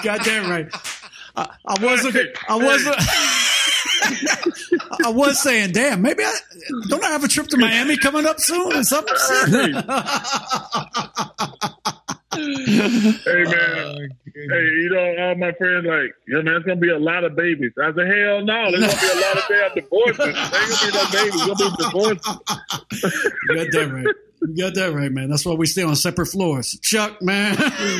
Got 0.02 0.24
that 0.24 0.46
right. 0.48 0.68
I, 1.36 1.48
I 1.64 1.84
wasn't. 1.84 2.16
I 2.48 2.56
wasn't. 2.56 2.96
I 5.04 5.10
was 5.10 5.42
saying, 5.42 5.72
damn, 5.72 6.02
maybe 6.02 6.22
I 6.22 6.36
don't 6.88 7.02
I 7.02 7.08
have 7.08 7.24
a 7.24 7.28
trip 7.28 7.46
to 7.48 7.56
Miami 7.56 7.96
coming 7.96 8.26
up 8.26 8.40
soon 8.40 8.74
or 8.74 8.82
something. 8.84 9.16
Hey 12.32 12.40
man, 12.42 13.22
oh, 13.24 13.96
hey, 14.34 14.64
you 14.82 14.90
know, 14.90 15.24
all 15.24 15.34
my 15.36 15.52
friends 15.52 15.86
like, 15.86 16.12
yeah, 16.28 16.42
man, 16.42 16.56
it's 16.56 16.66
gonna 16.66 16.76
be 16.80 16.90
a 16.90 16.98
lot 16.98 17.24
of 17.24 17.36
babies. 17.36 17.72
I 17.80 17.92
said, 17.94 18.06
hell 18.06 18.44
no, 18.44 18.70
there's 18.70 18.94
gonna 18.94 19.00
be 19.00 19.18
a 19.18 19.20
lot 19.20 19.38
of 19.38 19.44
damn 19.48 19.74
divorces. 19.74 20.18
There 20.18 20.28
ain't 20.28 20.70
gonna 20.70 20.90
be 20.90 20.92
no 20.92 21.04
babies. 21.12 21.34
It's 21.34 21.46
gonna 21.46 21.70
be 21.70 21.84
divorces. 21.84 22.38
You 23.48 23.54
got 23.56 23.72
that 23.72 23.90
right. 23.92 24.06
You 24.42 24.56
got 24.64 24.74
that 24.74 24.92
right, 24.92 25.10
man. 25.10 25.30
That's 25.30 25.46
why 25.46 25.54
we 25.54 25.66
stay 25.66 25.82
on 25.82 25.96
separate 25.96 26.26
floors. 26.26 26.78
Chuck, 26.82 27.22
man, 27.22 27.56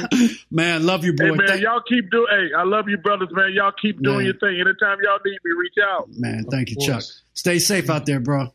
man, 0.51 0.85
love 0.85 1.05
you, 1.05 1.13
boy. 1.15 1.25
Hey 1.25 1.31
man, 1.31 1.47
Thank- 1.47 1.63
y'all 1.63 1.83
keep 1.89 2.11
doing. 2.11 2.27
Hey, 2.31 2.49
I 2.59 2.65
love 2.65 2.89
you, 2.89 2.99
brothers, 2.99 3.29
man. 3.33 3.53
Y'all 3.55 3.73
keep 3.81 4.03
doing 4.03 4.19
Man. 4.19 4.25
your 4.27 4.35
thing. 4.35 4.61
Anytime 4.61 4.99
y'all 5.03 5.19
need 5.25 5.39
me, 5.45 5.51
reach 5.59 5.75
out. 5.83 6.09
man, 6.11 6.45
thank 6.51 6.71
you, 6.71 6.77
Chuck. 6.85 7.03
Stay 7.35 7.59
safe 7.59 7.89
out 7.91 8.07
there, 8.07 8.21
bro. 8.21 8.53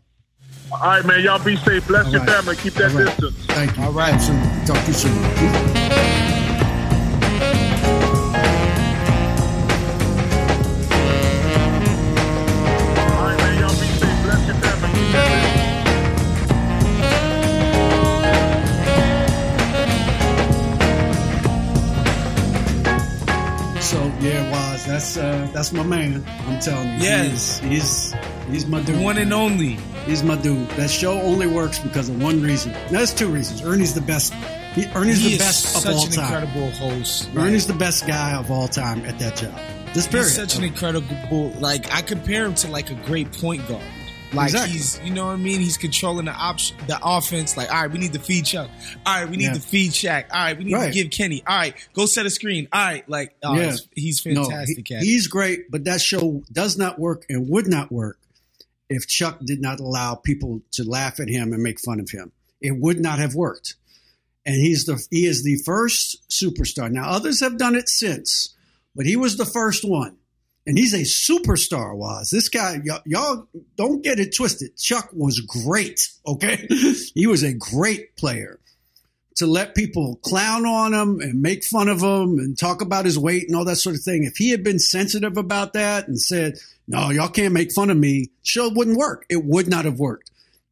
All 0.72 0.80
right, 0.80 1.06
man. 1.06 1.22
Y'all 1.24 1.44
be 1.44 1.56
safe. 1.58 1.86
Bless 1.88 2.06
All 2.06 2.12
your 2.14 2.22
right. 2.22 2.30
family. 2.30 2.56
Keep 2.56 2.74
that 2.76 2.92
All 2.92 2.98
right. 2.98 3.06
distance. 3.08 3.46
Thank 3.48 3.78
you. 3.78 3.84
All 3.84 3.92
right. 3.92 4.14
Absolutely. 4.14 4.66
Talk 4.66 4.80
to 4.82 4.88
you 4.88 4.94
soon. 4.94 6.22
All 11.92 13.28
right, 13.28 13.38
man. 13.38 13.60
Y'all 13.60 13.70
be 13.70 13.88
safe. 14.00 14.24
Bless 14.24 14.48
your 14.48 14.56
family. 14.56 14.90
Keep 14.90 15.12
that 15.12 15.44
distance. 15.44 15.72
So 23.82 24.00
yeah, 24.22 24.50
Waz, 24.52 24.86
that's 24.86 25.18
uh, 25.18 25.50
that's 25.54 25.74
my 25.74 25.84
man. 25.84 26.24
I'm 26.48 26.60
telling 26.60 26.88
you. 26.94 27.00
Yes. 27.00 27.60
he's 27.60 28.14
he's, 28.14 28.16
he's 28.50 28.66
my 28.66 28.80
The 28.82 28.94
dude. 28.94 29.02
one 29.04 29.18
and 29.18 29.34
only. 29.34 29.78
He's 30.06 30.24
my 30.24 30.36
dude. 30.36 30.68
That 30.72 30.90
show 30.90 31.20
only 31.22 31.48
works 31.48 31.80
because 31.80 32.10
of 32.10 32.22
one 32.22 32.42
reason. 32.42 32.72
No, 32.72 32.88
There's 32.90 33.14
two 33.14 33.28
reasons. 33.30 33.62
Ernie's 33.62 33.94
the 33.94 34.02
best. 34.02 34.34
He, 34.74 34.86
Ernie's 34.96 35.20
he 35.22 35.34
the 35.34 35.38
best 35.40 35.76
of 35.76 35.82
such 35.84 35.94
all 35.96 36.06
an 36.06 36.12
time. 36.12 36.24
incredible 36.44 36.72
host. 36.72 37.30
Ernie's 37.36 37.68
the 37.68 37.74
best 37.74 38.08
guy 38.08 38.34
of 38.34 38.50
all 38.50 38.68
time 38.68 39.06
at 39.06 39.20
that 39.20 39.36
job. 39.36 39.54
This 39.94 40.08
period. 40.08 40.26
He's 40.28 40.36
such 40.36 40.56
an 40.56 40.64
incredible. 40.64 41.50
Like 41.60 41.92
I 41.94 42.02
compare 42.02 42.46
him 42.46 42.56
to 42.56 42.70
like 42.70 42.90
a 42.90 42.96
great 43.06 43.32
point 43.34 43.68
guard. 43.68 43.84
Like 44.34 44.46
Exactly. 44.46 44.72
he's, 44.72 45.02
you 45.04 45.14
know 45.14 45.26
what 45.26 45.34
I 45.34 45.36
mean. 45.36 45.60
He's 45.60 45.76
controlling 45.76 46.24
the 46.24 46.32
option, 46.32 46.78
the 46.88 46.98
offense. 47.04 47.58
Like, 47.58 47.70
all 47.70 47.82
right, 47.82 47.92
we 47.92 48.00
need 48.00 48.14
to 48.14 48.20
feed 48.20 48.46
Chuck. 48.46 48.70
All 49.06 49.20
right, 49.20 49.30
we 49.30 49.36
need 49.36 49.44
Yeah. 49.44 49.54
to 49.56 49.60
feed 49.60 49.92
Shaq. 49.92 50.28
All 50.32 50.40
right, 50.40 50.58
we 50.58 50.64
need 50.64 50.74
Right. 50.74 50.88
to 50.88 50.94
give 51.04 51.12
Kenny. 51.12 51.44
All 51.46 51.58
right, 51.58 51.76
go 51.94 52.06
set 52.06 52.26
a 52.26 52.30
screen. 52.30 52.70
All 52.72 52.80
right, 52.82 53.04
like, 53.10 53.36
oh, 53.44 53.56
Yeah. 53.58 53.72
he's, 53.94 54.22
he's 54.24 54.26
No, 54.28 54.46
fantastic. 54.46 54.88
he- 54.88 55.00
he's 55.00 55.28
great, 55.28 55.70
but 55.70 55.84
that 55.84 56.00
show 56.00 56.44
does 56.50 56.78
not 56.78 56.98
work 56.98 57.26
and 57.28 57.50
would 57.50 57.68
not 57.68 57.92
work 57.92 58.20
if 58.92 59.08
Chuck 59.08 59.40
did 59.44 59.62
not 59.62 59.80
allow 59.80 60.16
people 60.16 60.62
to 60.74 60.84
laugh 60.84 61.20
at 61.20 61.30
him 61.30 61.54
and 61.54 61.64
make 61.64 61.80
fun 61.80 62.00
of 62.00 62.10
him. 62.10 62.32
It 62.60 62.78
would 62.78 63.00
not 63.00 63.20
have 63.20 63.34
worked. 63.34 63.76
And 64.46 64.56
he's 64.56 64.86
the 64.86 65.04
he 65.10 65.26
is 65.26 65.44
the 65.44 65.58
first 65.66 66.30
superstar. 66.30 66.92
Now 66.92 67.10
others 67.10 67.40
have 67.42 67.58
done 67.58 67.76
it 67.76 67.88
since, 67.88 68.56
but 68.96 69.06
he 69.06 69.16
was 69.16 69.38
the 69.38 69.46
first 69.46 69.84
one. 69.88 70.18
And 70.68 70.78
he's 70.78 70.94
a 70.94 71.00
superstar, 71.00 71.96
was 71.96 72.30
this 72.30 72.48
guy? 72.48 72.82
Y'all, 72.84 73.02
y'all 73.06 73.48
don't 73.78 74.04
get 74.04 74.20
it 74.20 74.36
twisted. 74.36 74.78
Chuck 74.78 75.10
was 75.12 75.40
great, 75.40 76.00
okay? 76.28 76.68
he 77.16 77.26
was 77.26 77.42
a 77.44 77.54
great 77.54 78.16
player. 78.16 78.60
To 79.38 79.48
let 79.48 79.74
people 79.74 80.18
clown 80.18 80.68
on 80.68 80.94
him 80.94 81.20
and 81.20 81.42
make 81.42 81.64
fun 81.64 81.88
of 81.88 82.02
him 82.02 82.38
and 82.38 82.60
talk 82.60 82.82
about 82.82 83.06
his 83.06 83.18
weight 83.18 83.48
and 83.48 83.56
all 83.56 83.66
that 83.66 83.78
sort 83.78 83.96
of 83.96 84.04
thing. 84.04 84.24
If 84.24 84.36
he 84.36 84.52
had 84.52 84.64
been 84.64 84.78
sensitive 84.78 85.36
about 85.36 85.74
that 85.74 86.08
and 86.08 86.22
said, 86.22 86.60
"No, 86.88 87.10
y'all 87.10 87.30
can't 87.30 87.54
make 87.54 87.72
fun 87.74 87.90
of 87.90 87.98
me," 87.98 88.32
show 88.44 88.70
wouldn't 88.70 88.98
work. 88.98 89.26
It 89.30 89.44
would 89.46 89.68
not 89.68 89.86
have 89.86 90.00
worked. 90.00 90.32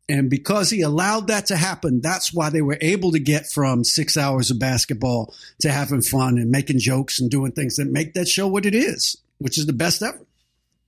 And 0.10 0.28
because 0.28 0.72
he 0.72 0.82
allowed 0.82 1.28
that 1.28 1.46
to 1.48 1.56
happen, 1.56 2.02
that's 2.02 2.34
why 2.34 2.50
they 2.50 2.64
were 2.64 2.80
able 2.82 3.12
to 3.12 3.20
get 3.20 3.46
from 3.54 3.84
six 3.84 4.18
hours 4.18 4.50
of 4.50 4.58
basketball 4.58 5.36
to 5.62 5.72
having 5.72 6.02
fun 6.02 6.40
and 6.40 6.50
making 6.50 6.80
jokes 6.80 7.22
and 7.22 7.30
doing 7.30 7.52
things 7.52 7.76
that 7.76 7.86
make 7.86 8.16
that 8.16 8.28
show 8.28 8.48
what 8.48 8.66
it 8.66 8.74
is, 8.74 9.18
which 9.38 9.60
is 9.60 9.68
the 9.68 9.74
best 9.74 10.02
ever. 10.02 10.26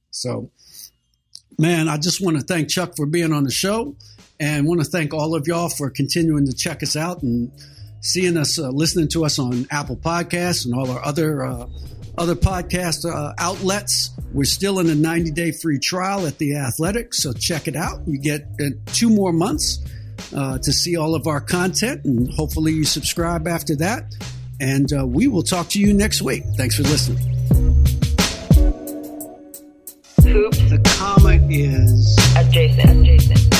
So, 0.10 0.50
man, 1.60 1.88
I 1.88 1.98
just 1.98 2.20
want 2.20 2.38
to 2.38 2.44
thank 2.44 2.70
Chuck 2.70 2.96
for 2.98 3.06
being 3.06 3.32
on 3.32 3.44
the 3.44 3.52
show 3.52 3.96
and 4.40 4.66
want 4.66 4.82
to 4.82 4.90
thank 4.90 5.14
all 5.14 5.36
of 5.36 5.48
y'all 5.48 5.70
for 5.70 5.92
continuing 5.92 6.48
to 6.48 6.54
check 6.54 6.82
us 6.82 6.96
out 6.96 7.22
and 7.22 7.52
seeing 8.02 8.38
us, 8.38 8.58
uh, 8.58 8.70
listening 8.70 9.08
to 9.10 9.24
us 9.24 9.38
on 9.38 9.68
Apple 9.70 9.98
Podcasts 9.98 10.66
and 10.66 10.74
all 10.74 10.90
our 10.90 11.06
other 11.06 11.46
uh, 11.46 11.68
other 12.18 12.36
podcast 12.36 13.10
uh, 13.10 13.34
outlets. 13.38 14.12
We're 14.34 14.44
still 14.46 14.80
in 14.80 14.90
a 14.90 14.96
90 14.96 15.32
day 15.32 15.52
free 15.52 15.80
trial 15.80 16.26
at 16.26 16.38
the 16.38 16.56
Athletic, 16.56 17.14
so 17.14 17.34
check 17.34 17.68
it 17.68 17.76
out. 17.76 18.02
You 18.08 18.20
get 18.20 18.44
uh, 18.60 18.70
two 18.88 19.10
more 19.10 19.34
months 19.34 19.80
uh, 20.36 20.58
to 20.60 20.72
see 20.72 20.96
all 20.96 21.16
of 21.16 21.28
our 21.28 21.42
content, 21.42 22.06
and 22.06 22.32
hopefully 22.34 22.74
you 22.74 22.86
subscribe 22.86 23.48
after 23.48 23.76
that. 23.78 24.14
And 24.60 24.92
uh, 24.94 25.06
we 25.06 25.28
will 25.28 25.44
talk 25.44 25.70
to 25.70 25.80
you 25.80 25.94
next 25.94 26.22
week. 26.22 26.44
Thanks 26.56 26.76
for 26.76 26.84
listening. 26.84 27.18
Hoops 30.22 30.70
The 30.70 30.80
comma 30.98 31.40
is 31.50 32.18
adjacent. 32.38 33.02
Adjacent. 33.02 33.51